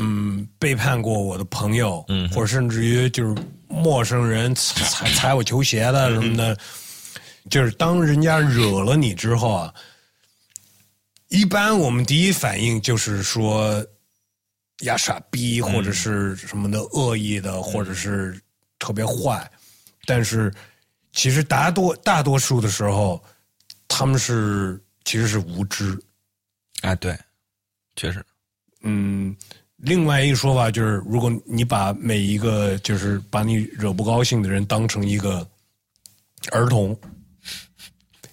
[0.00, 6.56] 嗯，背叛过我的朋友，嗯，或者甚至于就是陌生人踩踩踩我球鞋的什么的，
[7.50, 9.74] 就是当人家惹了你之后啊，
[11.28, 13.84] 一般我们第一反应就是说
[14.80, 18.40] 呀傻逼，或者是什么的恶意的，或者是
[18.78, 19.50] 特别坏，
[20.06, 20.54] 但是
[21.12, 23.20] 其实大多大多数的时候，
[23.88, 25.98] 他们是其实是无知。
[26.82, 27.18] 啊，对，
[27.96, 28.24] 确实，
[28.82, 29.36] 嗯，
[29.78, 35.46] 另外一个说法就是，如果你把每一个就是把你惹不高兴的人当成一个
[36.50, 36.96] 儿童，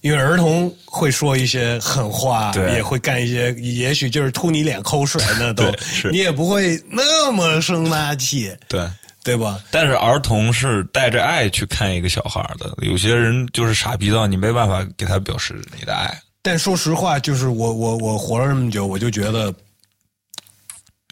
[0.01, 5.63] 因为儿童会说一些狠话，对也会干一些，也许就是吐你脸口水那都
[6.11, 8.89] 你也不会那么生那气，对。
[9.23, 9.59] 对吧？
[9.71, 19.51] 但是儿童是带着爱去看一个小孩的，有些人就是傻逼到你没办法给他表示你的爱，但说实话，就是我我我活了这么久，我就觉得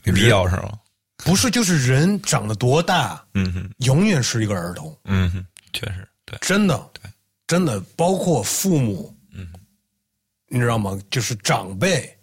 [0.04, 0.80] 没必要是吗？
[1.18, 4.96] 不是，就是人长得多大，嗯哼，永远是一个儿童。
[5.06, 7.10] 嗯哼，确实，对，真的，对，
[7.48, 9.48] 真的，包括父母，嗯，
[10.50, 11.00] 你知道吗？
[11.10, 12.14] 就是长辈，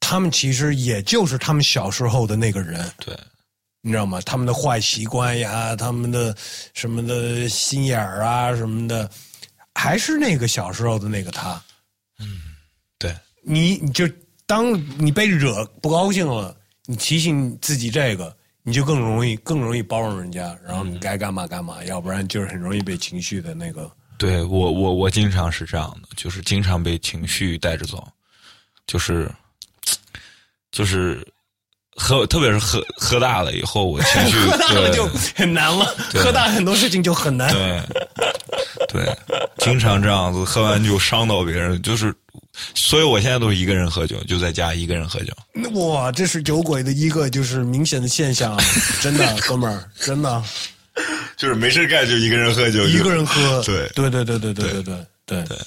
[0.00, 3.16] 他们其实也就是他们小时候的那个人，对，
[3.80, 4.20] 你知道吗？
[4.26, 6.36] 他们的坏习惯呀，他们的
[6.74, 9.10] 什么的心眼儿啊，什么的，
[9.74, 11.62] 还是那个小时候的那个他。
[12.18, 12.42] 嗯
[12.98, 14.06] 对，你你就
[14.44, 16.54] 当你被惹不高兴了，
[16.92, 23.90] 你提醒自己这个，你就更容易更容易包容人家，然后你该干嘛干嘛，要不然就是很容易被情绪的那个。
[24.18, 28.06] 对我我我经常是这样的，就是经常被情绪带着走，
[28.86, 29.26] 就是
[30.70, 31.26] 就是
[31.96, 37.50] 喝，特别是喝喝大了以后，我情绪 喝大了就很难了，喝大很多事情就很难。
[37.50, 37.80] 对
[38.92, 39.16] 对，
[39.58, 42.14] 经常这样子，喝完酒伤到别人，就是，
[42.74, 45.32] 所以我现在都是一个人喝酒，就在家一个人喝酒。
[45.80, 48.58] 哇，这是酒鬼的一个就是明显的现象，
[49.00, 50.44] 真的，哥们儿，真的，
[51.36, 55.58] 就是没事干就一个人喝酒，一个人喝，对对对对对对对对对对，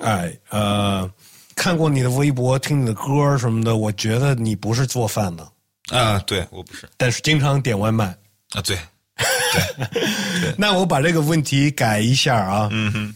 [0.00, 1.10] 哎，呃，
[1.56, 5.48] 看过你的微博，听你的歌什么的，我觉得你不是做饭的，
[5.90, 8.16] 啊，对我不是但是经常点外卖。
[8.52, 8.78] 啊，对，
[10.56, 13.14] 那我把这个问题改一下啊，嗯哼，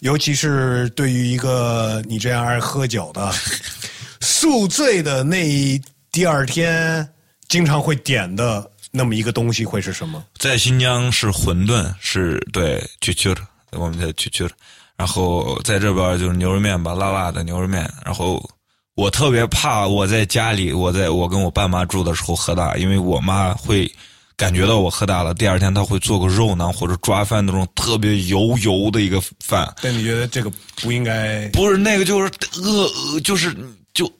[0.00, 3.32] 尤其是对于一个你这样爱喝酒的，
[4.20, 5.80] 宿醉的那一
[6.12, 7.08] 第二天，
[7.48, 10.22] 经常会点的那么一个东西会是什么？
[10.38, 13.34] 在新疆是馄饨，是对，就就
[13.72, 14.48] 我们在去去，
[14.96, 17.90] 然后在这边就是牛肉面吧，辣辣的牛肉面。
[18.04, 18.40] 然后
[18.94, 23.90] 我特别怕我在家里，我在我跟我爸妈住的时候喝大，因为我妈会
[24.36, 29.72] 感觉到我喝大了，第二天他会做个肉囊或者抓饭那种特别油油的一个饭。
[29.82, 30.50] 但你觉得这个
[30.82, 31.48] 不应该？
[31.48, 32.30] 不是那个，就是
[32.60, 33.56] 恶，就是
[33.92, 34.10] 就。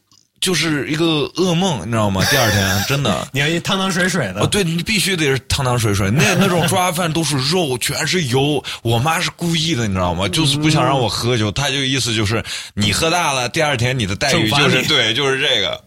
[0.40, 2.22] 就是一个噩梦，你知道吗？
[2.26, 4.42] 第二天真的， 你要一汤汤水水的。
[4.42, 6.10] 哦，对你必须得是汤汤水水。
[6.10, 8.62] 那那种抓饭都是肉，全是油。
[8.82, 10.28] 我妈是故意的，你知道吗？
[10.28, 11.50] 就是不想让我喝酒。
[11.50, 15.82] 她就意思就是你喝大了，第二天你的待遇就是对，就是这个。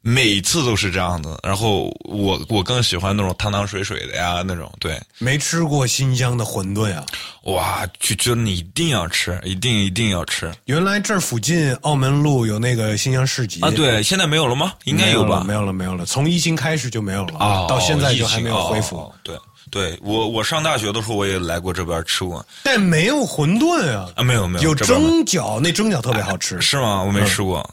[0.00, 4.98] 每次都是这样子，然后我我更喜欢那种汤汤水水的呀，那种对。
[5.18, 7.04] 没吃过新疆的馄饨啊？
[7.42, 10.50] 哇，就觉得你一定要吃，一定一定要吃。
[10.66, 13.70] 原来这儿附近澳门路有那个新疆市集啊？
[13.70, 14.72] 对，现在没有了吗？
[14.84, 15.42] 应该有吧？
[15.46, 16.06] 没有了，没有了。
[16.06, 19.12] 从疫情开始就没有了啊，到现在就还没有恢复。
[19.22, 19.36] 对，
[19.70, 27.02] 对我我上大学的时候我也来过这边吃过，但没有馄饨啊啊，没有没有，有蒸饺，那蒸饺特别好吃，是吗？
[27.02, 27.68] 我没吃过。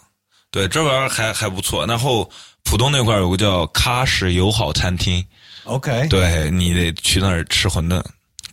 [0.56, 1.86] 对，这玩意儿还还不错。
[1.86, 2.32] 然后
[2.64, 5.22] 浦东那块有个叫喀什友好餐厅
[5.66, 8.02] ，OK，对你得去那儿吃馄饨。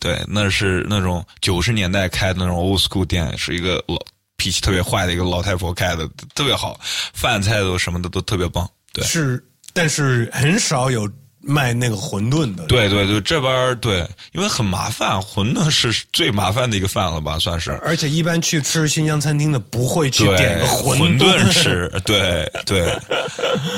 [0.01, 3.97] 对，那是那种九十年代开的那种 old school 店，是一个老
[4.35, 6.05] 脾气特别坏的一个老太婆开的，
[6.35, 6.77] 特别好，
[7.13, 8.69] 饭菜都什么的都特别棒。
[8.91, 11.09] 对，是，但是很少有。
[11.45, 17.71] 卖那个馄饨的，对对对，这边对，因为很麻烦，馄饨是最麻烦的一个饭了吧，算是。
[17.83, 22.97] 而且一般去吃新疆餐厅的不会去点个馄饨吃，对对，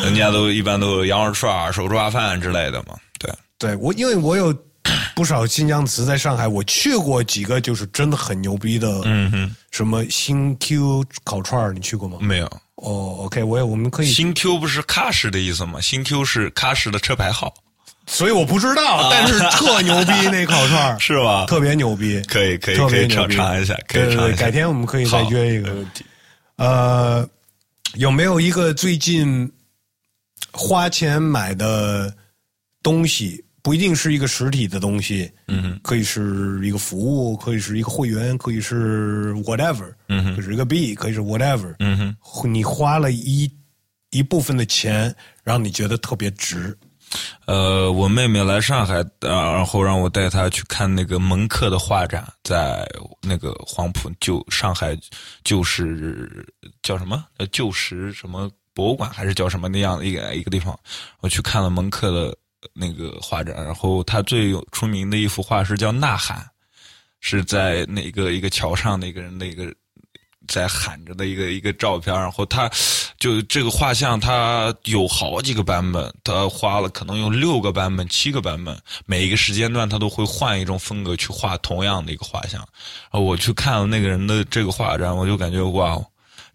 [0.03, 3.33] 人家都一般都羊肉串、手抓饭之类的嘛，对。
[3.57, 4.55] 对我，因为我有
[5.15, 12.17] 不少新疆词在上海，我去过几个就是真的很牛逼的，嗯哼，什么新 Q 烤串你去过吗？
[12.21, 12.51] 没有。
[12.75, 14.11] 哦，OK，我也我们可以。
[14.11, 15.79] 新 Q 不是喀什的意思吗？
[15.79, 17.53] 新 Q 是喀什的车牌号，
[18.05, 21.45] 所以我不知道，但是特牛逼 那烤串是吧？
[21.47, 24.37] 特别牛逼，可以可以可以尝尝一下，可以尝一下。
[24.37, 25.73] 改天我们可以再约一个。
[26.57, 27.25] 呃，
[27.93, 29.49] 有没有一个最近
[30.51, 32.13] 花钱买的
[32.83, 33.44] 东西？
[33.65, 43.51] 不一定是一个实体的东西，嗯，可以是一个服务，可以是一个会员，可以是 whatever，嗯，可以是一个币，可以是 whatever，嗯哼，你花了一
[44.11, 46.77] 一部分的钱，让你觉得特别值。
[47.47, 52.87] 呃，我妹妹来上海，然后让我带她去看那个蒙克的画展，在
[53.19, 54.95] 那个黄埔旧上海
[55.43, 56.45] 旧时
[56.83, 57.25] 叫什么？
[57.37, 60.79] 呃，旧时什么博物馆还是叫什么那样的一个一个地方？
[61.21, 62.37] 我去看了蒙克的。
[62.73, 66.37] 那个画展，然后他最有出名的一幅画是叫《呐喊》，
[67.19, 69.73] 是在那个一个桥上的一个人的一个
[70.47, 72.69] 在喊着的一个一个照片，然后他
[73.17, 82.59] 就这个画像，他有好几个版本，他画了可能有六个版本、七个版本，每一个时间段他都会换一种风格去画同样的一个画像。
[82.59, 85.99] 然后我去看了那个人的这个画展，我就感觉哇。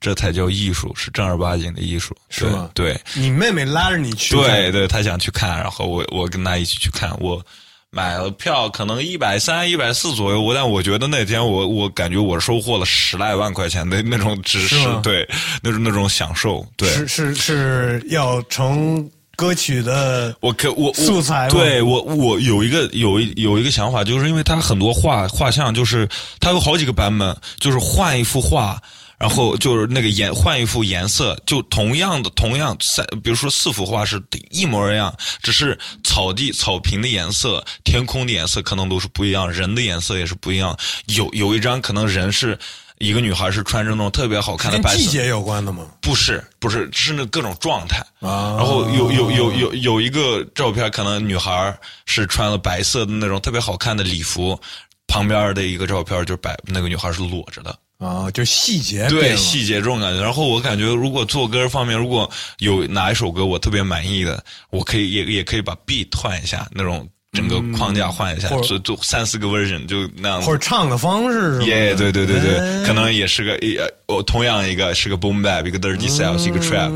[0.01, 2.71] 这才叫艺术，是正儿八经的艺术，是吗？
[2.73, 7.45] 对，你妹妹拉着你去，对对，她想去看，然后我我跟她一起去看，我
[7.91, 15.29] 买了票，可能一百三、一百四左右，我但我觉得那天我我感觉我收获了十来万块钱的那种知识，对，
[15.63, 19.07] 那种那种享受，对，是是是要成
[19.37, 26.09] 歌曲的，我可我素材，对我我有一个有一有一个想法，就是因为它很多画画像，就是
[26.41, 28.81] 它有好几个版本，就是换一幅画。
[29.21, 40.75] 然后就是那个颜换一幅颜色，就同样的同样三，比如说四幅画是一模一样，只是草地草坪的颜色、天空的颜色可能都是不一样，人的颜色也是不一样。
[41.09, 42.59] 有有一张可能人是
[42.97, 45.85] 一个女孩是穿着那种特别好看的白色，季节有关的吗？
[46.01, 48.57] 不是，不是，是那各种状态啊。
[48.57, 54.59] 然后有有有有有一个照片，可能女孩是穿了白色的那种特别好看的礼服，
[55.07, 57.79] 旁边的一个照片就是白那个女孩是裸着的。
[58.01, 60.23] 啊，就细节对细节这种感觉。
[60.23, 62.29] 然后我感觉，如果做歌方面，如果
[62.59, 70.41] 有哪一首歌我特别满意的，我可以也也可以把 beat 换一下，那种整个框架换一下，做做三四个 version 就那样。
[70.41, 76.89] 或者唱的方式，耶，对对对对，可能也是个一我同样一个是个 boom bap，一个 dirty south，一个 trap，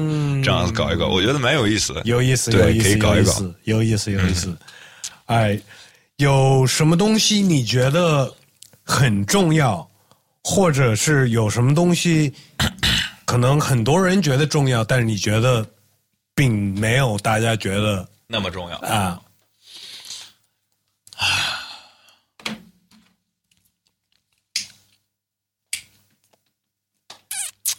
[0.42, 2.00] 这样子搞一搞，我觉得蛮有意思的。
[2.06, 3.32] 有意思，对，可以搞一搞，
[3.64, 4.56] 有意思，有意思。
[5.26, 5.60] 哎，
[6.16, 8.32] 有什么东西你觉得
[8.82, 9.86] 很重要？
[10.44, 12.32] 或者是有什么东西，
[13.24, 15.66] 可能很多人觉得重要，但是你觉得
[16.34, 19.18] 并没有大家觉得那么重要啊？
[21.16, 21.60] 啊！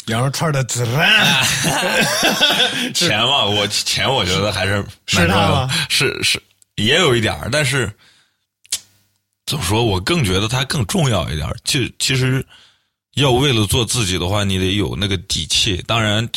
[0.07, 1.43] 羊肉串的孜然，
[2.93, 5.69] 钱嘛，我钱我觉得还是是他吗？
[5.89, 6.41] 是是，
[6.75, 7.91] 也有一点但是
[9.45, 9.83] 怎么说？
[9.83, 11.47] 我更觉得它更重要一点。
[11.63, 12.45] 其其实，
[13.15, 15.81] 要为了做自己的话，你得有那个底气。
[15.87, 16.27] 当然，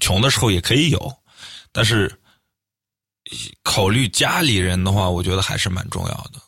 [0.00, 1.12] 穷的时候也可以有，
[1.72, 2.12] 但是
[3.62, 6.40] 考虑家里人的话，我觉得还是蛮重要的。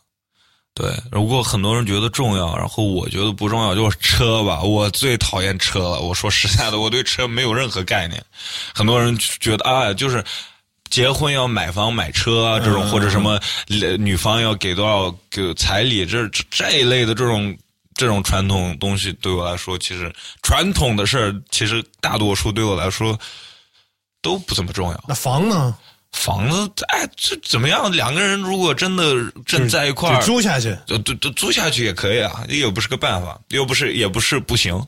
[0.75, 4.63] 对，如果很多人觉得重要，然后我觉得不重要，就是车吧。
[4.63, 6.01] 我最讨厌车了。
[6.01, 8.25] 我说实在的，我对车没有任何概念。
[8.75, 10.25] 很多人觉得啊，就是
[10.93, 13.41] 结婚要买房买车啊，这种或者什么
[13.99, 17.57] 女方要给多少给彩礼，这这这一类的这种
[17.95, 20.13] 这种传统东西，对我来说，其实
[20.43, 23.19] 传统的事儿，其实大多数对我来说
[24.21, 25.05] 都不怎么重要。
[25.09, 25.75] 那房呢？
[26.13, 27.91] 房子，哎，这怎么样？
[27.91, 29.15] 两个人如果真的
[29.47, 34.79] 真在一块儿，租下去，租租租下去也可以啊，也不是个办法，又不是也不是不行，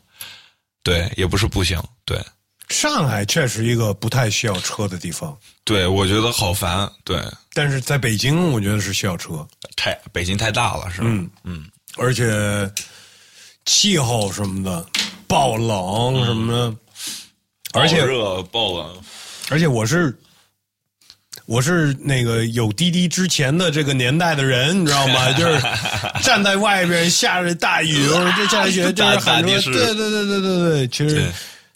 [0.83, 2.23] 对，也不是不行，对。
[2.69, 7.23] 上海确实一个不太需要车的地方，对我觉得好烦，对。
[7.53, 9.47] 但是在北京，我觉得是需要车，
[9.77, 11.07] 太北京太大了，是吧？
[11.09, 11.65] 嗯嗯，
[11.97, 12.71] 而且
[13.65, 14.87] 气候什么的，
[15.27, 16.77] 暴冷什么的，
[17.73, 18.97] 而且热暴冷，
[19.51, 20.17] 而且我是。
[21.47, 25.31] 我是那个有滴滴之前的这个年代的人，你知道吗？
[25.37, 25.61] 就是
[26.23, 29.51] 站在外边下着大雨，或者就下着雪，就是很多。
[29.61, 31.31] 对对对对对对，其实，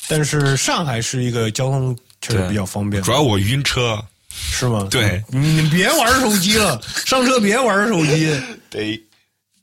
[0.08, 3.02] 但是上海是一个交通确实比较方便。
[3.02, 4.88] 主要我晕车，是吗？
[4.90, 8.26] 对，你别玩手机了， 上车别玩手机。
[8.70, 9.00] 得，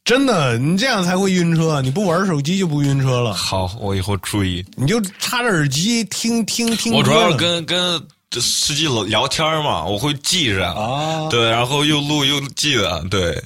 [0.04, 1.82] 真的，你这样才会晕车。
[1.82, 3.34] 你不玩手机就不晕车了。
[3.34, 4.64] 好，我以后注意。
[4.76, 6.94] 你就插着耳机听听听。
[6.94, 8.02] 我主要是跟跟。
[8.38, 13.42] 司机聊天嘛，我会记着啊，对，然后又录又记的，对。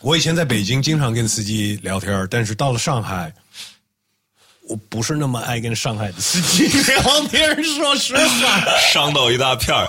[0.00, 3.30] 我以前在北京经常跟司机聊天，但是到了上海，
[4.68, 7.54] 我不是那么爱跟上海的司机聊天。
[7.64, 9.86] 说实话，伤到一大片儿，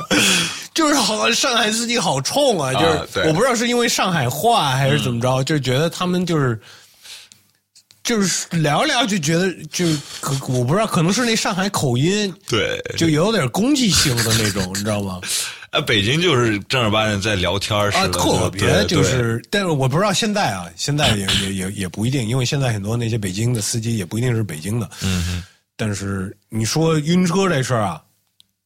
[0.74, 6.60] 就是好上海司机好冲啊，就是我不知道是因为上海话还是怎么着，就觉得他们就是。
[8.04, 9.86] 就是聊聊就觉得就
[10.20, 15.22] 可我不知道可能是那上海口音对就有点攻击性的那种你知道吗？
[15.74, 25.44] 啊，北京就是正儿八经在聊天儿啊，特别就是，但是我不知道现在啊，现在也也也也不一定，因为现在很多那些北京的司机也不一定是北京的，嗯，
[25.76, 28.00] 但是你说晕车这事儿啊，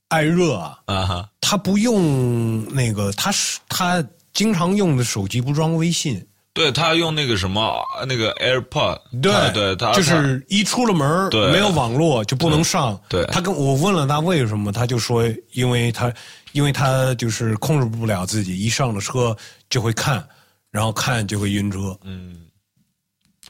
[0.10, 6.22] 爱热啊，啊哈，他不用那个，他是他经常用的手机不装微信。
[6.54, 7.72] 对他用那个什么
[8.08, 13.00] 那个 AirPod，对对，他就是一出了门没有网络就不能上。
[13.08, 16.12] 对，他跟我问了他为什么，他就说，因为他
[16.52, 19.36] 因为他就是控制不了自己，一上了车
[19.70, 20.26] 就会看，
[20.72, 21.98] 然后看就会晕车。
[22.04, 22.38] 嗯，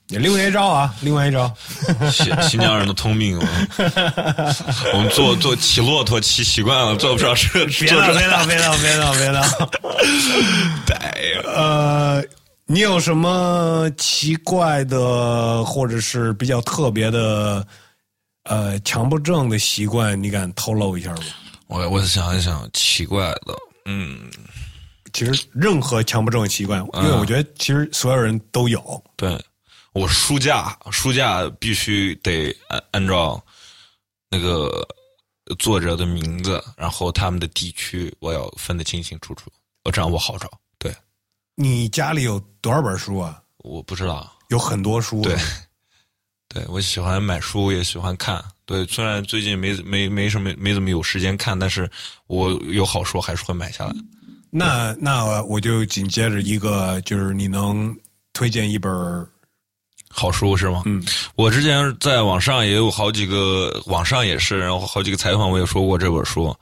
[0.07, 1.53] 另外一招啊，另外一招，
[2.11, 3.37] 新新疆人的通病。
[4.93, 7.65] 我们坐坐骑骆驼骑习惯了，坐不上车。
[7.65, 9.41] 别闹别闹别闹别闹别闹！
[10.85, 12.23] 对， 呃。
[12.69, 17.65] 你有什么奇怪的，或者是比较特别的，
[18.43, 20.21] 呃，强迫症的习惯？
[20.21, 21.23] 你敢透露一下吗？
[21.67, 24.31] 我我想一想，奇怪的，嗯，
[25.13, 29.03] 其实任何强迫症的习惯，因为我觉得其实所有人都有。
[29.15, 29.37] 对，
[29.93, 33.43] 我书架书架必须得按按照
[34.29, 34.87] 那个
[35.59, 39.51] 作者的名字，然后他们的地区，我要分得清清楚楚，
[39.83, 40.49] 我这样我好找。
[40.79, 40.95] 对
[41.55, 43.41] 你家里有多少本书啊？
[43.57, 45.21] 我不知道，有很多书。
[45.21, 45.35] 对，
[46.47, 48.43] 对我喜欢买书，也喜欢看。
[48.67, 51.89] 对，虽然最近没没没什么没怎么有时间看，但是
[52.27, 53.95] 我有好书还是会买下来。
[54.51, 57.97] 那那我就紧接着一个，就是你能
[58.33, 59.27] 推荐一本
[60.09, 60.83] 好书是吗？
[60.85, 61.03] 嗯，
[61.35, 66.55] 我之前在网上也有好几个，网上也是，然后好几个采访我也说过这本书。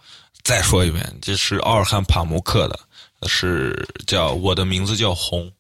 [0.44, 2.80] 再说一遍，这是奥尔汉·帕慕克的。
[3.28, 5.52] 是叫我的名字叫红，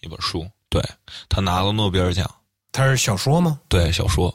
[0.00, 0.80] 一本书，对
[1.28, 2.30] 他拿了诺贝尔奖。
[2.70, 3.58] 他是小说吗？
[3.68, 4.32] 对，小说，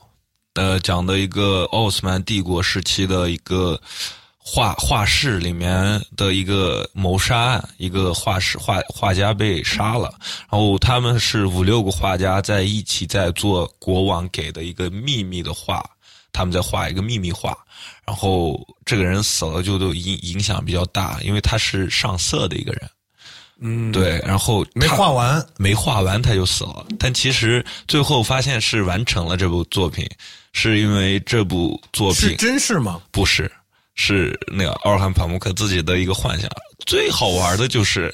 [0.55, 3.79] 呃，讲的一个奥斯曼帝国时期的一个
[4.37, 10.13] 画画室里面的一个谋杀案，一个画室画画家被杀了，
[10.49, 15.83] 然后他们是五六个画家在一起在做国王给的一个秘密的画，
[16.31, 17.57] 他们在画一个秘密画。
[18.03, 22.89] 然后这个人死了，就都影影响比较大，因为他是上色的一个人，
[23.61, 24.19] 嗯，对。
[24.25, 26.85] 然后没画完，没画完他就死了。
[26.97, 30.09] 但其实最后发现是完成了这部作品，
[30.53, 33.01] 是因为这部作品是真事吗？
[33.11, 33.51] 不是，
[33.95, 36.49] 是那个奥尔罕·帕慕克自己的一个幻想。
[36.85, 38.13] 最好玩的就是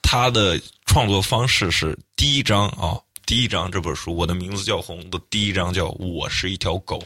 [0.00, 7.02] 他的创作方式是第一章啊，第一章这本书，我的名字叫红的第一章叫我是一条狗。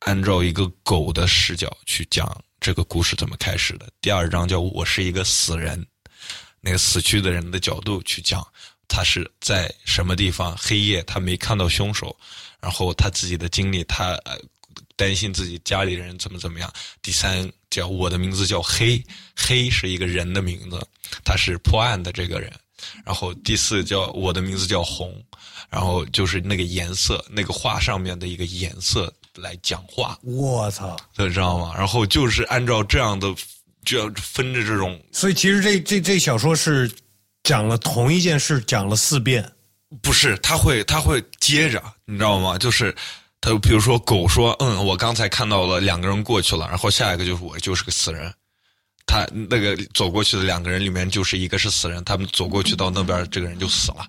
[0.00, 3.86] 按照一个狗的视角去讲这个故事怎么开始的。
[4.00, 5.84] 第二章叫我是一个死人，
[6.66, 8.44] 那个死去的人的角度去讲
[8.88, 12.16] 他是在什么地方，黑夜他没看到凶手，
[12.60, 14.36] 然后他自己的经历，他呃
[14.96, 16.72] 担心自己家里人怎么怎么样。
[17.00, 19.00] 第三叫我的名字叫黑，
[19.36, 20.84] 黑是一个人的名字，
[21.24, 22.52] 他是破案的这个人。
[23.04, 25.24] 然后第四叫我的名字叫红，
[25.70, 30.96] 然后就是那个颜色，那个画上面的一个颜色来讲话，我操！
[31.16, 31.72] 你知道吗？
[31.76, 33.32] 然后就是按照这样的，
[33.86, 36.90] 就要分着这种，所以其实这这这小说是
[37.44, 39.50] 讲了同一件事，讲了四遍。
[40.02, 42.58] 不是他会他会接着，你知道吗？
[42.58, 42.94] 就是
[43.40, 48.30] 他比如说狗说，嗯，我刚才看到了两个人过去了，然后下一个就是我就是个死人。
[49.06, 54.04] 他那个走过去的两个人里面，就是一个是死人，他们走过去到那边，这个人就死了，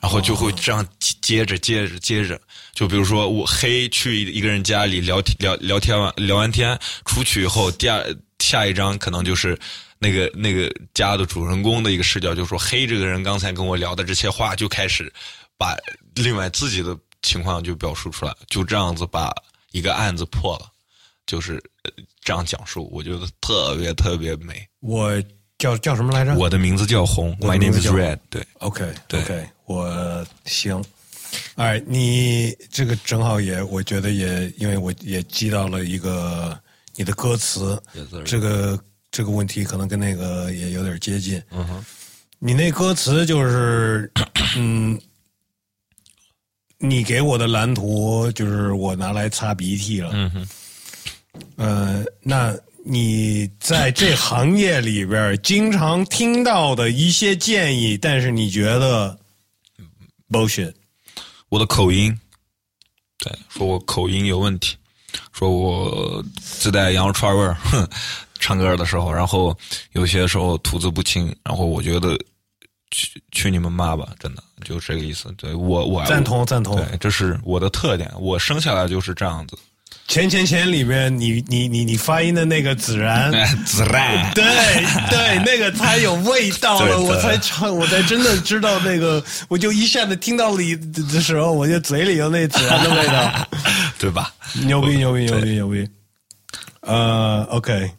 [0.00, 0.84] 然后就会这样
[1.20, 2.40] 接着接着接着，
[2.72, 8.02] 就比如说我黑去一个人家里聊天聊聊天完聊完天出去以后，第二
[8.38, 9.58] 下一章可能就是
[9.98, 15.12] 那个那个家的主人公的一个视角，就说黑这个人刚才跟我聊的这些话，就开始
[15.56, 15.76] 把
[16.14, 19.32] 另外自己的情况就表述出来，就这样子把
[19.72, 20.70] 一个案子破了，
[21.26, 21.62] 就是。
[22.22, 24.66] 这样讲述，我觉得特别特别美。
[24.80, 25.22] 我
[25.58, 26.34] 叫叫什么来着？
[26.34, 28.18] 我的名字叫红，My name is Red。
[28.30, 30.82] 对，OK，对，OK，我行。
[31.56, 36.58] 哎，你这个正好也，我觉得也，因为我也记到了一个
[36.96, 37.80] 你的歌词，
[38.24, 38.78] 这个
[39.10, 41.42] 这个问题可能跟那个也有点接近。
[41.50, 41.84] 嗯哼，
[42.38, 44.10] 你那歌词就是，
[44.56, 45.00] 嗯，
[46.78, 50.10] 你给我的蓝图就是我拿来擦鼻涕了。
[50.12, 50.48] 嗯哼。
[51.56, 59.18] 呃，那你在这行业里边经常听到的一些建议，但是你觉得
[60.30, 60.72] bullshit？
[61.48, 62.16] 我的口音，
[63.18, 64.76] 对，说我口音有问题，
[65.32, 67.88] 说我自带羊肉串味儿， 哼，
[68.38, 69.56] 唱歌的时候，然后
[69.92, 72.18] 有些时候吐字不清，然后我觉得
[72.90, 75.32] 去去你们妈吧，真的就这个意思。
[75.36, 79.58] 对我，我赞同赞同，对，这是我的特点，我生下来就是这样子。
[80.06, 83.32] 钱钱钱里面，你你你你发音的那个孜然，
[83.64, 84.44] 孜然，对
[85.08, 93.48] 对，那个才有味道了，我才唱，我才真的知道那个，我就一下子听到里的时候，我就嘴里有那孜然的味道，
[93.98, 94.32] 对吧？
[94.66, 95.88] 牛逼牛逼牛逼牛逼！
[96.80, 97.90] 呃，OK，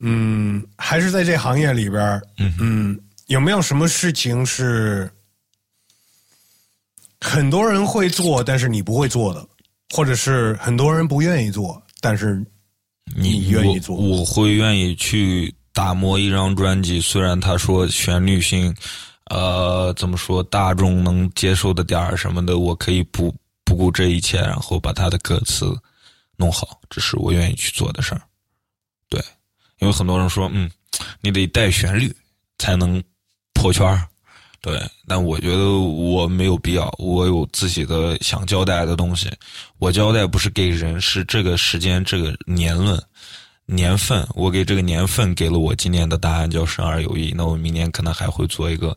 [0.00, 2.54] 嗯，还是在这行业里边，嗯。
[2.60, 5.10] 嗯，有没有什么事情是
[7.20, 9.44] 很多人会做，但是你不会做的？
[9.94, 12.44] 或者是很多人不愿意做，但是
[13.16, 17.00] 你愿意做，我会愿意去打磨一张专辑。
[17.00, 18.74] 虽然他说旋律性，
[19.26, 23.34] 呃，怎么说大众能接受的点儿什么的，我可以不
[23.64, 25.72] 不顾这一切，然后把他的歌词
[26.36, 28.20] 弄好，这是我愿意去做的事儿。
[29.08, 29.22] 对，
[29.78, 30.70] 因为很多人说，嗯，
[31.20, 32.14] 你得带旋律
[32.58, 33.02] 才能
[33.54, 34.08] 破圈儿。
[34.66, 39.30] 对，但我觉得我没有必要，我有自己的想交代的东西。
[39.78, 43.00] 我交代不是给人，是这个时间、这个年论、
[43.64, 44.26] 年份。
[44.34, 47.32] 我给这个年份给了我今年的答案，叫生而有意。
[47.36, 48.96] 那我明年可能还会做一个，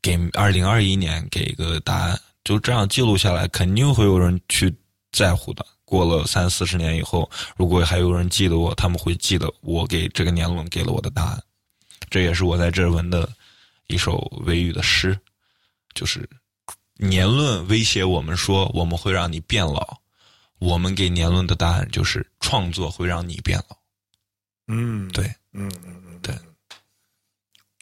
[0.00, 2.16] 给二零二一年给一个答案。
[2.44, 4.72] 就这样记录下来，肯定会有人去
[5.10, 5.66] 在乎的。
[5.84, 11.42] 过了三四十年以后，如果还有人记得我，他们会记得我给这个年论给了我的答案。
[12.08, 13.28] 这也是我在这文的。
[13.86, 15.18] 一首维语的诗，
[15.94, 16.28] 就是
[16.96, 19.98] 年论威胁我们说我们会让你变老，
[20.58, 23.76] 我们给年论的答案就是创作会让你变老。
[24.68, 26.34] 嗯，对，嗯嗯嗯，对。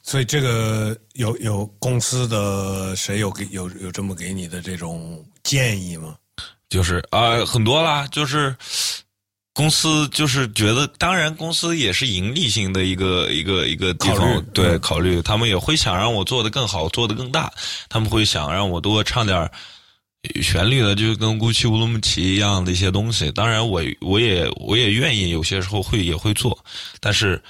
[0.03, 6.17] 所以这个有有公司的谁有给有有这么给你的这种建议吗？
[6.69, 8.55] 就是啊，很多啦，就是。
[9.55, 17.49] 公司就是觉得，当然公司也是盈利性的一个一个一个地方，对，考虑他们也会想让我做的更好，做的更大，
[17.87, 19.49] 他们会想让我多唱点
[20.41, 23.31] 旋律的，就跟古奇乌鲁木齐一样的一些东西。
[23.31, 26.59] 当然，我我也我也愿意，有些时候会也会做，
[26.99, 27.41] 但是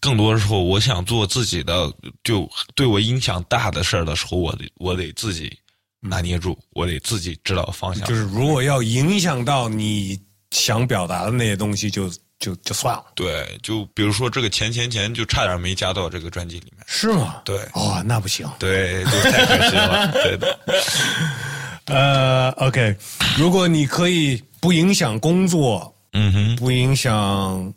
[0.00, 5.52] 更多的时候，我想做自己的，就对我影响大的事儿的时候，我得我得自己
[5.98, 8.06] 拿捏住，我得自己知道方向。
[8.06, 10.16] 就是如果要影响到你。
[10.50, 13.04] 想表达的那些东西就就就算了。
[13.14, 16.84] 对，就比如说这个钱钱钱，就差点没加到这个专辑里面。
[16.86, 17.42] 是吗？
[17.44, 17.58] 对。
[17.74, 18.48] 哦，那不行。
[18.58, 20.12] 对，太可惜了。
[20.12, 20.58] 对的。
[21.86, 22.94] 呃，OK，
[23.38, 27.72] 如果你可以不影响工作，嗯哼，不影响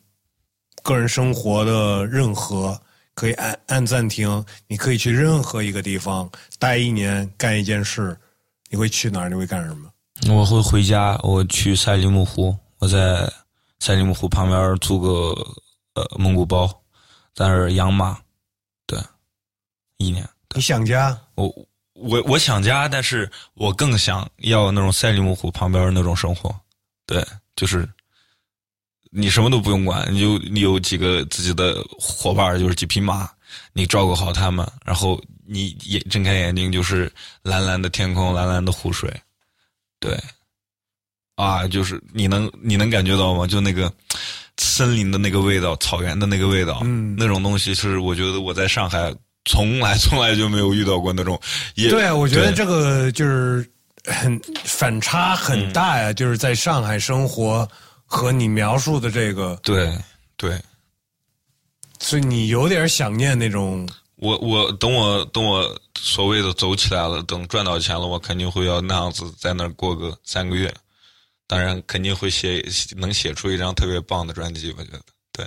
[0.84, 2.77] 个人生活的任何，
[3.14, 6.30] 可以按按暂停，你可以去任何一个地方
[6.60, 8.18] 待一年，干一件事，
[8.69, 9.30] 你会去哪儿？
[9.30, 9.89] 你会干什么？
[10.30, 13.31] 我会回家，我去赛里木湖，我在
[13.80, 15.35] 赛里木湖旁边租个
[15.95, 16.68] 呃蒙古包，
[17.34, 18.18] 在那儿养马，
[18.85, 18.99] 对，
[19.98, 20.27] 一年。
[20.53, 21.18] 你想家？
[21.35, 21.48] 我
[21.93, 26.53] 我我想家，但是我更想要那种赛里木湖旁边那种生活。
[27.06, 27.26] 对，
[27.56, 27.89] 就是
[29.10, 33.30] 你什么都不用管，你就你有几个自己的伙伴，就是几匹马，
[33.73, 37.11] 你照顾好他们，然后你眼睁开眼睛就是
[37.41, 39.11] 蓝蓝的天空，蓝蓝的湖水。
[40.02, 40.19] 对，
[41.36, 43.48] 啊，就是你能你能感觉到吗？
[43.48, 43.90] 就那个
[44.57, 49.14] 森林的那个味道，草原的那个味道，嗯那种东西是我觉得我在上海
[49.45, 51.40] 从来 从来就没有遇到过那种。
[51.76, 53.65] 也对啊，我觉得这个就是
[54.06, 57.69] 很反差很大呀，就是在上海生活
[58.06, 59.95] 和你描述的这个，对
[60.36, 60.60] 对，
[61.99, 63.88] 所以你有点想念那种
[64.22, 70.72] 我我等我等我所谓的走起来了，等赚到钱了，我肯定会要那样子在那儿过个三个月。
[71.48, 72.64] 当然，肯定会写
[72.95, 75.02] 能写出一张特别棒的专辑，我觉得
[75.34, 75.45] 对。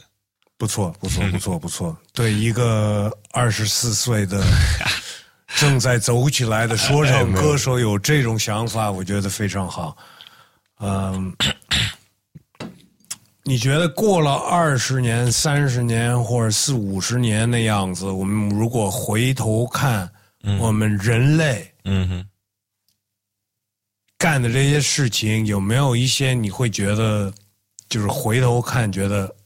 [0.59, 1.97] 不错，不错，不错，不错。
[2.13, 4.45] 对一个二十四岁的
[5.57, 9.97] 正在走起来的说唱歌手有这种想法，我觉得非常好。
[10.81, 11.33] 嗯，
[13.47, 20.11] 你觉得过了二十年、三十年或者四五十年的样子，我们如果回头看
[20.59, 22.27] 我们人类嗯哼，
[24.17, 27.33] 干的这些事情，有没有一些你会觉得，
[27.91, 29.37] 就是回头看觉得，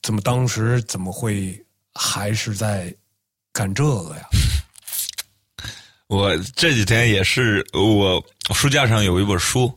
[0.00, 1.60] 怎么当时怎么会
[1.94, 2.94] 还是在
[3.52, 4.28] 干这个呀？
[6.06, 8.24] 我这几天也是，我
[8.54, 9.72] 书架上有一本书，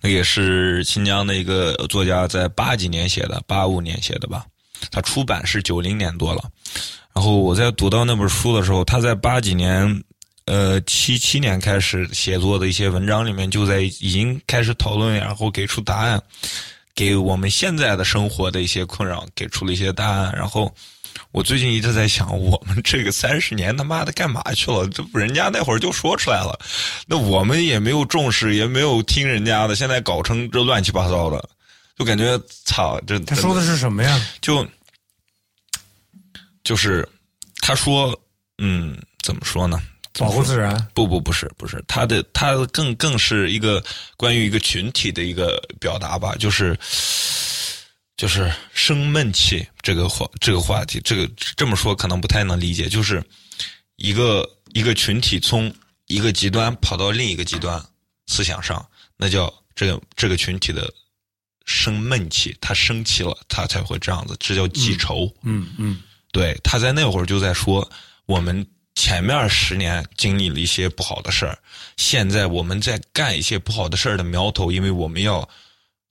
[0.00, 4.44] 那也是新疆的一个作家在八几年写的，八五年写的吧。
[4.90, 6.44] 他出版是九零年多了。
[7.12, 10.04] 然后我在读到那本书的时候，他在八几年，
[10.44, 16.22] 呃七七年开始写作的一些文章里面，就在已经开始讨论，然后给出答案，
[16.94, 20.32] 给我们现在的生活的一些困扰给出了一些答案。
[20.36, 20.72] 然后
[21.30, 24.88] 我最近一直在想，我们这个三十年他妈的干嘛去了？
[24.88, 26.58] 这不人家那会儿就说出来了，
[27.06, 31.48] 那我们也没有重视，也没有听人家的，现在搞成这乱七八糟的，
[31.98, 34.20] 就感觉操，这他说的是什么呀？
[34.40, 34.66] 就
[36.64, 37.08] 就是
[37.60, 38.18] 他说，
[38.58, 39.80] 嗯，怎么说呢？
[40.14, 40.74] 怎保护自然。
[40.94, 43.82] 不不不是不是，他的他更更是一个
[44.16, 46.76] 关于一个群体的一个表达吧，就是
[48.18, 51.26] 就是生闷气这个话这个话题，这个
[51.56, 53.24] 这么说可能不太能理解，就是
[53.94, 55.72] 一个一个群体从
[56.08, 57.80] 一个极端跑到另一个极端
[58.26, 58.84] 思想上，
[59.16, 60.92] 那叫这个这个群体的
[61.64, 65.32] 生闷气，他生气了，他才会这样子，这叫记仇。
[65.42, 67.88] 嗯嗯对，他在那会儿就在说，
[68.26, 68.66] 我们
[68.96, 71.56] 前面十年经历了一些不好的事儿，
[71.96, 75.48] 现在我们在干一些不好的事儿的苗头，因为我们要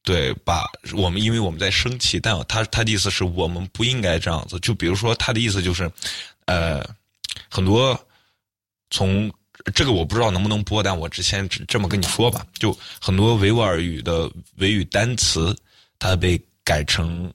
[0.08, 0.64] 对把
[0.94, 4.58] 我们，因为我们在生气，但他他的意思是我们不应该这样子。
[4.62, 5.92] 就比如说他的意思就是，
[6.46, 6.82] 呃，
[7.50, 8.00] 很多
[8.90, 9.30] 从
[9.76, 12.72] 这个我不知道能不能播，但我之前只这么跟你说吧，就
[13.02, 15.54] 很多维吾尔语的维语单词，
[16.00, 17.30] 它被改成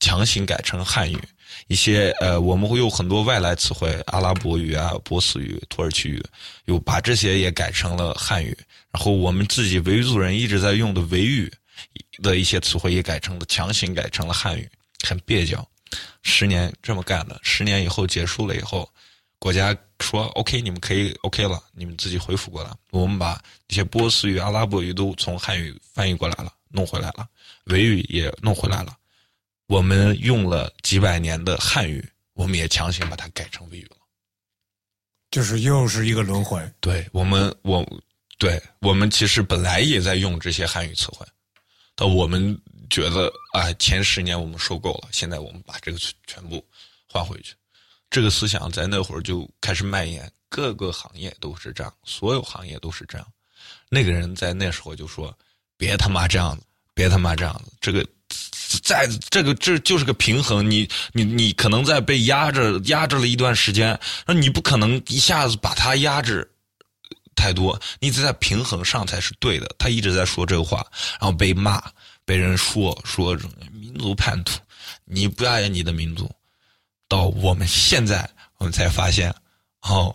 [0.00, 1.18] 强行改成汉语。
[1.68, 6.24] 一些呃，我们会有很多外来词汇，阿拉伯语啊、波斯语、土耳其语，
[6.64, 8.56] 有把这些也改成了汉语。
[8.90, 11.52] 然后我们自己维族人一直在用的维语
[12.22, 14.68] 的一些词汇也改成了强行改成了汉语，
[15.06, 15.68] 很蹩脚。
[16.22, 18.92] 十年这么干的，十年以后结束了以后，
[19.38, 22.70] 国家说 OK，你们可以 OK 了，你们自己恢复过来。
[22.90, 27.26] 我们把一些波斯语、阿拉伯语都从汉语翻译过来了，弄回来了，
[27.66, 28.96] 维语也弄回来了。
[29.68, 33.96] 我们用了几百年的汉语，我们也强行把它改成维语了。
[35.30, 36.60] 就是又是一个轮回。
[36.80, 37.84] 对我们，我
[38.38, 41.26] 对我们其实本来也在用这些汉语词汇，
[41.96, 42.56] 但我们
[42.88, 46.64] 觉得啊，前十年我们受够了，现在我们把这个全部
[47.08, 47.54] 换回去。
[48.08, 53.26] 这个思想在那会儿就开始蔓延，各个行业都是这样，所有行业都是这样。
[53.88, 55.36] 那个人在那时候就说
[55.76, 56.62] ：“别他妈这样子，
[56.94, 58.06] 别他妈这样子。”这个
[58.82, 66.48] 在这个这就是个平衡，你你你可能在被压着压着了一段时间，那你不可能一下子把它压制
[67.36, 69.72] 太多，你只在平衡上才是对的。
[69.78, 70.84] 他一直在说这个话，
[71.20, 71.80] 然后被骂，
[72.24, 73.38] 被人说说
[73.72, 74.58] 民族叛徒，
[75.04, 76.28] 你不爱你的民族。
[77.08, 79.32] 到我们现在，我们才发现，
[79.82, 80.12] 哦，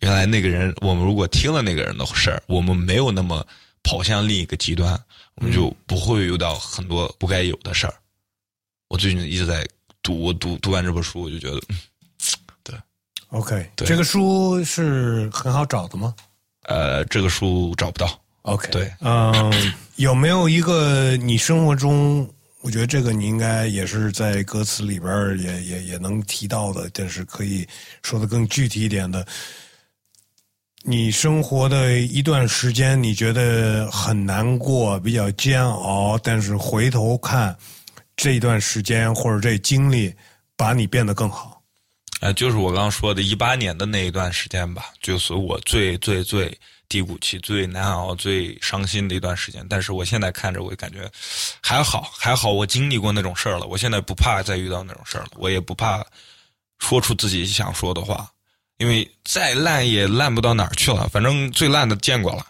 [0.00, 3.46] 原来那个人，我们如果听了那个人的事儿，我们没有那么
[3.82, 4.92] 跑向另一个极端，
[5.36, 7.94] 我们就不会遇到很多不该有的事儿。
[8.88, 9.66] 我最近一直在
[10.02, 12.82] 读，我读读完这本书，我就觉得，嗯
[13.30, 16.12] OK，对这个书是很好找的吗
[16.70, 18.08] 呃，这个书找不到。
[18.42, 19.52] ？OK，对，嗯，
[19.96, 22.26] 有没有一个你生活中，
[22.62, 27.66] 我觉得这个你应该也是在歌词里边也也也能提到的，但是可以
[28.02, 29.26] 说的更具体一点的，
[30.82, 37.54] 你生活的一段时间，你觉得很难过，比较煎熬，但是回头看
[38.16, 40.14] 这一段时间或者这经历，
[40.56, 41.59] 把你变得更好。
[42.20, 46.56] 哎，就是我刚刚说的，一八年的那一段时间吧，就是我最最最
[46.86, 49.66] 低谷期、最难熬、最伤心的一段时间。
[49.70, 51.10] 但是我现在看着，我感觉
[51.62, 53.66] 还好，还好，我经历过那种事儿了。
[53.66, 56.04] 我现在不怕再遇到那种事儿了，我也不怕
[56.78, 58.30] 说出自己想说的话，
[58.76, 61.08] 因为再烂也烂不到哪儿去了。
[61.08, 62.46] 反正最烂的见过了，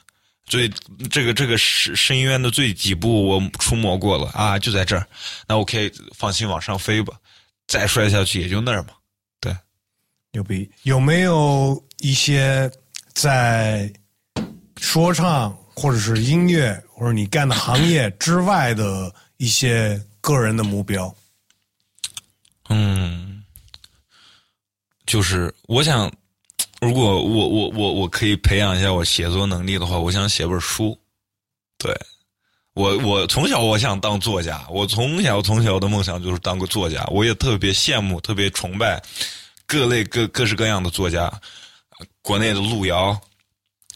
[0.46, 0.68] 最
[1.12, 5.06] 这个这个深深渊的最底部我触摸过了啊，就在这儿，
[5.46, 7.14] 那我可以放心往上飞吧。
[7.68, 8.88] 再摔下去也就那儿嘛。
[10.32, 10.70] 牛逼！
[10.84, 12.70] 有没有一些
[13.14, 13.92] 在
[14.76, 21.12] 说唱或者是音乐或者你干的行业之外的一些个人的目标？
[22.68, 23.42] 嗯，
[25.06, 26.10] 就是我想，
[26.80, 30.96] 如果我我我我可以培养一下我写作能力的话，我想写本书。
[31.76, 31.92] 对，
[32.74, 39.02] 我我从小我想当作家，我从小从小的梦想就是当个作家，我也特别羡慕，特别崇拜。
[39.70, 41.32] 各类各各式各样的作家，
[42.22, 43.16] 国内的路遥，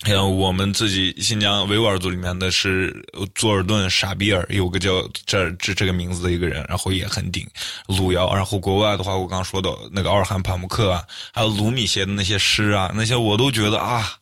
[0.02, 7.44] 还有我们自己新疆维吾尔族里面的是佐尔顿傻比尔，有个叫这这这个名字的一个人，然后也很顶
[7.88, 8.32] 路遥。
[8.32, 14.16] 然后国外的话，我刚说的那个奥尔罕帕慕克啊，还有鲁米写的那些诗啊，那些我都觉得啊，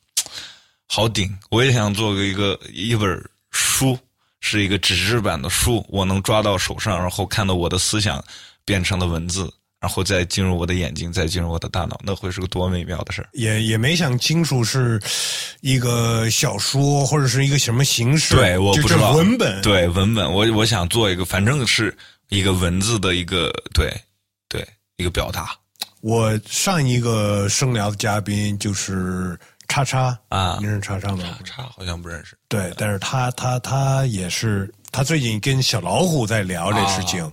[0.89, 1.39] 好顶。
[1.51, 3.99] 我也想做个一个一本书，
[4.41, 8.25] 是一个纸质版的书，我能抓到手上，然后看到我的思想
[8.65, 9.53] 变成了文字。
[9.83, 13.29] 然后再进入我的眼睛，再进入我的大脑，那会是个多美妙的事儿。
[13.33, 15.03] 也也没想清楚是
[15.61, 18.37] 一个小说或者是一个什么形式。
[18.37, 19.61] 对，我不知道文本。
[19.61, 21.93] 对文本，我我想做一个，反正是
[22.29, 23.93] 一个文字的一个，对
[24.49, 24.65] 对
[24.99, 25.51] 一个表达。
[26.01, 29.37] 我上一个声聊的嘉宾就是
[29.67, 31.25] 叉叉啊，你认识叉叉吗？
[31.45, 32.39] 叉好像不认识。
[32.47, 37.29] 对，但是他他他也是，他最近跟小老虎在聊这事情。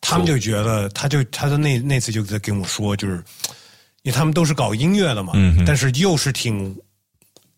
[0.00, 3.16] 他们就觉得，他就他的那那次就在跟我说，就是
[4.02, 5.32] 因为他们都是搞音乐的嘛，
[5.66, 6.76] 但是又是挺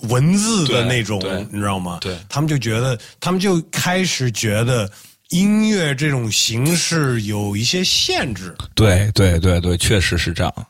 [0.09, 1.21] 文字的那种，
[1.53, 1.99] 你知道吗？
[2.01, 4.91] 对，他们就觉得，他们就开始觉得
[5.29, 8.55] 音乐这种形式有一些限制。
[8.75, 10.67] 对对对对，确实是这样。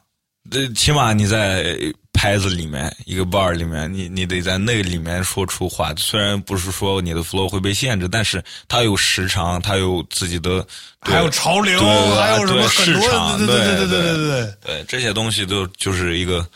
[0.53, 1.77] 呃，起码你在
[2.13, 5.95] 拍子里面一个 bar 里面，你你得在那个里面说出话。
[5.97, 10.67] 虽然不是说你的 flow 会被限制，但是它有时长，它有自己的。
[11.03, 11.81] 还有潮流，
[12.17, 13.39] 还有什么市场？
[13.39, 16.47] 对对对对对对对对，这些东西都就是一个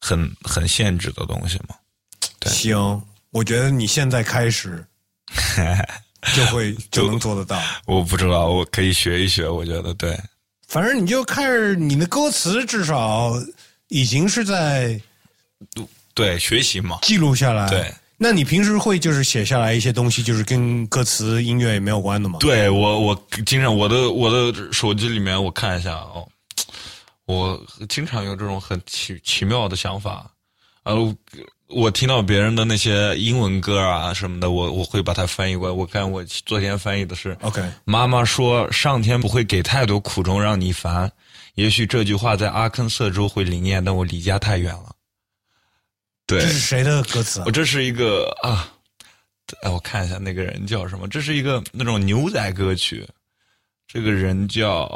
[0.00, 1.76] 很很限制的东西嘛。
[2.40, 3.00] 对行，
[3.30, 4.84] 我觉得你现在开始
[6.34, 7.62] 就会就能做得到。
[7.86, 10.18] 我不知道，我可以学一学，我觉得对。
[10.74, 13.32] 反正你就开始你的歌词至少。
[13.88, 14.98] 已经是在
[16.14, 17.68] 对学习嘛，记录下来。
[17.68, 22.38] 对，那你平时会就是写下来一些东西，就是跟歌词、音乐也没有关的吗？
[22.40, 26.26] 对我，我经常我的我的手机里面，我看一下哦，
[27.26, 30.28] 我经常有这种很奇奇妙的想法。
[30.82, 31.16] 呃，
[31.74, 35.74] 我听到别人的那些英文歌啊什么的，我我会把它翻译过来。
[35.74, 41.10] 我看我昨天翻译的是，OK，妈妈说上天不会给太多苦衷让你烦。
[41.54, 44.94] 也许这句话在阿肯色州会灵验，但我离家太远了。
[46.26, 47.42] 对，这是谁的歌词？
[47.44, 48.72] 我这是一个啊，
[49.62, 51.06] 哎，我看一下那个人叫什么？
[51.08, 53.06] 这是一个那种牛仔歌曲。
[53.86, 54.88] 这个人叫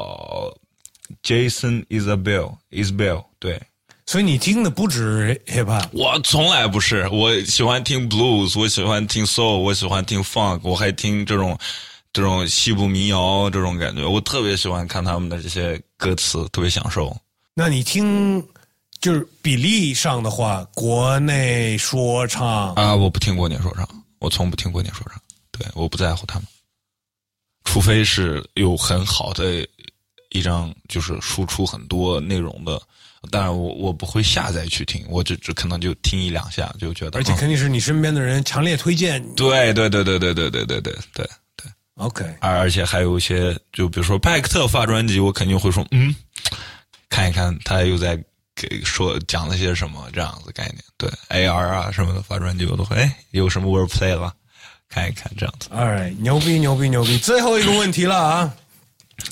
[1.22, 3.24] Jason Isabel Isabel。
[3.38, 3.60] 对，
[4.08, 5.86] 所以你听的不止 hip hop。
[5.92, 11.58] 我从来不是，我喜欢听 blues，我喜欢听 soul，我喜欢听 funk，我还听这种。
[12.10, 17.14] 这种西部民谣这种感觉，我特别喜欢看他们的这些歌词，特别享受。
[17.52, 18.42] 那你听，
[18.98, 23.86] 就是比例上的话，国内说唱啊，我不听国内说唱，
[24.20, 25.20] 我从不听国内说唱，
[25.52, 26.48] 对，我不在乎他们，
[27.64, 29.68] 除非是有很好的
[30.30, 32.80] 一张，就是输出很多内容的，
[33.30, 39.22] 但是我我不会下载去听，我只只可能就听一两下就觉得，而且肯定是你身边的人强烈推荐。
[39.34, 41.26] 对对对对对对对对对对
[41.56, 41.70] 对。
[41.94, 46.14] OK，而而且还有一些，就比如说派克特发专辑，我肯定会说，嗯，
[47.08, 48.16] 看一看他又在
[48.54, 50.76] 给说讲了些什么这样子概念。
[50.96, 54.32] 对，AR 啊什么的发专辑，我都会，哎，有什么 wordplay 了，
[54.88, 55.68] 看一看这样子。
[55.70, 57.18] Alright，牛逼牛逼牛逼！
[57.18, 58.54] 最后一个问题了啊。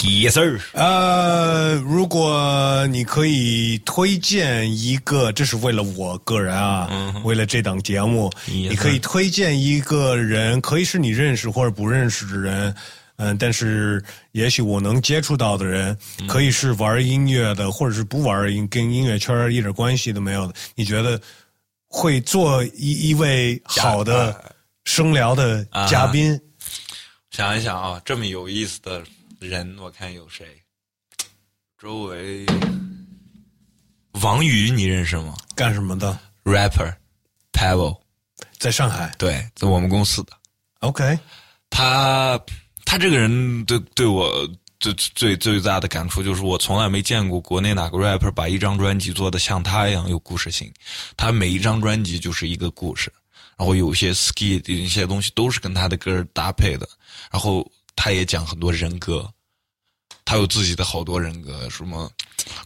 [0.03, 0.61] Yes sir。
[0.73, 12.75] 呃，如果你可以推荐一个，这是为了我个人啊，为了这档节目，你可以推荐一个人，可以是你认识或者不认识的人，
[13.17, 15.97] 嗯，但是也许我能接触到的人，
[16.29, 20.55] 可以是玩音乐的，或者是不玩音，跟音乐圈一点关系都没有的。
[20.75, 21.19] 你觉得
[21.87, 24.55] 会做一一位好的
[24.85, 26.39] 声聊的嘉宾？
[27.31, 29.03] 想一想啊，这么有意思的
[29.47, 30.45] 人，我看有谁？
[31.79, 32.47] 周围，
[34.23, 35.37] 王宇你认识吗？
[35.55, 38.01] 干什么的？Rapper，Pebble，
[38.59, 40.33] 在上海，对，在我们公司的。
[40.81, 41.19] OK，
[41.71, 42.41] 他
[42.85, 44.49] 他这个人对对我
[44.81, 50.73] 最最最大的感触就是，我从来没见过国内哪个 rapper 把一张专辑做的像他一样有故事性。
[51.17, 53.13] 他每一张专辑就是一个故事，
[53.59, 56.89] 然后有些 ski 的一些东西都是跟他的歌搭配的。
[57.31, 59.31] 然后他也讲很多人格。
[60.27, 62.11] 他有自己的好多人格，什么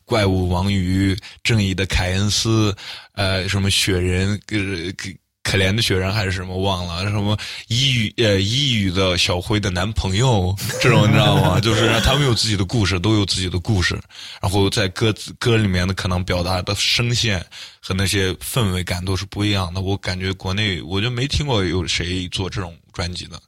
[0.05, 2.74] 怪物王鱼、正义的凯恩斯，
[3.12, 5.11] 呃，什么雪人，呃可
[5.43, 7.37] 可怜的雪人还是什么忘了，什么
[7.69, 11.59] 抑郁呃抑郁的小辉的男朋友，这种你知道吗？
[11.61, 14.01] 就是他们有自己的故事，都有自己的故事，
[14.41, 17.45] 然后在歌歌里面的可能表达的声线
[17.81, 19.81] 和那些氛围感都是不一样的。
[19.81, 23.41] 我感觉国内我就没听过有谁做这种专辑的，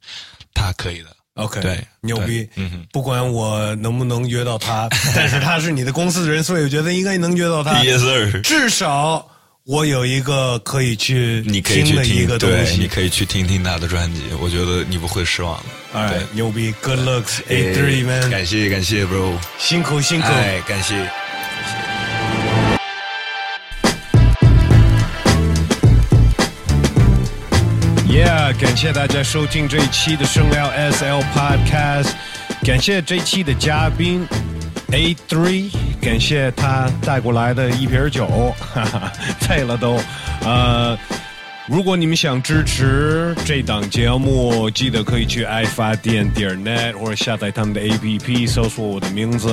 [0.53, 1.17] 他可以的。
[1.35, 2.47] OK，对，牛逼。
[2.57, 7.83] 嗯，不管我能不能约到他， 但是他是你的公司的人，所以我觉得应该能约到他。
[7.83, 8.41] Yes sir。
[8.43, 9.27] 至少
[9.65, 15.99] 我有一个可以去你可以去听一个东西，你可以去听听他的专辑，我觉得你不会失望的。
[15.99, 18.29] 哎，牛逼，Good looks，A three man。
[18.31, 21.09] 感谢感谢，bro，辛苦辛苦，哎，感谢。
[28.13, 32.11] Yeah，感谢大家收听这一期的声聊 SL Podcast，
[32.63, 34.29] 感谢这一期的嘉宾
[34.93, 39.11] A Three，感谢他带过来的一瓶酒，哈哈，
[39.41, 39.99] 醉了都，
[40.45, 40.99] 呃。
[41.73, 49.49] 如果你们想支持这档节目，记得可以去爱发电点 net 或者下载他们的 APP，搜索我的名字。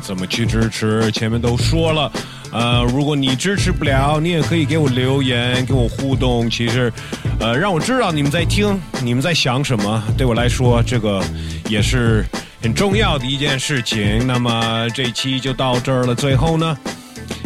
[0.00, 1.12] 怎么去支持？
[1.12, 2.10] 前面都说了。
[2.50, 6.48] 呃，如果你支持不了，你也可以给我留言，跟我互动。
[6.48, 6.90] 其实，
[7.38, 10.02] 呃，让我知道你们在听，你们在想什么。
[10.16, 11.22] 对我来说，这个
[11.68, 12.24] 也是
[12.62, 14.26] 很重要的一件事情。
[14.26, 16.14] 那么这期就到这儿了。
[16.14, 16.74] 最后呢？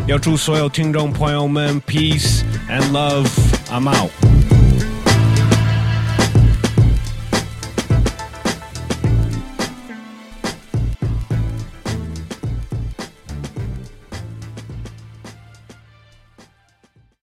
[0.06, 3.57] 要祝所有听众朋友们 peace and love。
[3.70, 4.10] Amal.